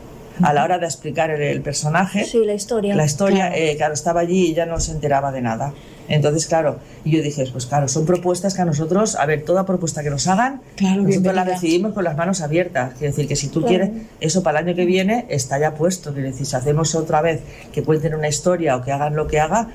A 0.43 0.53
la 0.53 0.63
hora 0.65 0.79
de 0.79 0.85
explicar 0.85 1.31
el, 1.31 1.41
el 1.41 1.63
personaje, 1.63 2.27
Sí, 2.27 2.45
la 2.45 2.53
historia. 2.53 2.95
la 2.95 3.07
historia, 3.07 3.47
Claro. 3.49 3.55
eh, 3.57 3.75
claro, 3.79 3.95
estaba 3.95 4.21
allí 4.21 4.49
y 4.49 4.51
ella 4.51 4.67
no 4.67 4.79
se 4.79 4.93
enteraba 4.93 5.33
de 5.33 5.41
nada. 5.41 5.73
Entonces, 6.09 6.47
claro, 6.47 6.79
y 7.05 7.11
yo 7.17 7.23
dije, 7.23 7.45
pues 7.53 7.67
claro, 7.67 7.89
son 7.89 8.07
propuestas 8.07 8.55
que 8.55 8.63
a 8.63 8.65
nosotros, 8.65 9.17
a 9.17 9.27
ver, 9.27 9.45
toda 9.45 9.67
propuesta 9.67 10.03
que 10.03 10.11
nos 10.11 10.27
hagan, 10.27 10.61
Claro, 10.77 11.03
nosotros 11.03 11.35
la 11.35 11.45
recibimos 11.45 11.93
con 11.93 12.05
las 12.05 12.17
manos 12.17 12.41
abiertas. 12.41 12.93
Quiere 12.95 13.09
decir 13.09 13.27
que 13.29 13.37
si 13.37 13.49
tú 13.49 13.61
Claro. 13.61 13.69
quieres, 13.69 13.91
eso 14.21 14.43
para 14.43 14.61
el 14.61 14.67
año 14.69 14.77
que 14.77 14.85
viene 14.85 15.27
está 15.29 15.59
ya 15.59 15.75
puesto. 15.75 16.13
Quiere 16.13 16.31
decir, 16.31 16.47
si 16.47 16.57
hacemos 16.57 16.95
otra 16.95 17.23
vez 17.23 17.41
que 17.73 17.83
cuenten 17.83 18.15
una 18.15 18.29
historia 18.29 18.77
o 18.77 18.83
que 18.83 18.93
hagan 18.93 19.17
lo 19.17 19.27
que 19.27 19.41
haga, 19.41 19.69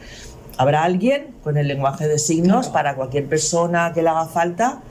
habrá 0.57 0.83
alguien 0.83 1.27
con 1.43 1.57
el 1.57 1.67
lenguaje 1.67 2.07
de 2.07 2.19
signos 2.19 2.69
para 2.69 2.95
cualquier 2.95 3.25
persona 3.25 3.91
que 3.93 4.01
le 4.01 4.09
haga 4.09 4.25
falta. 4.27 4.81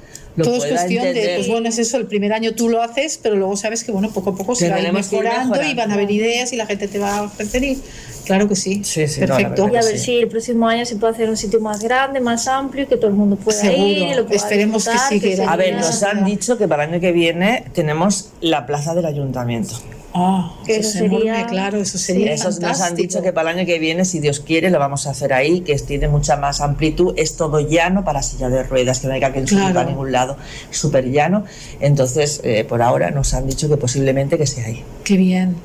Lo 0.41 0.47
Todo 0.47 0.65
es 0.65 0.71
cuestión 0.71 1.05
de, 1.05 1.35
pues 1.37 1.49
bueno, 1.49 1.69
es 1.69 1.79
eso, 1.79 1.97
el 1.97 2.07
primer 2.07 2.33
año 2.33 2.55
tú 2.55 2.69
lo 2.69 2.83
haces, 2.83 3.19
pero 3.23 3.37
luego 3.37 3.57
sabes 3.57 3.85
que 3.85 3.93
bueno, 3.93 4.11
poco 4.11 4.31
a 4.31 4.35
poco 4.37 4.55
se 4.55 4.69
va 4.71 4.77
a 4.77 4.81
ir 4.81 4.93
mejorando, 4.93 5.63
y 5.63 5.75
van 5.75 5.91
a 5.91 5.95
haber 5.95 6.11
ideas 6.11 6.53
y 6.53 6.57
la 6.57 6.67
gente 6.67 6.89
te 6.89 6.99
va 6.99 7.19
a 7.19 7.23
ofrecer 7.23 7.63
y 7.63 7.79
claro 8.25 8.49
que 8.49 8.57
sí, 8.57 8.83
Sí, 8.85 9.07
sí, 9.07 9.21
perfecto. 9.21 9.69
Y 9.73 9.77
a 9.77 9.83
ver 9.83 9.99
sí. 9.99 10.05
si 10.05 10.17
el 10.19 10.29
próximo 10.29 10.67
año 10.67 10.85
se 10.87 10.97
puede 10.97 11.13
hacer 11.13 11.29
un 11.29 11.37
sitio 11.37 11.61
más 11.61 11.81
grande, 11.83 12.21
más 12.21 12.47
amplio, 12.49 12.85
y 12.85 12.87
que 12.87 12.97
todo 12.97 13.09
el 13.09 13.15
mundo 13.15 13.37
pueda 13.37 13.61
Seguro. 13.61 13.87
ir. 13.87 14.17
Lo 14.17 14.27
pueda 14.27 14.37
Esperemos 14.37 14.89
que 14.89 14.99
sí, 15.09 15.21
que 15.21 15.43
A 15.43 15.57
ver, 15.57 15.75
nos 15.77 16.03
han 16.03 16.25
dicho 16.25 16.57
que 16.57 16.67
para 16.67 16.85
el 16.85 16.91
año 16.91 17.01
que 17.01 17.13
viene 17.13 17.65
tenemos 17.75 18.31
la 18.41 18.67
plaza 18.67 18.95
del 18.95 19.07
ayuntamiento. 19.07 19.75
Ah, 20.13 20.53
Que 20.67 20.73
eso 20.79 20.81
eso 20.81 20.89
es 20.91 21.05
enorme, 21.05 21.19
sería- 21.21 21.47
claro, 21.47 21.79
eso 21.79 21.97
sería 21.97 22.33
Esos 22.33 22.59
nos 22.59 22.81
han 22.81 22.97
dicho 22.97 23.23
que 23.23 23.33
para 23.33 23.51
el 23.53 23.59
año 23.59 23.67
que 23.67 23.79
viene, 23.79 24.05
si 24.05 24.19
Dios 24.19 24.41
quiere, 24.41 24.69
lo 24.71 24.79
vamos 24.81 25.07
a 25.07 25.11
hacer 25.11 25.33
ahí, 25.33 25.61
que 25.61 25.77
tiene 25.79 26.09
mucha 26.09 26.37
más 26.37 26.61
amplitud, 26.61 27.15
es 27.17 27.37
todo 27.37 27.61
llano 27.61 28.05
para 28.05 28.21
silla 28.23 28.49
de 28.49 28.65
ruedas, 28.65 28.99
que 28.99 29.07
no 29.07 29.15
hay 29.15 29.21
que 29.21 29.29
subir 29.47 29.49
Claro. 29.61 29.75
para 29.75 29.89
ningún 29.89 30.11
lado, 30.11 30.37
súper 30.71 31.07
llano. 31.13 31.45
Entonces, 31.81 32.41
eh, 32.43 32.65
por 32.65 32.83
ahora 32.83 33.11
nos 33.13 33.35
han 33.35 33.47
dicho 33.47 33.69
que 33.69 33.77
posiblemente 33.77 34.37
que 34.37 34.47
sea 34.47 34.67
ahí. 34.67 34.85
Qué 35.05 35.17
bien. 35.17 35.57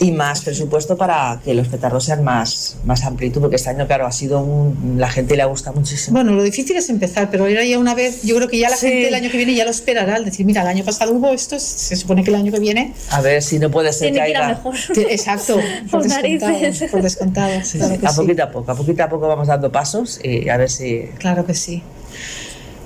Y 0.00 0.12
más 0.12 0.42
presupuesto 0.42 0.96
para 0.96 1.40
que 1.44 1.54
los 1.54 1.66
petardos 1.68 2.04
sean 2.04 2.22
más, 2.22 2.76
más 2.84 3.02
amplitud, 3.04 3.40
porque 3.40 3.56
este 3.56 3.70
año, 3.70 3.86
claro, 3.86 4.06
ha 4.06 4.12
sido 4.12 4.40
un. 4.40 4.94
La 4.98 5.08
gente 5.10 5.36
le 5.36 5.44
gusta 5.44 5.72
muchísimo. 5.72 6.14
Bueno, 6.14 6.32
lo 6.32 6.42
difícil 6.42 6.76
es 6.76 6.88
empezar, 6.88 7.30
pero 7.30 7.46
era 7.46 7.64
ya 7.64 7.78
una 7.78 7.94
vez, 7.94 8.22
yo 8.22 8.36
creo 8.36 8.48
que 8.48 8.58
ya 8.58 8.70
la 8.70 8.76
Sí. 8.76 8.86
gente 8.88 9.08
el 9.08 9.14
año 9.14 9.30
que 9.30 9.36
viene 9.36 9.54
ya 9.54 9.64
lo 9.64 9.70
esperará, 9.70 10.14
al 10.16 10.24
decir, 10.24 10.46
mira, 10.46 10.62
el 10.62 10.68
año 10.68 10.84
pasado 10.84 11.12
hubo 11.12 11.32
esto, 11.32 11.58
se 11.58 11.96
supone 11.96 12.22
que 12.22 12.30
el 12.30 12.36
año 12.36 12.52
que 12.52 12.60
viene. 12.60 12.94
A 13.10 13.20
ver 13.20 13.42
si 13.42 13.58
no 13.58 13.70
puede 13.70 13.92
ser 13.92 14.12
Tiene 14.12 14.18
que 14.28 14.36
haya. 14.36 14.48
mejor. 14.48 14.74
Exacto, 15.10 15.54
por 15.90 15.90
Por 15.90 16.02
descontado. 16.04 16.52
narices. 16.52 16.90
Por 16.90 17.02
descontado 17.02 17.60
Sí, 17.64 17.78
claro 17.78 17.94
sí, 17.94 18.00
que 18.00 18.06
a 18.06 18.10
sí. 18.10 18.16
poquito 18.20 18.42
a 18.44 18.50
poco, 18.50 18.70
a 18.72 18.74
poquito 18.76 19.02
a 19.02 19.08
poco 19.08 19.26
vamos 19.28 19.48
dando 19.48 19.72
pasos 19.72 20.20
y 20.22 20.48
a 20.48 20.56
ver 20.56 20.70
si. 20.70 21.02
Claro 21.18 21.44
que 21.44 21.54
sí. 21.54 21.82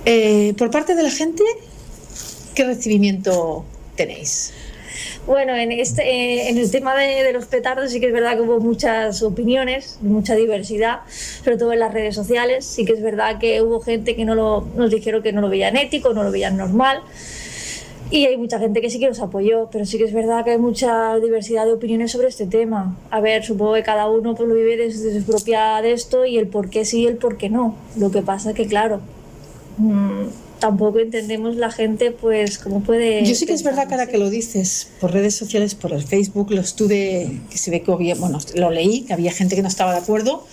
Eh, 0.04 0.54
por 0.56 0.70
parte 0.70 0.94
de 0.94 1.02
la 1.02 1.10
gente, 1.10 1.42
¿qué 2.54 2.64
recibimiento 2.64 3.64
tenéis? 3.96 4.52
Bueno, 5.26 5.54
en, 5.54 5.70
este, 5.70 6.02
eh, 6.02 6.48
en 6.48 6.58
el 6.58 6.68
tema 6.70 6.96
de, 6.96 7.32
los 7.32 7.46
petardos 7.46 7.92
sí 7.92 8.00
que 8.00 8.06
es 8.08 8.12
verdad 8.12 8.34
que 8.34 8.42
hubo 8.42 8.58
muchas 8.58 9.22
opiniones, 9.22 9.98
mucha 10.00 10.34
diversidad, 10.34 11.00
sobre 11.08 11.56
todo 11.56 11.72
en 11.72 11.78
las 11.78 11.94
redes 11.94 12.14
sociales. 12.16 12.64
Sí 12.64 12.84
que 12.84 12.92
es 12.92 13.02
verdad 13.02 13.38
que 13.38 13.62
hubo 13.62 13.80
gente 13.80 14.16
que 14.16 14.24
no 14.24 14.34
lo, 14.34 14.66
nos 14.76 14.90
dijeron 14.90 15.22
que 15.22 15.32
no 15.32 15.40
lo 15.40 15.48
veían 15.48 15.76
ético, 15.76 16.12
no 16.12 16.24
lo 16.24 16.32
veían 16.32 16.56
normal. 16.56 17.02
Y 18.10 18.26
hay 18.26 18.36
mucha 18.36 18.58
gente 18.58 18.80
que 18.80 18.90
sí 18.90 18.98
que 18.98 19.08
nos 19.08 19.20
apoyó, 19.20 19.70
pero 19.70 19.86
sí 19.86 19.96
que 19.96 20.04
es 20.04 20.12
verdad 20.12 20.44
que 20.44 20.50
hay 20.50 20.58
mucha 20.58 21.16
diversidad 21.18 21.64
de 21.66 21.72
opiniones 21.72 22.10
sobre 22.10 22.28
este 22.28 22.46
tema. 22.46 22.96
A 23.10 23.20
ver, 23.20 23.44
supongo 23.44 23.74
que 23.74 23.82
cada 23.84 24.10
uno 24.10 24.34
pues, 24.34 24.48
lo 24.48 24.54
vive 24.54 24.76
desde 24.76 25.18
su 25.18 25.24
propia 25.24 25.80
de 25.80 25.92
esto 25.92 26.26
y 26.26 26.36
el 26.36 26.48
por 26.48 26.68
qué 26.68 26.84
sí 26.84 27.02
y 27.02 27.06
el 27.06 27.16
por 27.16 27.38
qué 27.38 27.48
no. 27.48 27.76
Lo 27.96 28.10
que 28.10 28.20
pasa 28.20 28.50
es 28.50 28.56
que, 28.56 28.66
claro, 28.66 29.00
mm, 29.78 30.24
tampoco 30.62 31.00
entendemos 31.00 31.56
la 31.56 31.72
gente, 31.72 32.12
pues, 32.12 32.56
cómo 32.56 32.84
puede... 32.84 33.24
Yo 33.24 33.34
sí 33.34 33.46
que 33.46 33.52
es 33.52 33.64
verdad 33.64 33.88
que 33.88 33.94
ahora 33.94 34.06
que 34.06 34.16
lo 34.16 34.30
dices, 34.30 34.86
por 35.00 35.12
redes 35.12 35.34
sociales, 35.34 35.74
por 35.74 35.92
el 35.92 36.04
Facebook, 36.04 36.52
lo 36.52 36.60
estuve, 36.60 37.40
que 37.50 37.58
se 37.58 37.72
ve 37.72 37.82
que 37.82 37.90
había, 37.90 38.14
bueno, 38.14 38.38
lo 38.54 38.70
leí, 38.70 39.00
que 39.00 39.12
había 39.12 39.32
gente 39.32 39.56
que 39.56 39.62
no 39.62 39.66
estaba 39.66 39.90
de 39.90 39.98
acuerdo, 39.98 40.46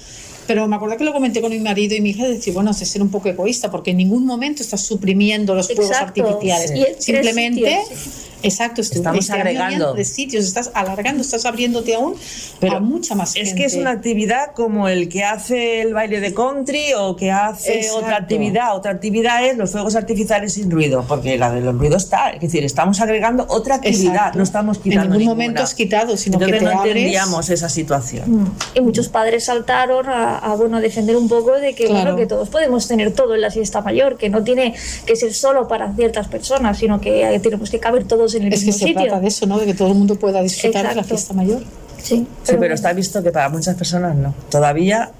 pero 0.47 0.67
me 0.67 0.77
acuerdo 0.77 0.97
que 0.97 1.03
lo 1.03 1.13
comenté 1.13 1.41
con 1.41 1.51
mi 1.51 1.59
marido 1.59 1.95
y 1.95 2.01
mi 2.01 2.09
hija, 2.09 2.23
de 2.23 2.33
decir, 2.33 2.55
bueno, 2.55 2.71
es 2.71 2.79
de 2.79 2.87
ser 2.87 3.03
un 3.03 3.11
poco 3.11 3.29
egoísta, 3.29 3.69
porque 3.69 3.91
en 3.91 3.97
ningún 3.97 4.25
momento 4.25 4.63
estás 4.63 4.81
suprimiendo 4.81 5.53
los 5.53 5.67
fuegos 5.67 5.91
Exacto. 5.91 6.25
artificiales. 6.25 6.71
Sí. 6.71 6.85
Simplemente, 6.97 7.77
sitios, 7.87 8.28
exacto, 8.43 8.81
estu- 8.81 8.95
Estamos 8.97 9.29
agregando. 9.29 9.93
tres 9.93 10.09
sitios, 10.09 10.45
estás 10.45 10.71
alargando, 10.73 11.21
estás 11.21 11.45
abriéndote 11.45 11.95
aún 11.95 12.15
Pero 12.59 12.77
a 12.77 12.79
mucha 12.79 13.15
más 13.15 13.35
Es 13.35 13.47
gente. 13.49 13.55
que 13.55 13.65
es 13.65 13.75
una 13.75 13.91
actividad 13.91 14.53
como 14.55 14.87
el 14.87 15.09
que 15.09 15.23
hace 15.23 15.81
el 15.81 15.93
baile 15.93 16.19
de 16.19 16.33
country 16.33 16.93
o 16.97 17.15
que 17.15 17.31
hace 17.31 17.79
Exacto. 17.79 17.97
otra 17.99 18.17
actividad. 18.17 18.75
Otra 18.75 18.91
actividad 18.91 19.45
es 19.45 19.57
los 19.57 19.71
fuegos 19.71 19.95
artificiales 19.95 20.53
sin 20.53 20.69
ruido, 20.71 21.05
porque 21.07 21.37
la 21.37 21.51
de 21.51 21.61
los 21.61 21.75
ruidos 21.77 22.03
está. 22.03 22.29
Es 22.31 22.41
decir, 22.41 22.63
estamos 22.63 22.99
agregando 23.01 23.45
otra 23.49 23.75
actividad, 23.75 24.13
Exacto. 24.15 24.37
no 24.37 24.43
estamos 24.43 24.77
En 24.77 24.83
quitando 24.83 25.03
ningún 25.15 25.19
ninguna. 25.19 25.35
momento 25.35 25.63
has 25.63 25.73
quitado, 25.73 26.17
sino 26.17 26.35
Entonces 26.35 26.59
que 26.59 26.65
te 26.65 26.71
no 26.73 26.79
abres. 26.79 26.95
entendíamos 26.95 27.49
esa 27.49 27.69
situación. 27.69 28.43
Mm. 28.43 28.51
Y 28.75 28.81
muchos 28.81 29.09
padres 29.09 29.45
saltaron 29.45 30.07
a, 30.09 30.37
a, 30.39 30.55
bueno, 30.55 30.77
a 30.77 30.81
defender 30.81 31.15
un 31.15 31.27
poco 31.29 31.53
de 31.53 31.73
que, 31.75 31.85
Claro. 31.85 32.01
bueno, 32.01 32.17
que 32.17 32.25
todos 32.25 32.49
podemos 32.49 32.87
tener 32.87 33.11
todo 33.13 33.35
en 33.35 33.41
la 33.41 33.51
siesta 33.51 33.81
mayor, 33.81 34.17
que 34.17 34.29
no 34.29 34.43
tiene 34.43 34.73
que 35.05 35.15
ser 35.15 35.33
solo 35.33 35.67
para 35.67 35.93
ciertas 35.95 36.27
personas, 36.27 36.77
sino 36.77 36.99
que 37.01 37.23
eh, 37.33 37.39
tenemos 37.39 37.69
que 37.69 37.79
caber 37.79 38.05
todos 38.05 38.28
en 38.35 38.43
el 38.43 38.53
Es 38.53 38.63
que 38.63 38.71
se 38.71 38.93
trata 38.93 39.19
de 39.19 39.27
eso, 39.27 39.45
¿no? 39.45 39.57
De 39.59 39.65
que 39.65 39.73
todo 39.73 39.89
el 39.89 39.95
mundo 39.95 40.15
pueda 40.15 40.41
disfrutar 40.41 40.89
de 40.89 40.95
la 40.95 41.03
fiesta 41.03 41.33
mayor. 41.33 41.63
Sí, 42.01 42.25
Sí, 42.43 42.53
pero 42.59 42.73
está 42.73 42.93
visto 42.93 43.21
que 43.21 43.31
para 43.31 43.49
muchas 43.49 43.75
personas 43.75 44.15
no. 44.15 44.33
Todavía 44.49 45.11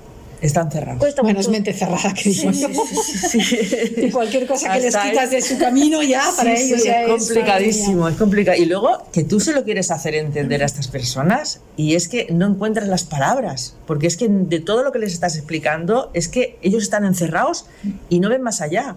están 0.41 0.72
cerrados. 0.72 0.99
cuesta 0.99 1.22
Bueno, 1.22 1.39
mucho. 1.39 1.49
es 1.49 1.51
mente 1.51 1.74
cerrada, 1.74 2.14
que 2.14 2.30
digo 2.30 2.51
yo. 2.51 2.68
Y 3.97 4.12
cualquier 4.12 4.47
cosa 4.47 4.74
que 4.74 4.80
les 4.80 4.95
quitas 4.95 5.32
de 5.32 5.41
su 5.41 5.57
camino 5.57 6.01
ya, 6.01 6.24
para 6.36 6.55
Sí, 6.55 6.64
ellos 6.64 6.82
sí, 6.82 6.88
ya 6.88 7.03
es 7.03 7.10
complicadísimo, 7.10 8.07
es 8.07 8.16
complicado. 8.16 8.57
Y 8.57 8.66
luego 8.66 9.03
que 9.12 9.24
tú 9.24 9.39
se 9.39 9.53
lo 9.53 9.64
quieres 9.64 9.91
hacer 9.91 10.16
entender 10.16 10.64
a 10.64 10.66
estas 10.66 10.88
personas 10.88 11.60
y 11.76 11.95
es 11.95 12.07
que 12.07 12.28
no 12.32 12.47
encuentras 12.47 12.88
las 12.88 13.03
palabras, 13.03 13.76
porque 13.86 14.07
es 14.07 14.18
que 14.18 14.28
de 14.30 14.60
todo 14.60 14.84
lo 14.84 14.91
que 14.91 14.99
les 14.99 15.14
estás 15.14 15.36
explicando 15.36 16.10
es 16.14 16.28
que 16.28 16.57
ellos 16.62 16.84
están 16.84 17.03
encerrados 17.05 17.66
y 18.10 18.20
no 18.20 18.30
ven 18.30 18.41
más 18.41 18.62
allá. 18.62 18.95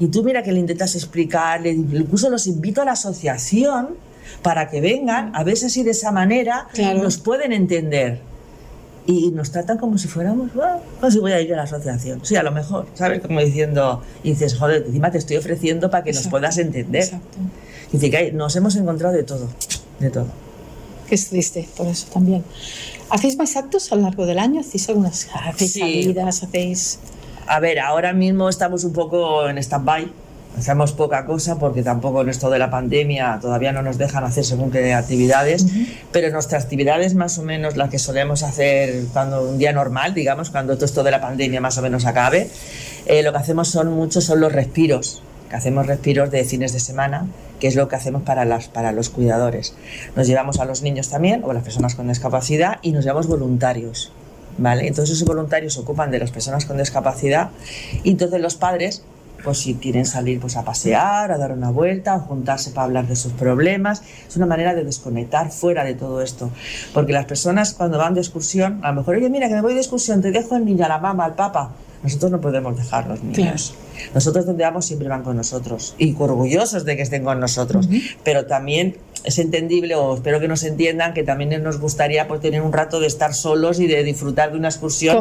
Y 0.00 0.08
tú 0.08 0.24
mira 0.24 0.42
que 0.42 0.50
le 0.50 0.58
intentas 0.58 0.94
explicar, 0.96 1.60
le- 1.60 1.70
incluso 1.70 2.28
los 2.30 2.46
invito 2.48 2.82
a 2.82 2.84
la 2.84 2.92
asociación 2.92 3.90
para 4.42 4.68
que 4.68 4.80
vengan, 4.80 5.30
a 5.36 5.44
ver 5.44 5.56
si 5.56 5.82
de 5.84 5.90
esa 5.92 6.10
manera 6.10 6.66
Claro. 6.72 7.02
nos 7.02 7.18
pueden 7.18 7.52
entender. 7.52 8.20
Y 9.06 9.30
nos 9.30 9.50
tratan 9.50 9.76
como 9.78 9.98
si 9.98 10.08
fuéramos, 10.08 10.50
"Ah, 10.62 10.78
pues 11.00 11.14
si 11.14 11.20
voy 11.20 11.32
a 11.32 11.40
ir 11.40 11.52
a 11.52 11.56
la 11.56 11.62
asociación. 11.64 12.20
Sí, 12.24 12.36
a 12.36 12.42
lo 12.42 12.52
mejor, 12.52 12.86
¿sabes? 12.94 13.20
Como 13.20 13.40
diciendo, 13.40 14.02
y 14.22 14.30
dices, 14.30 14.56
joder, 14.56 14.84
encima 14.86 15.10
te 15.10 15.18
estoy 15.18 15.36
ofreciendo 15.36 15.90
para 15.90 16.04
que 16.04 16.12
nos 16.12 16.28
puedas 16.28 16.56
entender. 16.58 17.02
Exacto. 17.04 17.38
Decir, 17.92 18.10
que 18.10 18.32
nos 18.32 18.54
hemos 18.56 18.76
encontrado 18.76 19.14
de 19.14 19.22
todo, 19.24 19.48
de 19.98 20.10
todo. 20.10 20.28
Que 21.08 21.14
es 21.16 21.28
triste, 21.28 21.68
por 21.76 21.88
eso 21.88 22.06
también. 22.12 22.44
¿Hacéis 23.08 23.36
más 23.36 23.56
actos 23.56 23.90
a 23.90 23.96
lo 23.96 24.02
largo 24.02 24.26
del 24.26 24.38
año? 24.38 24.60
¿Hacéis 24.60 24.88
algunas 24.88 25.26
hacéis 25.34 25.72
Sí. 25.72 25.80
salidas? 25.80 26.42
¿Hacéis...? 26.44 27.00
A 27.46 27.60
ver, 27.60 27.80
ahora 27.80 28.12
mismo 28.12 28.48
estamos 28.48 28.84
un 28.84 28.92
poco 28.92 29.48
en 29.48 29.58
stand-by. 29.58 30.12
Hacemos 30.58 30.92
poca 30.92 31.24
cosa 31.26 31.58
porque 31.58 31.82
tampoco 31.82 32.22
en 32.22 32.28
esto 32.28 32.50
de 32.50 32.58
la 32.58 32.70
pandemia 32.70 33.38
todavía 33.40 33.72
no 33.72 33.82
nos 33.82 33.98
dejan 33.98 34.24
hacer 34.24 34.44
según 34.44 34.70
qué 34.72 34.94
actividades, 34.94 35.64
pero 36.10 36.28
nuestras 36.30 36.64
actividades 36.64 37.14
más 37.14 37.38
o 37.38 37.42
menos 37.42 37.76
las 37.76 37.88
que 37.88 38.00
solemos 38.00 38.42
hacer 38.42 39.04
cuando 39.12 39.42
un 39.42 39.58
día 39.58 39.72
normal, 39.72 40.12
digamos, 40.12 40.50
cuando 40.50 40.74
todo 40.74 40.86
esto 40.86 41.04
de 41.04 41.12
la 41.12 41.20
pandemia 41.20 41.60
más 41.60 41.78
o 41.78 41.82
menos 41.82 42.04
acabe, 42.04 42.50
eh, 43.06 43.22
lo 43.22 43.30
que 43.32 43.38
hacemos 43.38 43.68
son 43.68 43.92
muchos 43.92 44.24
son 44.24 44.40
los 44.40 44.52
respiros, 44.52 45.22
que 45.48 45.56
hacemos 45.56 45.86
respiros 45.86 46.32
de 46.32 46.44
fines 46.44 46.72
de 46.72 46.80
semana, 46.80 47.26
que 47.60 47.68
es 47.68 47.76
lo 47.76 47.88
que 47.88 47.96
hacemos 47.96 48.22
para, 48.22 48.44
las, 48.44 48.68
para 48.68 48.90
los 48.90 49.08
cuidadores. 49.08 49.74
Nos 50.16 50.26
llevamos 50.26 50.58
a 50.58 50.64
los 50.64 50.82
niños 50.82 51.08
también, 51.10 51.42
o 51.44 51.50
a 51.52 51.54
las 51.54 51.62
personas 51.62 51.94
con 51.94 52.08
discapacidad, 52.08 52.78
y 52.82 52.90
nos 52.90 53.04
llevamos 53.04 53.28
voluntarios. 53.28 54.12
¿Vale? 54.58 54.86
Entonces 54.86 55.16
esos 55.16 55.26
voluntarios 55.26 55.74
se 55.74 55.80
ocupan 55.80 56.10
de 56.10 56.18
las 56.18 56.30
personas 56.30 56.64
con 56.64 56.76
discapacidad 56.76 57.50
y 58.02 58.10
entonces 58.10 58.40
los 58.40 58.56
padres, 58.56 59.02
pues 59.42 59.58
si 59.58 59.74
quieren 59.74 60.04
salir 60.04 60.38
pues 60.38 60.56
a 60.56 60.64
pasear, 60.64 61.32
a 61.32 61.38
dar 61.38 61.52
una 61.52 61.70
vuelta, 61.70 62.14
a 62.14 62.18
juntarse 62.18 62.70
para 62.70 62.84
hablar 62.84 63.06
de 63.06 63.16
sus 63.16 63.32
problemas, 63.32 64.02
es 64.28 64.36
una 64.36 64.46
manera 64.46 64.74
de 64.74 64.84
desconectar 64.84 65.50
fuera 65.50 65.84
de 65.84 65.94
todo 65.94 66.20
esto. 66.20 66.50
Porque 66.92 67.12
las 67.12 67.24
personas 67.24 67.72
cuando 67.72 67.96
van 67.96 68.14
de 68.14 68.20
excursión, 68.20 68.80
a 68.82 68.88
lo 68.88 69.00
mejor, 69.00 69.16
oye, 69.16 69.30
mira 69.30 69.48
que 69.48 69.54
me 69.54 69.62
voy 69.62 69.74
de 69.74 69.80
excursión, 69.80 70.20
te 70.20 70.30
dejo 70.30 70.54
al 70.54 70.64
niño, 70.64 70.84
a 70.84 70.88
la 70.88 70.98
mamá, 70.98 71.24
al 71.24 71.34
papá. 71.34 71.72
Nosotros 72.02 72.30
no 72.30 72.40
podemos 72.40 72.76
dejar 72.76 73.06
los 73.06 73.22
niños. 73.22 73.74
Nosotros 74.14 74.46
donde 74.46 74.64
vamos 74.64 74.86
siempre 74.86 75.08
van 75.08 75.22
con 75.22 75.36
nosotros 75.36 75.94
y 75.98 76.14
orgullosos 76.18 76.84
de 76.84 76.96
que 76.96 77.02
estén 77.02 77.24
con 77.24 77.38
nosotros, 77.38 77.88
pero 78.24 78.46
también 78.46 78.96
es 79.24 79.38
entendible 79.38 79.94
o 79.94 80.14
espero 80.14 80.40
que 80.40 80.48
nos 80.48 80.62
entiendan 80.62 81.12
que 81.12 81.22
también 81.22 81.62
nos 81.62 81.78
gustaría 81.78 82.26
pues, 82.26 82.40
tener 82.40 82.62
un 82.62 82.72
rato 82.72 83.00
de 83.00 83.06
estar 83.06 83.34
solos 83.34 83.80
y 83.80 83.86
de 83.86 84.02
disfrutar 84.02 84.52
de 84.52 84.58
una 84.58 84.68
excursión 84.68 85.16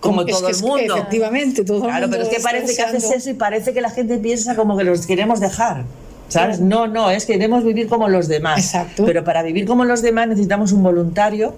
como, 0.00 0.22
es 0.22 0.28
todo 0.28 0.46
que 0.46 0.52
el 0.52 0.62
mundo. 0.62 0.96
Efectivamente, 0.96 1.64
todo 1.64 1.78
el 1.78 1.82
Claro, 1.84 2.00
mundo 2.02 2.16
pero 2.16 2.30
es 2.30 2.36
que 2.36 2.42
parece 2.42 2.74
que 2.74 2.82
haces 2.82 3.10
eso 3.10 3.30
y 3.30 3.34
parece 3.34 3.72
que 3.72 3.80
la 3.80 3.90
gente 3.90 4.18
piensa 4.18 4.56
como 4.56 4.76
que 4.76 4.84
los 4.84 5.06
queremos 5.06 5.40
dejar. 5.40 5.84
¿Sabes? 6.28 6.60
No, 6.60 6.86
no, 6.86 7.10
es 7.10 7.26
que 7.26 7.34
queremos 7.34 7.62
vivir 7.62 7.88
como 7.88 8.08
los 8.08 8.26
demás. 8.26 8.58
Exacto. 8.58 9.04
Pero 9.04 9.22
para 9.22 9.42
vivir 9.42 9.66
como 9.66 9.84
los 9.84 10.00
demás 10.00 10.28
necesitamos 10.28 10.72
un 10.72 10.82
voluntario, 10.82 11.54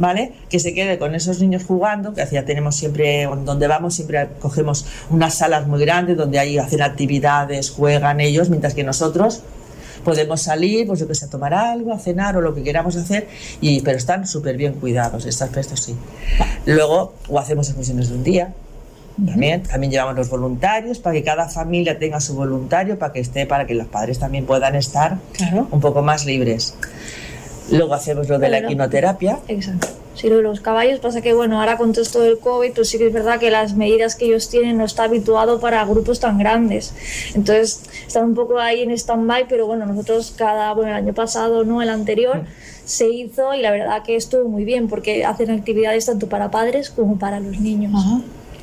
¿vale? 0.00 0.32
Que 0.48 0.58
se 0.58 0.74
quede 0.74 0.98
con 0.98 1.14
esos 1.14 1.38
niños 1.38 1.62
jugando, 1.64 2.12
que 2.12 2.26
ya 2.28 2.44
tenemos 2.44 2.74
siempre, 2.74 3.28
donde 3.44 3.68
vamos, 3.68 3.94
siempre 3.94 4.26
cogemos 4.40 4.84
unas 5.10 5.34
salas 5.34 5.68
muy 5.68 5.80
grandes 5.80 6.16
donde 6.16 6.40
ahí 6.40 6.58
hacen 6.58 6.82
actividades, 6.82 7.70
juegan 7.70 8.18
ellos, 8.18 8.48
mientras 8.48 8.74
que 8.74 8.82
nosotros 8.82 9.42
podemos 10.04 10.42
salir, 10.42 10.86
pues 10.86 11.00
yo 11.00 11.06
que 11.08 11.14
sé, 11.14 11.26
a 11.26 11.28
tomar 11.30 11.52
algo, 11.54 11.92
a 11.92 11.98
cenar 11.98 12.36
o 12.36 12.40
lo 12.40 12.54
que 12.54 12.62
queramos 12.62 12.96
hacer, 12.96 13.28
y, 13.60 13.80
pero 13.82 13.98
están 13.98 14.26
súper 14.26 14.56
bien 14.56 14.74
cuidados, 14.74 15.26
este 15.26 15.44
aspecto 15.44 15.76
sí. 15.76 15.94
Luego, 16.66 17.14
o 17.28 17.38
hacemos 17.38 17.68
excursiones 17.68 18.08
de 18.08 18.14
un 18.16 18.24
día, 18.24 18.54
también, 19.26 19.62
también 19.64 19.90
llevamos 19.92 20.16
los 20.16 20.30
voluntarios 20.30 20.98
para 20.98 21.12
que 21.14 21.22
cada 21.22 21.48
familia 21.48 21.98
tenga 21.98 22.20
su 22.20 22.34
voluntario, 22.34 22.98
para 22.98 23.12
que 23.12 23.20
esté, 23.20 23.44
para 23.44 23.66
que 23.66 23.74
los 23.74 23.86
padres 23.86 24.18
también 24.18 24.46
puedan 24.46 24.74
estar 24.76 25.18
Claro. 25.34 25.68
un 25.70 25.80
poco 25.80 26.00
más 26.00 26.24
libres. 26.24 26.74
Luego 27.70 27.92
hacemos 27.94 28.28
lo 28.28 28.38
de 28.38 28.48
la 28.48 28.58
equinoterapia. 28.58 29.38
Exacto. 29.46 29.88
Sí, 30.20 30.28
lo 30.28 30.36
de 30.36 30.42
los 30.42 30.60
caballos 30.60 31.00
pasa 31.00 31.22
que, 31.22 31.32
bueno, 31.32 31.58
ahora 31.58 31.78
con 31.78 31.92
todo 31.92 32.02
esto 32.02 32.20
del 32.20 32.38
COVID, 32.38 32.74
pues 32.74 32.90
sí 32.90 32.98
que 32.98 33.06
es 33.06 33.12
verdad 33.12 33.40
que 33.40 33.50
las 33.50 33.74
medidas 33.74 34.16
que 34.16 34.26
ellos 34.26 34.50
tienen 34.50 34.76
no 34.76 34.84
está 34.84 35.04
habituado 35.04 35.60
para 35.60 35.82
grupos 35.86 36.20
tan 36.20 36.36
grandes. 36.36 36.92
Entonces, 37.34 37.84
están 38.06 38.24
un 38.26 38.34
poco 38.34 38.58
ahí 38.58 38.82
en 38.82 38.90
stand-by, 38.90 39.48
pero 39.48 39.66
bueno, 39.66 39.86
nosotros 39.86 40.34
cada, 40.36 40.74
bueno, 40.74 40.90
el 40.90 40.96
año 40.96 41.14
pasado, 41.14 41.64
no, 41.64 41.80
el 41.80 41.88
anterior, 41.88 42.44
se 42.84 43.08
hizo 43.08 43.54
y 43.54 43.62
la 43.62 43.70
verdad 43.70 44.02
que 44.02 44.14
estuvo 44.14 44.46
muy 44.46 44.66
bien 44.66 44.88
porque 44.88 45.24
hacen 45.24 45.50
actividades 45.50 46.04
tanto 46.04 46.28
para 46.28 46.50
padres 46.50 46.90
como 46.90 47.18
para 47.18 47.40
los 47.40 47.58
niños. 47.58 47.94
Ajá. 47.96 48.20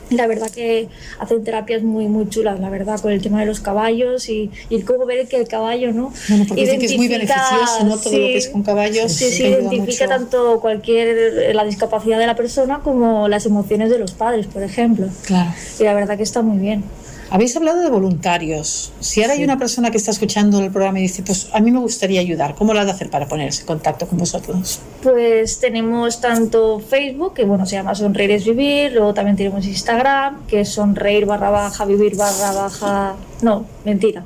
La 0.10 0.26
verdad 0.28 0.49
que 0.49 0.88
hacen 1.20 1.43
terapias 1.43 1.84
muy 1.84 2.08
muy 2.08 2.30
chulas, 2.30 2.60
la 2.60 2.70
verdad, 2.70 2.99
con 3.01 3.12
el 3.12 3.22
tema 3.22 3.41
de 3.41 3.45
los 3.45 3.60
caballos 3.60 4.30
y, 4.30 4.49
y 4.70 4.76
el 4.76 4.86
cómo 4.86 5.05
ver 5.05 5.28
que 5.28 5.36
el 5.38 5.47
caballo, 5.47 5.91
¿no? 5.91 6.14
Bueno, 6.30 6.45
porque 6.47 6.62
dicen 6.64 6.80
que 6.80 6.86
es 6.86 6.95
muy 6.97 7.08
Identifica- 7.08 7.49
beneficioso, 7.51 7.84
¿no? 7.86 7.97
Todo 7.97 8.14
lo 8.14 8.20
que 8.28 8.38
es 8.38 8.47
con 8.49 8.64
caballos. 8.64 9.12
Sí, 9.12 9.30
sí, 9.32 9.43
identifica 9.43 10.05
mucho. 10.05 10.08
tanto 10.08 10.60
cualquier 10.62 11.53
la 11.55 11.64
discapacidad 11.66 12.20
de 12.20 12.26
la 12.28 12.36
persona 12.36 12.80
como 12.84 13.28
las 13.28 13.45
emociones 13.45 13.89
de 13.89 13.99
los 13.99 14.12
padres, 14.14 14.47
por 14.47 14.64
ejemplo. 14.64 15.08
Claro. 15.26 15.51
Y 15.80 15.84
la 15.84 15.93
verdad 15.93 16.16
que 16.18 16.24
está 16.24 16.41
muy 16.41 16.58
bien. 16.58 16.84
Habéis 17.30 17.55
hablado 17.57 17.82
de 17.82 17.89
voluntarios. 17.89 18.93
Si 19.01 19.21
ahora 19.21 19.34
hay 19.34 19.43
una 19.43 19.57
persona 19.57 19.91
que 19.91 19.97
está 19.97 20.11
escuchando 20.11 20.59
el 20.61 20.71
programa 20.71 20.99
y 20.99 21.03
dice, 21.03 21.23
pues 21.23 21.49
a 21.53 21.59
mí 21.59 21.71
me 21.71 21.80
gustaría 21.80 22.21
ayudar, 22.21 22.55
¿cómo 22.55 22.73
lo 22.73 22.80
ha 22.80 22.86
de 22.86 22.91
hacer 22.91 23.09
para 23.09 23.28
ponerse 23.28 23.61
en 23.61 23.67
contacto 23.67 24.07
con 24.07 24.17
vosotros? 24.17 24.80
Pues 25.03 25.59
tenemos 25.59 26.21
tanto 26.21 26.80
Facebook, 26.80 27.34
que 27.34 27.43
bueno, 27.43 27.65
se 27.65 27.75
llama 27.75 27.95
Sonreír 27.95 28.32
es 28.32 28.45
Vivir, 28.45 28.93
luego 28.93 29.13
también 29.13 29.36
tenemos 29.36 29.65
Instagram, 29.65 30.47
que 30.47 30.61
es 30.61 30.69
sonreír 30.69 31.25
barra 31.25 31.49
baja, 31.49 31.86
vivir 31.86 32.15
barra 32.15 32.53
baja... 32.53 33.15
No, 33.41 33.65
mentira. 33.84 34.23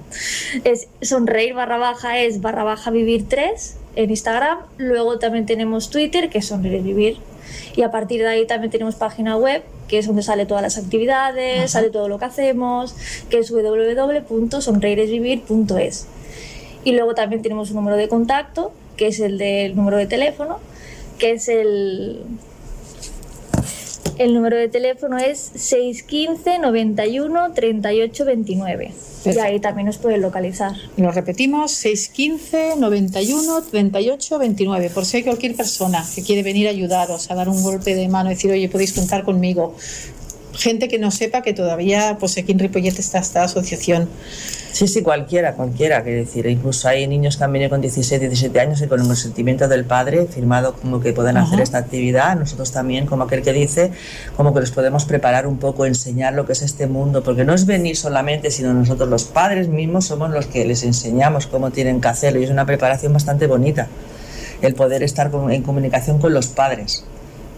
Es 0.64 0.88
sonreír 1.02 1.56
barra 1.56 1.78
baja 1.78 2.20
es 2.20 2.40
barra 2.40 2.64
baja 2.64 2.92
vivir 2.92 3.28
3 3.28 3.78
en 3.96 4.10
Instagram. 4.12 4.60
Luego 4.78 5.18
también 5.18 5.48
tenemos 5.48 5.90
Twitter, 5.90 6.30
que 6.30 6.38
es 6.38 6.48
sonreír 6.48 6.76
es 6.76 6.84
vivir. 6.84 7.18
Y 7.76 7.82
a 7.82 7.92
partir 7.92 8.22
de 8.22 8.28
ahí 8.28 8.48
también 8.48 8.72
tenemos 8.72 8.96
página 8.96 9.38
web, 9.38 9.64
que 9.92 10.00
es 10.00 10.08
donde 10.08 10.24
sale 10.24 10.46
todas 10.46 10.64
las 10.64 10.78
actividades, 10.78 11.72
sale 11.72 11.90
todo 11.90 12.08
lo 12.08 12.18
que 12.18 12.24
hacemos, 12.24 12.96
que 13.30 13.40
es 13.40 13.52
www.sonreiresvivir.es. 13.52 16.08
Y 16.86 16.94
luego 16.94 17.14
también 17.14 17.42
tenemos 17.42 17.72
un 17.72 17.76
número 17.76 17.98
de 17.98 18.08
contacto, 18.08 18.72
que 18.96 19.08
es 19.08 19.20
el 19.20 19.38
del 19.38 19.76
número 19.76 19.98
de 19.98 20.06
teléfono, 20.06 20.60
que 21.20 21.32
es 21.32 21.50
el... 21.50 22.22
El 24.18 24.34
número 24.34 24.58
de 24.58 24.68
teléfono 24.68 25.18
es 25.18 25.52
615 25.56 26.60
91 26.60 27.54
38 27.54 28.26
29. 28.26 28.86
Y 28.86 29.24
Perfecto. 29.24 29.42
ahí 29.42 29.60
también 29.60 29.86
nos 29.86 29.98
pueden 29.98 30.22
localizar. 30.22 30.74
Lo 30.98 31.12
repetimos, 31.12 31.72
615 31.72 32.76
91 32.78 33.62
38 33.64 34.40
29. 34.40 34.90
Por 34.90 35.06
si 35.06 35.18
hay 35.18 35.24
cualquier 35.24 35.56
persona 35.56 36.06
que 36.16 36.24
quiere 36.24 36.44
venir 36.44 36.68
a 36.68 36.72
ayudaros, 36.72 37.30
a 37.30 37.36
dar 37.36 37.50
un 37.50 37.62
golpe 37.62 37.96
de 37.96 38.08
mano, 38.08 38.30
decir, 38.30 38.52
oye, 38.52 38.68
podéis 38.70 38.94
contar 38.94 39.24
conmigo. 39.24 39.76
Gente 40.62 40.88
que 40.88 41.00
no 41.00 41.10
sepa 41.10 41.42
que 41.42 41.54
todavía, 41.54 42.18
pues 42.20 42.38
aquí 42.38 42.52
en 42.52 42.60
Ripollet 42.60 43.00
está 43.00 43.18
esta 43.18 43.44
asociación. 43.44 44.08
Sí, 44.72 44.88
sí, 44.88 45.02
cualquiera, 45.02 45.54
cualquiera. 45.54 46.04
Quiero 46.04 46.20
decir, 46.20 46.46
incluso 46.46 46.88
hay 46.88 47.08
niños 47.08 47.36
que 47.36 47.44
han 47.44 47.52
venido 47.52 47.72
con 47.72 47.82
16, 47.82 48.22
17 48.22 48.60
años 48.60 48.80
y 48.80 48.88
con 48.88 49.02
el 49.02 49.08
consentimiento 49.08 49.68
del 49.68 49.86
padre 49.86 50.28
firmado 50.28 50.76
como 50.76 51.02
que 51.02 51.14
pueden 51.14 51.38
hacer 51.38 51.62
esta 51.62 51.80
actividad. 51.80 52.38
Nosotros 52.38 52.72
también, 52.72 53.08
como 53.08 53.24
aquel 53.24 53.42
que 53.42 53.54
dice, 53.54 53.90
como 54.38 54.54
que 54.54 54.60
les 54.60 54.70
podemos 54.70 55.06
preparar 55.06 55.48
un 55.48 55.58
poco, 55.58 55.88
enseñar 55.88 56.36
lo 56.36 56.46
que 56.46 56.52
es 56.52 56.62
este 56.62 56.86
mundo, 56.86 57.24
porque 57.24 57.44
no 57.44 57.56
es 57.56 57.66
venir 57.66 57.98
solamente, 57.98 58.52
sino 58.52 58.72
nosotros 58.72 59.10
los 59.10 59.24
padres 59.24 59.68
mismos 59.68 60.06
somos 60.06 60.30
los 60.30 60.46
que 60.46 60.64
les 60.64 60.84
enseñamos 60.84 61.48
cómo 61.48 61.72
tienen 61.72 62.02
que 62.02 62.08
hacerlo 62.10 62.40
y 62.40 62.44
es 62.44 62.52
una 62.52 62.68
preparación 62.68 63.14
bastante 63.14 63.48
bonita 63.48 63.88
el 64.62 64.76
poder 64.76 65.02
estar 65.02 65.32
en 65.50 65.64
comunicación 65.64 66.20
con 66.20 66.36
los 66.36 66.46
padres 66.50 67.04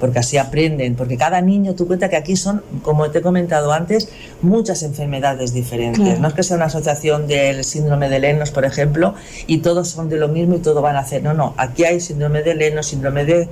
porque 0.03 0.19
así 0.19 0.37
aprenden, 0.37 0.95
porque 0.95 1.15
cada 1.15 1.39
niño, 1.39 1.75
tú 1.75 1.87
cuenta 1.87 2.09
que 2.09 2.17
aquí 2.17 2.35
son, 2.35 2.61
como 2.81 3.09
te 3.09 3.19
he 3.19 3.21
comentado 3.21 3.71
antes, 3.71 4.09
muchas 4.41 4.83
enfermedades 4.83 5.53
diferentes. 5.53 6.03
Claro. 6.03 6.19
No 6.19 6.27
es 6.27 6.33
que 6.33 6.43
sea 6.43 6.57
una 6.57 6.65
asociación 6.65 7.25
del 7.25 7.63
síndrome 7.63 8.09
de 8.09 8.19
Lenos, 8.19 8.51
por 8.51 8.65
ejemplo, 8.65 9.15
y 9.47 9.59
todos 9.59 9.87
son 9.87 10.09
de 10.09 10.17
lo 10.17 10.27
mismo 10.27 10.55
y 10.55 10.59
todo 10.59 10.81
van 10.81 10.97
a 10.97 10.99
hacer. 10.99 11.23
No, 11.23 11.33
no, 11.33 11.53
aquí 11.55 11.85
hay 11.85 12.01
síndrome 12.01 12.43
de 12.43 12.53
Lenos, 12.53 12.87
síndrome 12.87 13.23
de, 13.23 13.47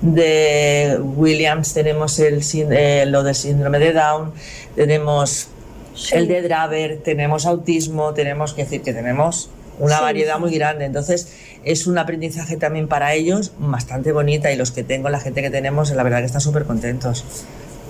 de 0.00 0.96
Williams, 1.00 1.74
tenemos 1.74 2.20
el, 2.20 2.40
eh, 2.70 3.04
lo 3.08 3.24
del 3.24 3.34
síndrome 3.34 3.80
de 3.80 3.92
Down, 3.92 4.32
tenemos 4.76 5.48
el 6.12 6.28
de 6.28 6.42
Draver, 6.42 7.00
tenemos 7.02 7.46
autismo, 7.46 8.14
tenemos 8.14 8.54
que 8.54 8.62
decir 8.62 8.82
que 8.82 8.92
tenemos 8.92 9.50
una 9.78 9.96
Sí, 9.96 10.02
variedad 10.02 10.38
muy 10.38 10.54
grande. 10.54 10.84
Entonces, 10.84 11.28
es 11.64 11.86
un 11.86 11.98
aprendizaje 11.98 12.56
también 12.56 12.88
para 12.88 13.14
ellos 13.14 13.52
bastante 13.58 14.12
bonita 14.12 14.52
y 14.52 14.56
los 14.56 14.70
que 14.70 14.84
tengo, 14.84 15.08
la 15.08 15.20
gente 15.20 15.42
que 15.42 15.50
tenemos, 15.50 15.90
la 15.90 16.02
verdad 16.02 16.20
que 16.20 16.26
están 16.26 16.40
súper 16.40 16.64
contentos. 16.64 17.24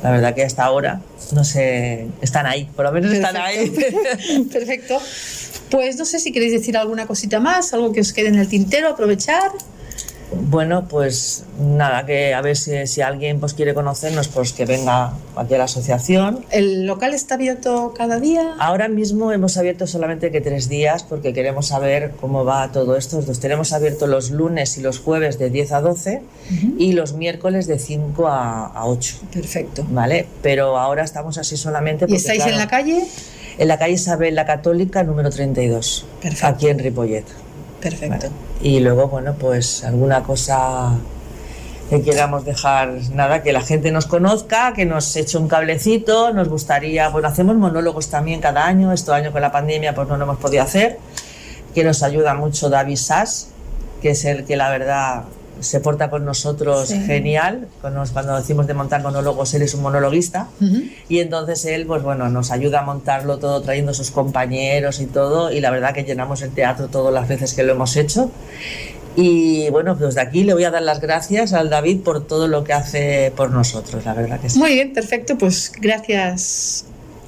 La 0.02 0.10
verdad 0.10 0.34
que 0.34 0.44
hasta 0.44 0.64
ahora, 0.64 1.00
no 1.32 1.42
sé, 1.42 2.06
están 2.20 2.46
ahí, 2.46 2.68
por 2.76 2.84
lo 2.84 2.92
menos 2.92 3.12
están 3.12 3.36
ahí. 3.36 3.70
Perfecto. 4.52 4.98
Pues 5.70 5.96
no 5.96 6.04
sé 6.04 6.20
si 6.20 6.32
queréis 6.32 6.52
decir 6.52 6.76
alguna 6.76 7.06
cosita 7.06 7.40
más, 7.40 7.72
algo 7.72 7.92
que 7.92 8.00
os 8.00 8.12
quede 8.12 8.28
en 8.28 8.36
el 8.36 8.48
tintero, 8.48 8.88
aprovechar. 8.88 9.50
Bueno, 10.32 10.88
pues 10.88 11.44
nada, 11.60 12.04
que 12.04 12.34
a 12.34 12.40
ver 12.40 12.56
si, 12.56 12.86
si 12.86 13.00
alguien 13.00 13.38
pues 13.38 13.54
quiere 13.54 13.74
conocernos, 13.74 14.28
pues 14.28 14.52
que 14.52 14.64
venga 14.66 15.12
aquí 15.36 15.54
a 15.54 15.58
la 15.58 15.64
asociación. 15.64 16.44
¿El 16.50 16.84
local 16.86 17.14
está 17.14 17.34
abierto 17.36 17.94
cada 17.96 18.18
día? 18.18 18.54
Ahora 18.58 18.88
mismo 18.88 19.30
hemos 19.32 19.56
abierto 19.56 19.86
solamente 19.86 20.32
que 20.32 20.40
tres 20.40 20.68
días 20.68 21.04
porque 21.04 21.32
queremos 21.32 21.68
saber 21.68 22.12
cómo 22.20 22.44
va 22.44 22.72
todo 22.72 22.96
esto. 22.96 23.22
Los 23.26 23.38
tenemos 23.38 23.72
abierto 23.72 24.06
los 24.08 24.30
lunes 24.30 24.76
y 24.78 24.80
los 24.80 24.98
jueves 24.98 25.38
de 25.38 25.50
10 25.50 25.72
a 25.72 25.80
12 25.80 26.22
y 26.76 26.92
los 26.92 27.12
miércoles 27.12 27.66
de 27.68 27.78
5 27.78 28.26
a, 28.26 28.66
a 28.66 28.86
8. 28.86 29.16
Perfecto. 29.32 29.86
¿Vale? 29.90 30.26
Pero 30.42 30.76
ahora 30.78 31.04
estamos 31.04 31.38
así 31.38 31.56
solamente 31.56 32.04
¿Y 32.04 32.08
porque, 32.08 32.16
estáis 32.16 32.46
en 32.46 32.56
la 32.58 32.66
calle? 32.66 33.04
en 33.58 33.68
la 33.68 33.78
calle 33.78 33.92
Isabel 33.94 34.34
la 34.34 34.44
Católica 34.44 35.02
número 35.02 35.30
32, 35.30 36.04
Perfecto. 36.20 36.46
aquí 36.46 36.68
en 36.68 36.78
Ripollet. 36.78 37.24
Perfecto. 37.80 38.28
Y 38.62 38.80
luego, 38.80 39.08
bueno, 39.08 39.34
pues 39.38 39.84
alguna 39.84 40.22
cosa 40.22 40.92
que 41.90 42.02
queramos 42.02 42.44
dejar, 42.44 42.94
nada, 43.12 43.42
que 43.42 43.52
la 43.52 43.60
gente 43.60 43.92
nos 43.92 44.06
conozca, 44.06 44.72
que 44.74 44.84
nos 44.84 45.14
eche 45.14 45.38
un 45.38 45.46
cablecito, 45.46 46.32
nos 46.32 46.48
gustaría, 46.48 47.08
bueno, 47.10 47.28
hacemos 47.28 47.56
monólogos 47.56 48.08
también 48.08 48.40
cada 48.40 48.66
año, 48.66 48.92
este 48.92 49.12
año 49.12 49.30
con 49.30 49.40
la 49.40 49.52
pandemia 49.52 49.94
pues 49.94 50.08
no 50.08 50.16
lo 50.16 50.24
hemos 50.24 50.38
podido 50.38 50.64
hacer, 50.64 50.98
que 51.74 51.84
nos 51.84 52.02
ayuda 52.02 52.34
mucho 52.34 52.70
David 52.70 52.96
Sass, 52.96 53.50
que 54.02 54.10
es 54.10 54.24
el 54.24 54.44
que 54.44 54.56
la 54.56 54.70
verdad 54.70 55.24
se 55.60 55.80
porta 55.80 56.10
con 56.10 56.24
nosotros 56.24 56.88
Sí. 56.88 57.00
genial, 57.06 57.68
cuando, 57.80 58.36
decimos 58.36 58.66
de 58.66 58.74
montar 58.74 59.02
monólogos, 59.02 59.54
él 59.54 59.62
es 59.62 59.74
un 59.74 59.82
monologuista, 59.82 60.48
y 61.08 61.20
entonces 61.20 61.64
él, 61.64 61.86
pues 61.86 62.02
bueno, 62.02 62.28
nos 62.28 62.50
ayuda 62.50 62.80
a 62.80 62.82
montarlo 62.82 63.38
todo 63.38 63.62
trayendo 63.62 63.94
sus 63.94 64.10
compañeros 64.10 65.00
y 65.00 65.06
todo. 65.06 65.50
Y 65.50 65.60
la 65.60 65.70
verdad 65.70 65.94
que 65.94 66.04
llenamos 66.04 66.42
el 66.42 66.50
teatro 66.50 66.88
todas 66.88 67.12
las 67.12 67.28
veces 67.28 67.54
que 67.54 67.62
lo 67.62 67.72
hemos 67.72 67.96
hecho. 67.96 68.30
Y 69.16 69.70
bueno, 69.70 69.96
pues 69.96 70.14
de 70.14 70.20
aquí 70.20 70.44
le 70.44 70.52
voy 70.52 70.64
a 70.64 70.70
dar 70.70 70.82
las 70.82 71.00
gracias 71.00 71.54
al 71.54 71.70
David 71.70 72.00
por 72.02 72.26
todo 72.26 72.48
lo 72.48 72.64
que 72.64 72.74
hace 72.74 73.32
por 73.34 73.50
nosotros, 73.50 74.04
la 74.04 74.12
verdad 74.12 74.38
que 74.40 74.50
sí. 74.50 74.58
Muy 74.58 74.74
bien, 74.74 74.92
perfecto. 74.92 75.38
Pues 75.38 75.72
gracias 75.80 76.84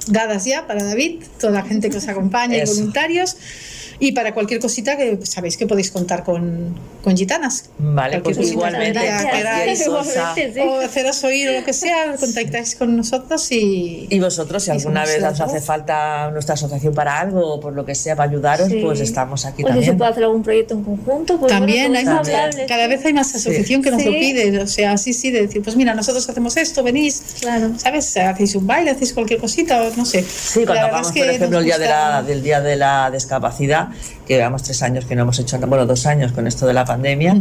dadas 0.07 0.45
ya 0.45 0.67
para 0.67 0.83
David, 0.83 1.23
toda 1.39 1.53
la 1.53 1.63
gente 1.63 1.89
que 1.89 1.97
os 1.97 2.07
acompaña 2.07 2.57
y 2.57 2.65
voluntarios. 2.65 3.37
Y 4.01 4.13
para 4.13 4.33
cualquier 4.33 4.59
cosita 4.61 4.95
que 4.95 5.17
pues, 5.17 5.29
sabéis 5.29 5.57
que 5.57 5.67
podéis 5.67 5.91
contar 5.91 6.23
con, 6.23 6.73
con 7.03 7.17
gitanas. 7.17 7.65
Vale, 7.79 8.21
pues 8.21 8.37
Cualquier 8.37 8.37
cosita 8.37 8.53
igualmente, 8.53 8.99
queráis. 8.99 9.81
Igualmente, 9.85 10.53
sí. 10.53 10.59
O 10.61 10.79
haceros 10.79 11.23
oír 11.25 11.49
o 11.49 11.59
lo 11.59 11.65
que 11.65 11.73
sea, 11.73 12.15
contactáis 12.17 12.75
con 12.75 12.95
nosotros 12.95 13.51
y... 13.51 14.07
Y 14.09 14.19
vosotros, 14.19 14.63
si 14.63 14.69
Y 14.69 14.73
alguna 14.73 15.03
vez 15.03 15.21
os 15.23 15.39
hace 15.41 15.59
falta 15.59 16.29
nuestra 16.31 16.53
asociación 16.53 16.93
para 16.93 17.19
algo 17.19 17.55
o 17.55 17.59
por 17.59 17.73
lo 17.73 17.85
que 17.85 17.93
sea, 17.93 18.15
para 18.15 18.29
ayudaros, 18.29 18.69
Sí. 18.69 18.79
pues 18.83 19.01
estamos 19.01 19.45
aquí 19.45 19.63
O 19.63 19.67
si 19.67 19.71
se 19.73 19.75
también. 19.75 19.97
puede 19.97 20.11
hacer 20.11 20.23
algún 20.23 20.43
proyecto 20.43 20.73
en 20.75 20.83
conjunto, 20.83 21.37
pues 21.37 21.51
También 21.51 21.91
bueno, 21.91 22.09
hay 22.11 22.17
hablable, 22.17 22.65
cada 22.67 22.83
sí. 22.85 22.89
vez 22.89 23.05
hay 23.05 23.13
más 23.13 23.35
asociación 23.35 23.81
que 23.83 23.91
nos 23.91 24.05
lo 24.05 24.11
Sí. 24.11 24.17
pide, 24.19 24.59
o 24.61 24.67
sea, 24.67 24.97
sí, 24.97 25.11
sí, 25.13 25.31
de 25.31 25.41
decir, 25.41 25.61
pues 25.61 25.75
mira, 25.75 25.93
nosotros 25.93 26.27
hacemos 26.29 26.55
esto, 26.55 26.83
venís, 26.83 27.21
Claro. 27.41 27.71
¿sabes? 27.77 28.15
Hacéis 28.15 28.55
un 28.55 28.65
baile, 28.65 28.91
hacéis 28.91 29.13
cualquier 29.13 29.39
cosita, 29.41 29.81
o 29.83 29.93
no 29.95 30.05
sé. 30.05 30.23
Sí, 30.23 30.65
cuando 30.65 30.87
vamos, 30.89 31.07
es 31.07 31.13
que 31.13 31.19
por 31.19 31.29
ejemplo, 31.29 31.59
el 31.59 31.65
día 31.65 31.77
de 31.77 31.87
la, 31.87 32.23
del 32.23 32.41
Día 32.41 32.61
de 32.61 32.75
la 32.77 33.11
Discapacidad, 33.11 33.88
que 34.27 34.35
llevamos 34.35 34.63
tres 34.63 34.81
años 34.83 35.05
que 35.05 35.15
no 35.15 35.23
hemos 35.23 35.39
hecho, 35.39 35.57
bueno, 35.59 35.85
dos 35.85 36.05
años 36.05 36.31
con 36.31 36.47
esto 36.47 36.65
de 36.67 36.73
la 36.73 36.85
pandemia, 36.85 37.35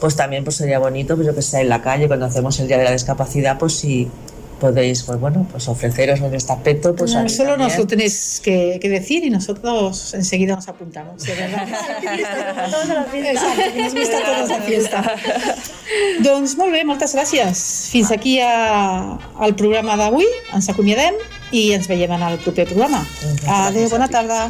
pues 0.00 0.16
también 0.16 0.44
pues 0.44 0.56
sería 0.56 0.78
bonito, 0.78 1.14
pues 1.16 1.26
yo 1.26 1.34
que 1.34 1.42
sé, 1.42 1.60
en 1.60 1.68
la 1.68 1.82
calle, 1.82 2.06
cuando 2.06 2.26
hacemos 2.26 2.58
el 2.60 2.68
Día 2.68 2.78
de 2.78 2.84
la 2.84 2.92
Discapacidad, 2.92 3.58
pues 3.58 3.74
si 3.74 4.08
podéis, 4.60 5.02
pues 5.02 5.18
bueno, 5.18 5.46
pues 5.50 5.66
ofreceros 5.68 6.20
en 6.20 6.34
este 6.34 6.52
aspecto, 6.52 6.94
pues 6.94 7.14
ahí 7.16 7.28
solo 7.28 7.56
nos 7.56 7.58
lo 7.58 7.68
también. 7.68 7.88
tenéis 7.88 8.40
que, 8.44 8.78
que 8.80 8.88
decir 8.88 9.24
y 9.24 9.30
nosotros 9.30 10.14
enseguida 10.14 10.54
nos 10.54 10.68
apuntamos, 10.68 11.22
de 11.24 11.34
verdad. 11.34 11.66
Todos 12.70 12.88
ens 13.74 13.94
gusta 13.94 14.18
a 14.18 14.26
totes 14.26 14.48
la 14.50 14.60
fiesta. 14.60 15.16
doncs 16.22 16.56
molt 16.60 16.72
bé, 16.72 16.84
moltes 16.86 17.16
gràcies. 17.16 17.64
Fins 17.90 18.12
aquí 18.14 18.38
a, 18.44 19.16
al 19.40 19.56
programa 19.56 19.96
d'avui. 19.98 20.28
Ens 20.54 20.68
acomiadem 20.70 21.16
i 21.50 21.70
ens 21.74 21.88
veiem 21.90 22.12
en 22.18 22.28
el 22.28 22.38
proper 22.44 22.68
programa. 22.70 23.02
Adéu, 23.64 23.88
bona 23.90 24.06
ti. 24.06 24.18
tarda. 24.20 24.44